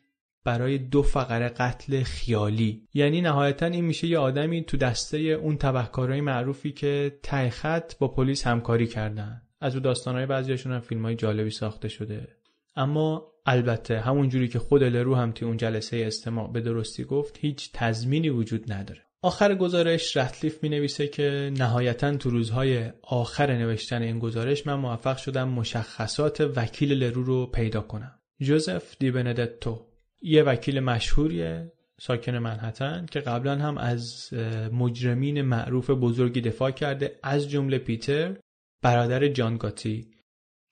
برای 0.44 0.78
دو 0.78 1.02
فقره 1.02 1.48
قتل 1.48 2.02
خیالی. 2.02 2.88
یعنی 2.94 3.20
نهایتا 3.20 3.66
این 3.66 3.84
میشه 3.84 4.06
یه 4.06 4.18
آدمی 4.18 4.64
تو 4.64 4.76
دسته 4.76 5.18
اون 5.18 5.56
تبهکارهای 5.56 6.20
معروفی 6.20 6.72
که 6.72 7.18
ته 7.22 7.50
خط 7.50 7.98
با 7.98 8.08
پلیس 8.08 8.46
همکاری 8.46 8.86
کردن. 8.86 9.42
از 9.60 9.74
او 9.74 9.80
داستانهای 9.80 10.26
بعضیاشون 10.26 10.72
هم 10.72 10.80
فیلم 10.80 11.02
های 11.02 11.14
جالبی 11.14 11.50
ساخته 11.50 11.88
شده. 11.88 12.28
اما 12.76 13.32
البته 13.46 14.00
همون 14.00 14.28
جوری 14.28 14.48
که 14.48 14.58
خود 14.58 14.82
لرو 14.82 15.14
هم 15.14 15.32
توی 15.32 15.48
اون 15.48 15.56
جلسه 15.56 16.04
استماع 16.06 16.52
به 16.52 16.60
درستی 16.60 17.04
گفت 17.04 17.38
هیچ 17.38 17.70
تضمینی 17.72 18.28
وجود 18.28 18.72
نداره. 18.72 19.11
آخر 19.24 19.54
گزارش 19.54 20.16
رتلیف 20.16 20.62
می 20.62 20.68
نویسه 20.68 21.08
که 21.08 21.52
نهایتا 21.58 22.16
تو 22.16 22.30
روزهای 22.30 22.90
آخر 23.02 23.52
نوشتن 23.52 24.02
این 24.02 24.18
گزارش 24.18 24.66
من 24.66 24.74
موفق 24.74 25.16
شدم 25.16 25.48
مشخصات 25.48 26.40
وکیل 26.40 26.92
لرو 26.92 27.22
رو 27.22 27.46
پیدا 27.46 27.80
کنم. 27.80 28.18
جوزف 28.40 28.96
دی 28.98 29.10
بندتو 29.10 29.86
یه 30.22 30.42
وکیل 30.42 30.80
مشهوریه 30.80 31.72
ساکن 32.00 32.38
منحتن 32.38 33.06
که 33.10 33.20
قبلا 33.20 33.56
هم 33.56 33.78
از 33.78 34.32
مجرمین 34.72 35.42
معروف 35.42 35.90
بزرگی 35.90 36.40
دفاع 36.40 36.70
کرده 36.70 37.18
از 37.22 37.50
جمله 37.50 37.78
پیتر 37.78 38.36
برادر 38.82 39.28
جان 39.28 39.56
گاتی 39.56 40.10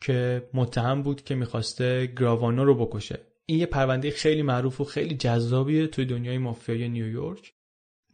که 0.03 0.49
متهم 0.55 1.03
بود 1.03 1.25
که 1.25 1.35
می‌خواسته 1.35 2.07
گراوانو 2.07 2.65
رو 2.65 2.87
بکشه. 2.87 3.19
این 3.47 3.59
یه 3.59 3.67
پرونده 3.67 4.11
خیلی 4.11 4.43
معروف 4.43 4.81
و 4.81 4.85
خیلی 4.85 5.17
جذابیه 5.17 5.87
توی 5.87 6.05
دنیای 6.05 6.39
مافیای 6.39 6.89
نیویورک. 6.89 7.53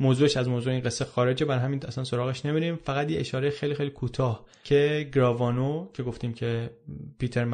موضوعش 0.01 0.36
از 0.36 0.48
موضوع 0.48 0.73
این 0.73 0.82
قصه 0.82 1.05
خارجه 1.05 1.47
بر 1.47 1.59
همین 1.59 1.81
اصلا 1.86 2.05
سراغش 2.05 2.47
نمیریم. 2.47 2.77
فقط 2.77 3.10
یه 3.10 3.20
اشاره 3.20 3.51
خیلی 3.51 3.74
خیلی 3.74 3.90
کوتاه 3.90 4.47
که 4.64 5.10
گراوانو 5.14 5.89
که 5.93 6.02
گفتیم 6.02 6.32
که 6.32 6.70
پیتر 7.18 7.44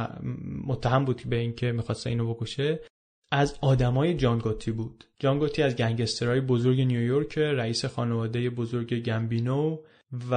متهم 0.67 1.05
بود 1.05 1.23
به 1.27 1.37
اینکه 1.37 1.73
می‌خواسته 1.73 2.11
اینو 2.11 2.35
بکشه 2.35 2.81
از 3.33 3.59
آدمای 3.61 4.15
جانگوتی 4.15 4.73
بود. 4.73 5.05
جانگوتی 5.19 5.63
از 5.63 5.77
گنگسترهای 5.77 6.41
بزرگ 6.41 6.81
نیویورک 6.81 7.39
رئیس 7.39 7.85
خانواده 7.85 8.51
بزرگ 8.51 9.03
گمبینو 9.03 9.79
و 10.31 10.35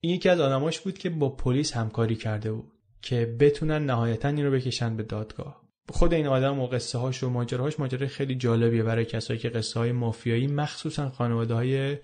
این 0.00 0.14
یکی 0.14 0.28
از 0.28 0.40
آدماش 0.40 0.80
بود 0.80 0.98
که 0.98 1.10
با 1.10 1.28
پلیس 1.28 1.72
همکاری 1.72 2.16
کرده 2.16 2.52
بود 2.52 2.72
که 3.02 3.36
بتونن 3.40 3.84
نهایتا 3.86 4.28
این 4.28 4.44
رو 4.44 4.52
بکشن 4.52 4.96
به 4.96 5.02
دادگاه. 5.02 5.63
خود 5.88 6.14
این 6.14 6.26
آدم 6.26 6.60
و 6.60 6.66
قصه 6.66 6.98
هاش 6.98 7.22
و 7.22 7.30
ماجراهاش 7.30 7.80
ماجرای 7.80 8.08
خیلی 8.08 8.34
جالبیه 8.34 8.82
برای 8.82 9.04
کسایی 9.04 9.40
که 9.40 9.48
قصه 9.48 9.80
های 9.80 9.92
مافیایی 9.92 10.46
مخصوصا 10.46 11.10
خانواده 11.10 11.54
های 11.54 11.98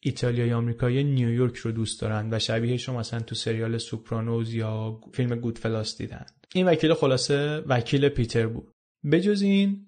ایتالیایی 0.00 0.52
آمریکایی 0.52 1.04
نیویورک 1.04 1.56
رو 1.56 1.72
دوست 1.72 2.00
دارن 2.00 2.34
و 2.34 2.38
شبیهش 2.38 2.88
رو 2.88 2.98
مثلا 2.98 3.20
تو 3.20 3.34
سریال 3.34 3.78
Sopranos 3.78 4.54
یا 4.54 5.00
فیلم 5.12 5.34
Goodfellas 5.34 5.98
دیدن. 5.98 6.26
این 6.54 6.68
وکیل 6.68 6.94
خلاصه 6.94 7.58
وکیل 7.66 8.08
پیتر 8.08 8.46
بود. 8.46 8.72
بجز 9.12 9.42
این 9.42 9.86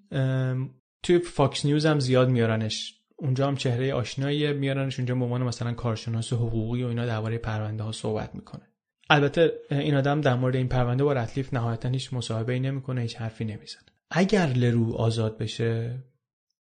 توی 1.03 1.19
Fox 1.19 1.65
News 1.65 1.85
هم 1.85 1.99
زیاد 1.99 2.29
میارنش. 2.29 2.95
اونجا 3.15 3.47
هم 3.47 3.55
چهره 3.55 3.93
آشنایی 3.93 4.53
میارنش 4.53 4.99
اونجا 4.99 5.15
به 5.15 5.23
عنوان 5.23 5.43
مثلا 5.43 5.73
کارشناس 5.73 6.33
حقوقی 6.33 6.83
و 6.83 6.87
اینا 6.87 7.05
درباره 7.05 7.37
پرونده 7.37 7.83
ها 7.83 7.91
صحبت 7.91 8.35
می‌کنه. 8.35 8.68
البته 9.09 9.51
این 9.71 9.95
آدم 9.95 10.21
در 10.21 10.35
مورد 10.35 10.55
این 10.55 10.67
پرونده 10.67 11.03
با 11.03 11.13
رتلیف 11.13 11.53
نهایتا 11.53 11.89
هیچ 11.89 12.13
مصاحبه 12.13 12.53
ای 12.53 12.59
نمی‌کنه 12.59 13.01
هیچ 13.01 13.15
حرفی 13.15 13.45
نمی‌زنه. 13.45 13.83
اگر 14.11 14.47
لرو 14.47 14.93
آزاد 14.93 15.37
بشه 15.37 16.03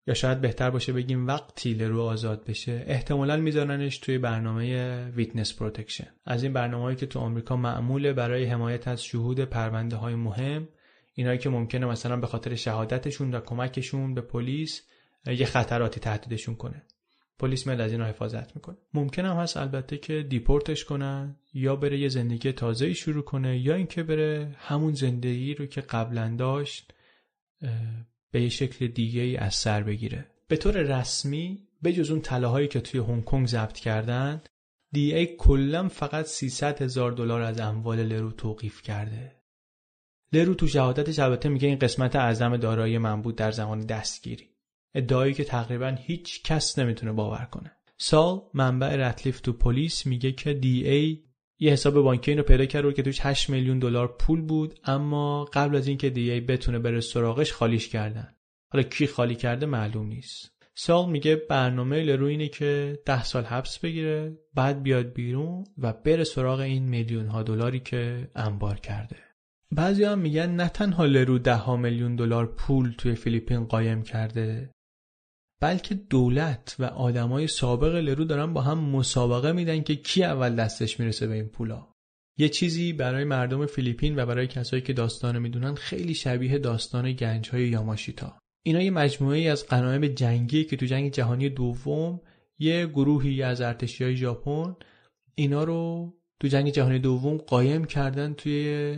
یا 0.07 0.13
شاید 0.13 0.41
بهتر 0.41 0.69
باشه 0.69 0.93
بگیم 0.93 1.27
وقتی 1.27 1.73
لرو 1.73 2.01
آزاد 2.01 2.45
بشه 2.45 2.83
احتمالا 2.87 3.37
میذارنش 3.37 3.97
توی 3.97 4.17
برنامه 4.17 5.05
witness 5.05 5.55
protection. 5.55 6.07
از 6.25 6.43
این 6.43 6.53
برنامه‌ای 6.53 6.95
که 6.95 7.05
تو 7.05 7.19
آمریکا 7.19 7.55
معموله 7.55 8.13
برای 8.13 8.45
حمایت 8.45 8.87
از 8.87 9.03
شهود 9.03 9.39
پرونده 9.39 9.95
های 9.95 10.15
مهم 10.15 10.67
اینایی 11.13 11.37
که 11.37 11.49
ممکنه 11.49 11.85
مثلا 11.85 12.17
به 12.17 12.27
خاطر 12.27 12.55
شهادتشون 12.55 13.35
و 13.35 13.39
کمکشون 13.39 14.13
به 14.13 14.21
پلیس 14.21 14.81
یه 15.25 15.45
خطراتی 15.45 15.99
تهدیدشون 15.99 16.55
کنه. 16.55 16.83
پلیس 17.43 17.67
میاد 17.67 17.81
از 17.81 17.91
اینا 17.91 18.05
حفاظت 18.05 18.55
می‌کنه. 18.55 18.77
ممکن 18.93 19.25
هم 19.25 19.37
هست 19.37 19.57
البته 19.57 19.97
که 19.97 20.23
دیپورتش 20.23 20.85
کنن 20.85 21.35
یا 21.53 21.75
بره 21.75 21.99
یه 21.99 22.09
زندگی 22.09 22.51
تازه 22.51 22.93
شروع 22.93 23.23
کنه 23.23 23.59
یا 23.59 23.75
اینکه 23.75 24.03
بره 24.03 24.55
همون 24.57 24.93
زندگی 24.93 25.53
رو 25.53 25.65
که 25.65 25.81
قبلا 25.81 26.35
داشت 26.37 26.93
به 28.31 28.41
یه 28.41 28.49
شکل 28.49 28.87
دیگه 28.87 29.21
ای 29.21 29.37
از 29.37 29.55
سر 29.55 29.83
بگیره. 29.83 30.25
به 30.47 30.57
طور 30.57 30.99
رسمی 30.99 31.67
به 31.81 31.93
جز 31.93 32.11
اون 32.11 32.21
طلاهایی 32.21 32.67
که 32.67 32.81
توی 32.81 32.99
هنگ 32.99 33.23
کنگ 33.23 33.47
ضبط 33.47 33.79
کردن 33.79 34.41
دی 34.91 35.13
ای 35.13 35.25
کلا 35.25 35.87
فقط 35.87 36.25
300 36.25 36.81
هزار 36.81 37.11
دلار 37.11 37.41
از 37.41 37.59
اموال 37.59 38.03
لرو 38.03 38.31
توقیف 38.31 38.81
کرده. 38.81 39.35
لرو 40.33 40.53
تو 40.53 40.67
شهادتش 40.67 41.19
البته 41.19 41.49
میگه 41.49 41.67
این 41.67 41.79
قسمت 41.79 42.15
اعظم 42.15 42.57
دارایی 42.57 42.97
من 42.97 43.21
بود 43.21 43.35
در 43.35 43.51
زمان 43.51 43.79
دستگیری. 43.79 44.52
ادعایی 44.95 45.33
که 45.33 45.43
تقریبا 45.43 45.95
هیچ 45.99 46.43
کس 46.43 46.79
نمی‌تونه 46.79 47.11
باور 47.11 47.47
کنه. 47.51 47.71
سال 47.97 48.41
منبع 48.53 48.95
رتلیف 48.95 49.41
تو 49.41 49.53
پلیس 49.53 50.05
میگه 50.05 50.31
که 50.31 50.53
دی 50.53 50.87
ای 50.87 51.23
یه 51.59 51.71
حساب 51.71 52.01
بانکی 52.01 52.31
اینو 52.31 52.43
پیدا 52.43 52.65
کرد 52.65 52.93
که 52.93 53.03
توش 53.03 53.19
8 53.21 53.49
میلیون 53.49 53.79
دلار 53.79 54.15
پول 54.19 54.41
بود 54.41 54.79
اما 54.83 55.45
قبل 55.45 55.75
از 55.75 55.87
اینکه 55.87 56.09
دی 56.09 56.31
ای 56.31 56.41
بتونه 56.41 56.79
بره 56.79 56.99
سراغش 56.99 57.53
خالیش 57.53 57.89
کردن. 57.89 58.35
حالا 58.71 58.83
کی 58.83 59.07
خالی 59.07 59.35
کرده 59.35 59.65
معلوم 59.65 60.07
نیست. 60.07 60.53
سال 60.75 61.09
میگه 61.09 61.35
برنامه 61.35 62.01
لرو 62.01 62.25
اینه 62.25 62.47
که 62.47 62.99
ده 63.05 63.23
سال 63.23 63.43
حبس 63.43 63.79
بگیره 63.79 64.37
بعد 64.53 64.83
بیاد 64.83 65.13
بیرون 65.13 65.63
و 65.77 65.93
بره 65.93 66.23
سراغ 66.23 66.59
این 66.59 66.83
میلیون 66.83 67.27
ها 67.27 67.43
دلاری 67.43 67.79
که 67.79 68.31
انبار 68.35 68.79
کرده. 68.79 69.17
بعضی 69.71 70.03
هم 70.03 70.19
میگن 70.19 70.49
نه 70.49 70.69
تنها 70.69 71.05
لرو 71.05 71.39
ده 71.39 71.55
ها 71.55 71.77
میلیون 71.77 72.15
دلار 72.15 72.45
پول 72.45 72.93
توی 72.97 73.15
فیلیپین 73.15 73.65
قایم 73.65 74.01
کرده 74.01 74.69
بلکه 75.63 75.95
دولت 75.95 76.75
و 76.79 76.83
آدمای 76.83 77.47
سابق 77.47 77.95
لرو 77.95 78.25
دارن 78.25 78.53
با 78.53 78.61
هم 78.61 78.79
مسابقه 78.79 79.51
میدن 79.51 79.81
که 79.81 79.95
کی 79.95 80.23
اول 80.23 80.55
دستش 80.55 80.99
می‌رسه 80.99 81.27
به 81.27 81.33
این 81.33 81.47
پولا. 81.47 81.87
یه 82.37 82.49
چیزی 82.49 82.93
برای 82.93 83.23
مردم 83.23 83.65
فیلیپین 83.65 84.19
و 84.19 84.25
برای 84.25 84.47
کسایی 84.47 84.81
که 84.81 84.93
داستان 84.93 85.39
می‌دونن 85.39 85.75
خیلی 85.75 86.13
شبیه 86.13 86.57
داستان 86.57 87.11
گنج 87.11 87.49
های 87.49 87.69
یاماشیتا. 87.69 88.37
اینا 88.63 88.81
یه 88.81 88.91
مجموعه 88.91 89.49
از 89.49 89.67
غنایم 89.67 90.07
جنگی 90.07 90.63
که 90.63 90.75
تو 90.77 90.85
جنگ 90.85 91.11
جهانی 91.11 91.49
دوم 91.49 92.21
یه 92.59 92.85
گروهی 92.85 93.41
از 93.41 93.61
ارتشی 93.61 94.03
های 94.03 94.15
ژاپن 94.15 94.75
اینا 95.35 95.63
رو 95.63 96.13
تو 96.39 96.47
جنگ 96.47 96.69
جهانی 96.69 96.99
دوم 96.99 97.37
قایم 97.37 97.85
کردن 97.85 98.33
توی 98.33 98.97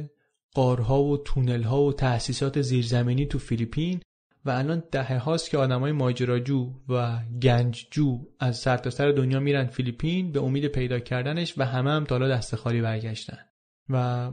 قارها 0.53 1.03
و 1.03 1.17
تونل 1.17 1.63
ها 1.63 1.83
و 1.83 1.93
تأسیسات 1.93 2.61
زیرزمینی 2.61 3.25
تو 3.25 3.39
فیلیپین 3.39 3.99
و 4.45 4.49
الان 4.49 4.83
دهه 4.91 5.17
هاست 5.17 5.49
که 5.49 5.57
آدمای 5.57 5.91
ماجراجو 5.91 6.73
و 6.89 7.19
گنججو 7.41 8.19
از 8.39 8.57
سرتاسر 8.57 9.11
سر 9.11 9.11
دنیا 9.11 9.39
میرن 9.39 9.65
فیلیپین 9.65 10.31
به 10.31 10.39
امید 10.39 10.67
پیدا 10.67 10.99
کردنش 10.99 11.53
و 11.57 11.65
همه 11.65 11.91
هم 11.91 12.03
تالا 12.03 12.27
دست 12.27 12.55
خالی 12.55 12.81
برگشتن. 12.81 13.37
و 13.89 14.31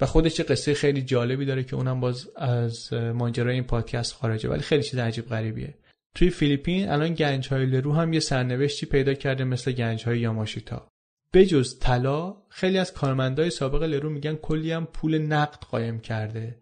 و 0.00 0.06
خودش 0.06 0.40
قصه 0.40 0.74
خیلی 0.74 1.02
جالبی 1.02 1.44
داره 1.44 1.64
که 1.64 1.76
اونم 1.76 2.00
باز 2.00 2.30
از 2.36 2.92
ماجرای 2.92 3.54
این 3.54 3.64
پادکست 3.64 4.14
خارجه 4.14 4.48
ولی 4.48 4.60
خیلی 4.60 4.82
چیز 4.82 4.98
عجیب 4.98 5.26
غریبیه. 5.26 5.74
توی 6.14 6.30
فیلیپین 6.30 6.88
الان 6.88 7.14
گنج 7.14 7.48
های 7.48 7.66
لرو 7.66 7.92
هم 7.94 8.12
یه 8.12 8.20
سرنوشتی 8.20 8.86
پیدا 8.86 9.14
کرده 9.14 9.44
مثل 9.44 9.72
گنج 9.72 10.04
های 10.04 10.18
یاماشیتا 10.18 10.88
بجز 11.32 11.78
طلا 11.78 12.36
خیلی 12.48 12.78
از 12.78 12.92
کارمندای 12.92 13.50
سابق 13.50 13.82
لرو 13.82 14.10
میگن 14.10 14.34
کلی 14.34 14.72
هم 14.72 14.86
پول 14.86 15.18
نقد 15.18 15.64
قایم 15.70 16.00
کرده. 16.00 16.58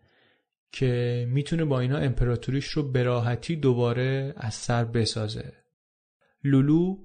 که 0.74 1.26
می‌تونه 1.30 1.64
با 1.64 1.80
اینا 1.80 1.98
امپراتوریش 1.98 2.68
رو 2.68 2.92
براحتی 2.92 3.56
دوباره 3.56 4.34
از 4.36 4.54
سر 4.54 4.84
بسازه. 4.84 5.52
لولو 6.44 6.96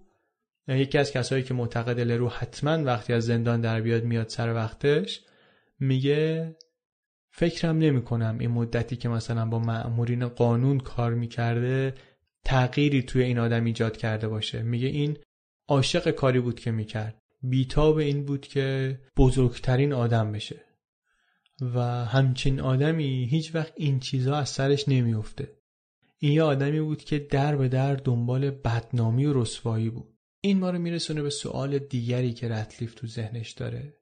یکی 0.67 0.97
از 0.97 1.11
کسایی 1.11 1.43
که 1.43 1.53
معتقد 1.53 1.99
لرو 1.99 2.29
حتما 2.29 2.83
وقتی 2.83 3.13
از 3.13 3.25
زندان 3.25 3.61
در 3.61 3.81
بیاد 3.81 4.03
میاد 4.03 4.27
سر 4.27 4.53
وقتش 4.53 5.21
میگه 5.79 6.55
فکرم 7.31 7.77
نمی 7.77 8.01
کنم 8.01 8.37
این 8.39 8.51
مدتی 8.51 8.95
که 8.95 9.09
مثلا 9.09 9.45
با 9.45 9.59
معمورین 9.59 10.27
قانون 10.27 10.79
کار 10.79 11.13
می‌کرده 11.13 11.93
تغییری 12.45 13.03
توی 13.03 13.23
این 13.23 13.39
آدم 13.39 13.63
ایجاد 13.63 13.97
کرده 13.97 14.27
باشه. 14.27 14.61
میگه 14.61 14.87
این 14.87 15.17
عاشق 15.67 16.11
کاری 16.11 16.39
بود 16.39 16.59
که 16.59 16.71
می‌کرد. 16.71 17.21
بیتاب 17.41 17.97
این 17.97 18.25
بود 18.25 18.41
که 18.41 18.99
بزرگترین 19.17 19.93
آدم 19.93 20.31
بشه. 20.31 20.68
و 21.61 22.05
همچین 22.05 22.59
آدمی 22.59 23.27
هیچ 23.31 23.55
وقت 23.55 23.73
این 23.75 23.99
چیزها 23.99 24.35
از 24.35 24.49
سرش 24.49 24.89
نمیافته. 24.89 25.59
این 26.19 26.31
یه 26.31 26.43
آدمی 26.43 26.81
بود 26.81 27.03
که 27.03 27.19
در 27.19 27.55
به 27.55 27.67
در 27.67 27.95
دنبال 27.95 28.49
بدنامی 28.49 29.25
و 29.25 29.41
رسوایی 29.41 29.89
بود. 29.89 30.17
این 30.41 30.59
ما 30.59 30.69
رو 30.69 30.79
میرسونه 30.79 31.21
به 31.21 31.29
سوال 31.29 31.79
دیگری 31.79 32.33
که 32.33 32.49
رتلیف 32.49 32.93
تو 32.93 33.07
ذهنش 33.07 33.51
داره. 33.51 33.93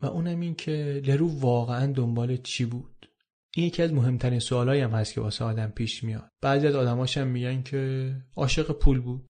و 0.00 0.06
اونم 0.06 0.40
این 0.40 0.54
که 0.54 1.02
لرو 1.04 1.40
واقعا 1.40 1.92
دنبال 1.92 2.36
چی 2.36 2.64
بود. 2.64 3.10
این 3.56 3.66
یکی 3.66 3.82
از 3.82 3.92
مهمترین 3.92 4.38
سوالایی 4.38 4.80
هم 4.80 4.90
هست 4.90 5.14
که 5.14 5.20
واسه 5.20 5.44
آدم 5.44 5.70
پیش 5.70 6.04
میاد. 6.04 6.30
بعضی 6.40 6.66
از 6.66 6.74
آدماش 6.74 7.18
هم 7.18 7.26
میگن 7.26 7.62
که 7.62 8.14
عاشق 8.36 8.72
پول 8.72 9.00
بود. 9.00 9.26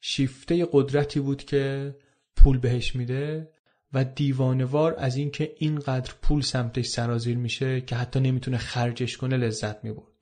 شیفته 0.00 0.68
قدرتی 0.72 1.20
بود 1.20 1.44
که 1.44 1.94
پول 2.36 2.58
بهش 2.58 2.96
میده. 2.96 3.52
و 3.92 4.04
دیوانوار 4.04 4.94
از 4.98 5.16
اینکه 5.16 5.52
اینقدر 5.58 6.12
پول 6.22 6.42
سمتش 6.42 6.86
سرازیر 6.86 7.36
میشه 7.36 7.80
که 7.80 7.96
حتی 7.96 8.20
نمی‌تونه 8.20 8.58
خرجش 8.58 9.16
کنه 9.16 9.36
لذت 9.36 9.84
می‌برد. 9.84 10.12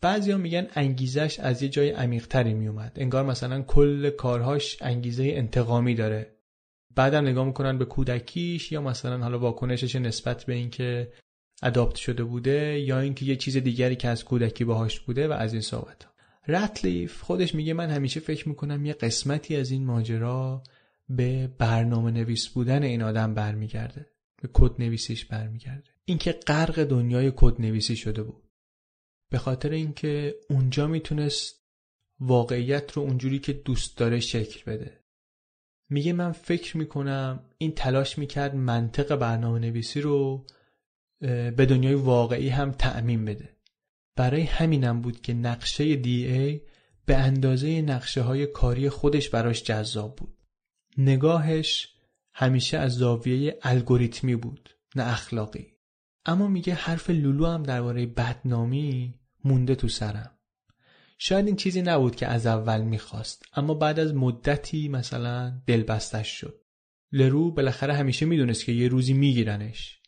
بعضیا 0.00 0.36
میگن 0.36 0.66
انگیزش 0.74 1.40
از 1.40 1.62
یه 1.62 1.68
جای 1.68 1.90
عمیقتری 1.90 2.54
میومد. 2.54 2.92
انگار 2.96 3.24
مثلا 3.24 3.62
کل 3.62 4.10
کارهاش 4.10 4.76
انگیزه 4.80 5.24
انتقامی 5.24 5.94
داره. 5.94 6.36
بعدم 6.96 7.26
نگاه 7.26 7.46
می‌کنن 7.46 7.78
به 7.78 7.84
کودکیش 7.84 8.72
یا 8.72 8.80
مثلا 8.80 9.18
حالا 9.18 9.38
واکنشش 9.38 9.96
نسبت 9.96 10.44
به 10.44 10.54
اینکه 10.54 11.12
اداپت 11.62 11.96
شده 11.96 12.24
بوده 12.24 12.80
یا 12.80 13.00
اینکه 13.00 13.24
یه 13.24 13.36
چیز 13.36 13.56
دیگری 13.56 13.96
که 13.96 14.08
از 14.08 14.24
کودکی 14.24 14.64
باهاش 14.64 15.00
بوده 15.00 15.28
و 15.28 15.32
از 15.32 15.52
این 15.52 15.62
صحبت 15.62 16.06
رتلیف 16.48 17.22
خودش 17.22 17.54
میگه 17.54 17.74
من 17.74 17.90
همیشه 17.90 18.20
فکر 18.20 18.48
می‌کنم 18.48 18.86
یه 18.86 18.92
قسمتی 18.92 19.56
از 19.56 19.70
این 19.70 19.84
ماجرا 19.84 20.62
به 21.16 21.46
برنامه 21.46 22.10
نویس 22.10 22.48
بودن 22.48 22.82
این 22.82 23.02
آدم 23.02 23.34
برمیگرده. 23.34 24.06
به 24.42 24.48
کد 24.52 24.82
نویسیش 24.82 25.24
برمیگرده. 25.24 25.90
اینکه 26.04 26.32
غرق 26.32 26.84
دنیای 26.84 27.32
کد 27.36 27.60
نویسی 27.60 27.96
شده 27.96 28.22
بود. 28.22 28.50
به 29.30 29.38
خاطر 29.38 29.70
اینکه 29.70 30.34
اونجا 30.50 30.86
می‌تونست 30.86 31.64
واقعیت 32.20 32.92
رو 32.92 33.02
اونجوری 33.02 33.38
که 33.38 33.52
دوست 33.52 33.98
داره 33.98 34.20
شکل 34.20 34.72
بده. 34.72 35.04
میگه 35.88 36.12
من 36.12 36.32
فکر 36.32 36.76
می‌کنم 36.76 37.44
این 37.58 37.72
تلاش 37.72 38.18
می‌کرد 38.18 38.54
منطق 38.54 39.16
برنامه 39.16 39.58
نویسی 39.58 40.00
رو 40.00 40.46
به 41.56 41.66
دنیای 41.68 41.94
واقعی 41.94 42.48
هم 42.48 42.72
تعمین 42.72 43.24
بده. 43.24 43.56
برای 44.16 44.42
همینم 44.42 45.00
بود 45.00 45.20
که 45.20 45.34
نقشه 45.34 45.96
دی 45.96 46.26
ای 46.26 46.60
به 47.06 47.16
اندازه 47.16 47.82
نقشه 47.82 48.22
های 48.22 48.46
کاری 48.46 48.88
خودش 48.88 49.28
براش 49.28 49.62
جذاب 49.62 50.16
بود. 50.16 50.36
نگاهش 51.00 51.88
همیشه 52.34 52.78
از 52.78 52.92
زاویه 52.92 53.58
الگوریتمی 53.62 54.36
بود 54.36 54.70
نه 54.96 55.12
اخلاقی. 55.12 55.66
اما 56.26 56.48
میگه 56.48 56.74
حرف 56.74 57.10
لولو 57.10 57.46
هم 57.46 57.62
درباره 57.62 58.06
بدنامی 58.06 59.14
مونده 59.44 59.74
تو 59.74 59.88
سرم. 59.88 60.30
شاید 61.18 61.46
این 61.46 61.56
چیزی 61.56 61.82
نبود 61.82 62.16
که 62.16 62.26
از 62.26 62.46
اول 62.46 62.80
می‌خواست 62.80 63.42
اما 63.54 63.74
بعد 63.74 63.98
از 63.98 64.14
مدتی 64.14 64.88
مثلا 64.88 65.62
دلبستش 65.66 66.28
شد. 66.28 66.60
لرو 67.12 67.50
بالاخره 67.50 67.94
همیشه 67.94 68.26
می‌دونست 68.26 68.64
که 68.64 68.72
یه 68.72 68.88
روزی 68.88 69.12
میگیرنش. 69.12 70.00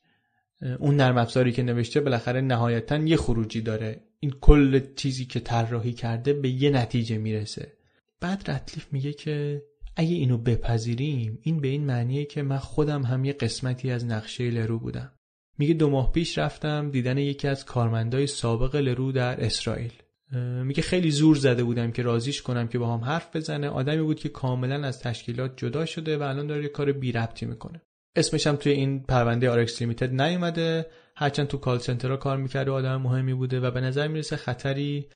اون 0.79 0.97
نرم 0.97 1.19
افزاری 1.19 1.53
که 1.53 1.63
نوشته 1.63 2.01
بالاخره 2.01 2.41
نهایتا 2.41 2.97
یه 2.97 3.17
خروجی 3.17 3.61
داره. 3.61 4.05
این 4.21 4.31
کل 4.41 4.95
چیزی 4.95 5.25
که 5.25 5.41
طراحی 5.41 5.93
کرده 5.93 6.33
به 6.33 6.49
یه 6.49 6.71
نتیجه 6.71 7.19
می‌رسه. 7.19 7.73
بعد 8.21 8.51
رتلیف 8.51 8.93
میگه 8.93 9.13
که 9.13 9.63
اگه 9.97 10.15
اینو 10.15 10.39
بپذیریم 10.39 11.39
این 11.43 11.61
به 11.61 11.69
این 11.69 11.85
معنیه 11.85 12.25
که 12.25 12.43
من 12.43 12.59
خودم 12.59 13.03
هم 13.03 13.25
یه 13.25 13.33
قسمتی 13.33 13.91
از 13.91 14.07
نقشه 14.07 14.51
لرو 14.51 14.79
بودم. 14.79 15.13
میگه 15.59 15.75
دو 15.75 15.91
ماه 15.91 16.13
پیش 16.13 16.39
رفتم 16.39 16.91
دیدن 16.91 17.19
یکی 17.19 17.49
از 17.49 17.65
کارمندای 17.65 18.27
سابق 18.27 18.77
لرو 18.77 19.13
در 19.13 19.45
اسرائیل. 19.45 19.93
میگه 20.65 20.83
خیلی 20.83 21.11
زور 21.11 21.37
زده 21.37 21.65
بودم 21.65 21.91
که 21.91 22.03
رازیش 22.03 22.43
کنم 22.43 22.69
که 22.69 22.79
با 22.79 22.95
هم 22.95 23.05
حرف 23.05 23.37
بزنه. 23.37 23.69
آدمی 23.69 24.03
بود 24.03 24.21
که 24.21 24.29
کاملا 24.29 24.87
از 24.87 25.01
تشکیلات 25.01 25.53
جدا 25.57 25.87
شده 25.87 26.19
و 26.19 26.23
الان 26.23 26.47
داره 26.47 26.63
یه 26.63 26.69
کار 26.69 26.93
بی 26.93 27.13
ربطی 27.13 27.47
می‌کنه. 27.47 27.83
اسمش 28.17 28.47
هم 28.47 28.57
توی 28.57 28.73
این 28.73 29.03
پرونده 29.03 29.51
RX 29.51 29.83
Limited 29.83 30.21
نیومده. 30.21 30.87
هرچند 31.17 31.47
تو 31.47 31.59
call 31.59 31.79
center 31.79 32.11
ها 32.11 32.17
کار 32.17 32.37
می‌کرده 32.37 32.71
و 32.71 32.75
آدم 32.75 32.97
مهمی 32.97 33.35
بوده 33.35 33.61
و 33.61 33.71
به 33.71 33.81
نظر 33.81 34.09
می‌رسه 34.09 34.37
خطری 34.37 35.07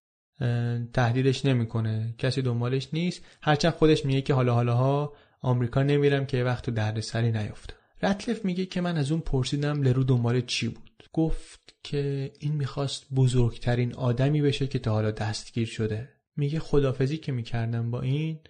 تهدیدش 0.92 1.44
نمی‌کنه 1.44 2.14
کسی 2.18 2.42
دنبالش 2.42 2.88
نیست. 2.92 3.24
هرچند 3.42 3.72
خودش 3.72 4.04
میگه 4.04 4.20
که 4.20 4.34
حالا 4.34 4.54
حالاها 4.54 5.12
آمریکا 5.40 5.82
نمیرم 5.82 6.26
که 6.26 6.44
وقت 6.44 6.64
تو 6.64 6.70
دردسری 6.70 7.32
نیفته 7.32 7.74
رتلف 8.02 8.44
میگه 8.44 8.66
که 8.66 8.80
من 8.80 8.96
از 8.96 9.12
اون 9.12 9.20
پرسیدم 9.20 9.82
لرو 9.82 10.04
دنبال 10.04 10.40
چی 10.40 10.68
بود. 10.68 11.08
گفت 11.12 11.74
که 11.82 12.32
این 12.40 12.52
می‌خواست 12.52 13.06
بزرگترین 13.14 13.94
آدمی 13.94 14.42
بشه 14.42 14.66
که 14.66 14.78
تا 14.78 14.92
حالا 14.92 15.10
دستگیر 15.10 15.66
شده. 15.66 16.08
میگه 16.36 16.58
خدافظی 16.58 17.16
که 17.16 17.32
می‌کردم 17.32 17.90
با 17.90 18.00
این 18.00 18.40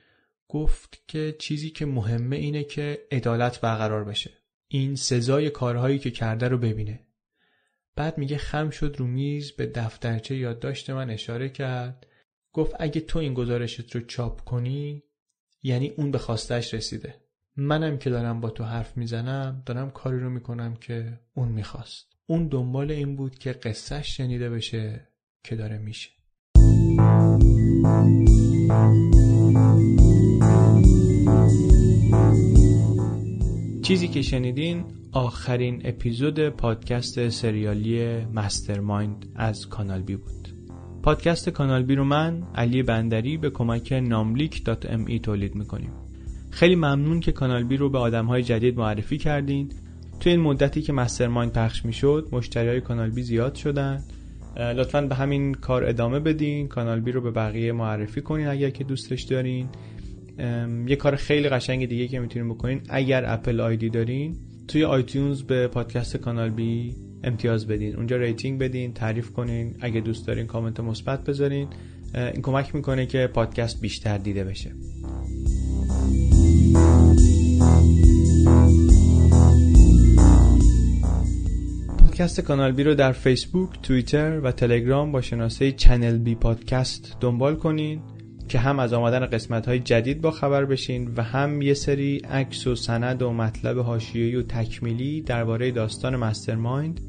گفت 0.48 1.02
که 1.08 1.36
چیزی 1.38 1.70
که 1.70 1.86
مهمه 1.86 2.36
اینه 2.36 2.64
که 2.64 2.98
عدالت 3.10 3.60
برقرار 3.60 4.04
بشه. 4.04 4.30
این 4.68 4.96
سزای 4.96 5.50
کارهایی 5.50 5.98
که 5.98 6.10
کرده 6.10 6.48
رو 6.48 6.58
ببینه. 6.58 7.05
بعد 7.97 8.18
میگه 8.18 8.36
خم 8.36 8.70
شد 8.70 8.97
رو 8.98 9.06
میز 9.06 9.52
به 9.52 9.66
دفترچه 9.66 10.36
یادداشت 10.36 10.90
من 10.90 11.10
اشاره 11.10 11.48
کرد. 11.48 12.06
گفت 12.52 12.74
اگه 12.78 13.01
تو 13.01 13.18
این 13.18 13.35
گزارشت 13.35 13.94
رو 13.97 14.01
چاپ 14.01 14.40
کنی 14.40 15.02
یعنی 15.62 15.89
اون 15.89 16.10
به 16.10 16.18
خواستش 16.18 16.74
رسیده. 16.74 17.14
منم 17.56 17.98
که 17.98 18.10
دارم 18.10 18.40
با 18.40 18.51
تو 18.51 18.64
حرف 18.64 18.97
می‌زنم 18.97 19.62
دارم 19.66 19.90
کاری 19.90 20.20
رو 20.20 20.31
می‌کنم 20.31 20.74
که 20.74 21.20
اون 21.35 21.48
می‌خواست. 21.48 22.06
اون 22.27 22.48
دنبال 22.48 22.90
این 22.90 23.16
بود 23.16 23.39
که 23.39 23.52
قصهش 23.52 24.16
شنیده 24.16 24.51
بشه 24.51 25.09
که 25.44 25.56
داره 25.56 25.78
میشه. 25.78 26.10
چیزی 33.86 34.08
که 34.08 34.22
شنیدین 34.22 34.84
آخرین 35.12 35.82
اپیزود 35.84 36.48
پادکست 36.48 37.28
سریالی 37.28 38.24
Mastermind 38.24 39.26
از 39.34 39.68
کانال 39.68 40.02
بی 40.02 40.16
بود. 40.16 40.48
پادکست 41.02 41.50
کانال 41.50 41.82
بی 41.82 41.94
رو 41.94 42.04
من 42.04 42.42
علی 42.54 42.82
بندری 42.82 43.36
به 43.36 43.50
کمک 43.50 43.92
ناملیک 43.92 44.64
dot 44.64 44.90
M 44.90 45.05
E 45.06 45.18
تولید 45.18 45.54
می‌کنیم. 45.54 45.90
خیلی 46.50 46.74
ممنون 46.74 47.20
که 47.20 47.32
کانال 47.32 47.64
بی 47.64 47.76
رو 47.76 47.90
به 47.90 47.98
آدم 47.98 48.26
های 48.26 48.42
جدید 48.42 48.78
معرفی 48.78 49.18
کردین. 49.18 49.72
توی 50.20 50.32
این 50.32 50.40
مدتی 50.40 50.82
که 50.82 50.92
Mastermind 50.93 51.52
پخش 51.52 51.84
می‌شد 51.84 52.28
مشتری 52.32 52.68
های 52.68 52.80
کانال 52.80 53.10
بی 53.10 53.22
زیاد 53.22 53.54
شدن. 53.54 54.04
لطفا 54.56 55.00
به 55.00 55.14
همین 55.14 55.54
کار 55.54 55.84
ادامه 55.84 56.20
بدین. 56.20 56.68
کانال 56.68 57.00
بی 57.00 57.12
رو 57.12 57.20
به 57.20 57.30
بقیه 57.30 57.72
معرفی 57.72 58.20
کنین 58.20 58.46
اگر 58.46 58.70
که 58.70 58.84
دوستش 58.84 59.22
دارین. 59.22 59.68
یه 60.86 60.96
کار 60.96 61.16
خیلی 61.16 61.48
قشنگ 61.48 61.88
دیگه 61.88 62.08
که 62.08 62.20
می‌تونین 62.20 62.48
بکنین. 62.48 62.80
اگر 62.88 63.24
Apple 63.26 63.60
ID 63.60 63.90
دارین 63.90 64.36
توی 64.68 64.84
iTunes 64.84 65.43
به 65.42 65.68
پادکست 65.68 66.16
کانال 66.16 66.50
بی 66.50 66.94
امتیاز 67.24 67.66
بدین. 67.66 67.96
اونجا 67.96 68.16
rating 68.16 68.60
بدین 68.60 68.92
تعریف 68.92 69.30
کنین. 69.30 69.74
اگه 69.80 70.00
دوست 70.00 70.26
دارین 70.26 70.46
کامنت 70.46 70.80
مثبت 70.80 71.24
بذارین. 71.24 71.68
این 72.14 72.42
کمک 72.42 72.74
می‌کنه 72.74 73.06
که 73.06 73.26
پادکست 73.34 73.80
بیشتر 73.80 74.18
دیده 74.18 74.44
بشه. 74.44 74.72
پادکست 81.98 82.40
کانال 82.40 82.72
بی 82.72 82.82
رو 82.82 82.94
در 82.94 83.12
فیسبوک، 83.12 83.70
توییتر 83.82 84.40
و 84.40 84.52
تلگرام 84.52 85.12
با 85.12 85.20
شناسه 85.20 85.72
Channel 85.72 86.18
B 86.18 86.34
Podcast 86.34 87.16
دنبال 87.20 87.56
کنین. 87.56 88.00
که 88.48 88.59
هم 88.59 88.78
از 88.78 88.93
آمدن 88.93 89.27
قسمت 89.27 89.68
های 89.68 89.78
جدید 89.78 90.20
با 90.20 90.31
خبر 90.31 90.64
بشین 90.64 91.12
و 91.16 91.23
هم 91.23 91.62
یه 91.62 91.74
سری 91.74 92.18
عکس 92.18 92.66
و 92.66 92.74
سند 92.74 93.23
و 93.23 93.32
مطلب 93.32 93.78
حاشیه‌ای 93.78 94.36
و 94.36 94.43
تکمیلی 94.43 95.20
درباره 95.20 95.70
داستان 95.70 96.16
مسترمایند 96.16 97.01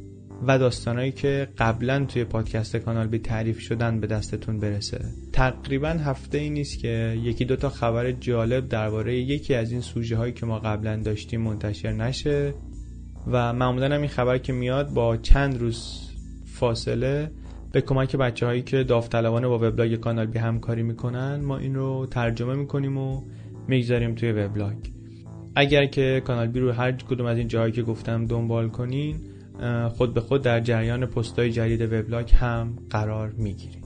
و 0.47 0.59
داستانهایی 0.59 1.11
که 1.11 1.47
قبلا 1.57 2.05
توی 2.05 2.23
پادکست 2.23 2.75
کانال 2.75 3.07
بی 3.07 3.19
تعریف 3.19 3.59
شدن 3.59 3.99
به 3.99 4.07
دستتون 4.07 4.59
برسه. 4.59 5.05
تقریبا 5.33 5.89
هفته 5.89 6.37
ای 6.37 6.49
نیست 6.49 6.79
که 6.79 7.17
یکی 7.23 7.45
دوتا 7.45 7.69
خبر 7.69 8.11
جالب 8.11 8.69
درباره 8.69 9.15
یکی 9.15 9.53
از 9.53 9.71
این 9.71 9.81
سوژه 9.81 10.17
هایی 10.17 10.33
که 10.33 10.45
ما 10.45 10.59
قبلا 10.59 10.95
داشتیم 10.95 11.41
منتشر 11.41 11.91
نشه 11.91 12.53
و 13.27 13.53
معمولا 13.53 13.95
هم 13.95 14.01
این 14.01 14.09
خبر 14.09 14.37
که 14.37 14.53
میاد 14.53 14.89
با 14.89 15.17
چند 15.17 15.59
روز 15.59 16.09
فاصله 16.45 17.31
به 17.71 17.81
کمک 17.81 18.15
بچه 18.15 18.45
هایی 18.45 18.61
که 18.61 18.83
داوطلبانه 18.83 19.47
با 19.47 19.57
وبلاگ 19.57 19.95
کانال 19.95 20.25
بی 20.25 20.39
همکاری 20.39 20.83
می‌کنن 20.83 21.41
ما 21.41 21.57
این 21.57 21.75
رو 21.75 22.05
ترجمه 22.11 22.55
می‌کنیم 22.55 22.97
و 22.97 23.21
می‌گذاریم 23.67 24.15
توی 24.15 24.31
وبلاگ. 24.31 24.77
اگر 25.55 25.85
که 25.85 26.21
کانال 26.25 26.47
بی 26.47 26.59
رو 26.59 26.71
هر 26.71 26.91
کدوم 26.91 27.25
از 27.25 27.37
این 27.37 27.47
جاهایی 27.47 27.71
که 27.71 27.81
گفتم 27.81 28.25
دنبال 28.25 28.69
کنین 28.69 29.15
خود 29.89 30.13
به 30.13 30.21
خود 30.21 30.41
در 30.41 30.59
جریان 30.59 31.05
پستای 31.05 31.51
جدید 31.51 31.81
وبلاگ 31.81 32.31
هم 32.31 32.77
قرار 32.89 33.33
می‌گیریم. 33.37 33.81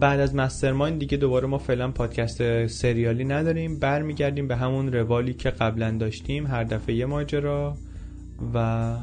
بعد 0.00 0.20
از 0.20 0.34
مسترماین 0.34 0.98
دیگه 0.98 1.16
دوباره 1.16 1.46
ما 1.46 1.58
فعلا 1.58 1.90
پادکست 1.90 2.66
سریالی 2.66 3.24
نداریم. 3.24 3.78
برمیگردیم 3.78 4.48
به 4.48 4.56
همون 4.56 4.92
روالی 4.92 5.34
که 5.34 5.50
قبلا 5.50 5.90
داشتیم 5.90 6.46
هر 6.46 6.64
دفعه 6.64 6.94
یه 6.94 7.06
ماجرا 7.06 7.76
و 8.54 8.96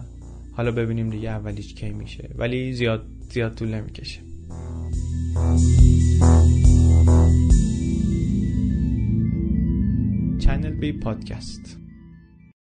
حالا 0.54 0.72
ببینیم 0.72 1.10
دیگه 1.10 1.30
اولیش 1.30 1.74
کی 1.74 1.90
میشه. 1.90 2.30
ولی 2.36 2.74
زیاد 2.74 3.06
زیاد 3.30 3.56
طول 3.56 3.76
نمی‌کشه. 3.76 4.20
چنل 10.40 10.70
بی 10.70 10.92
پادکست 10.92 11.77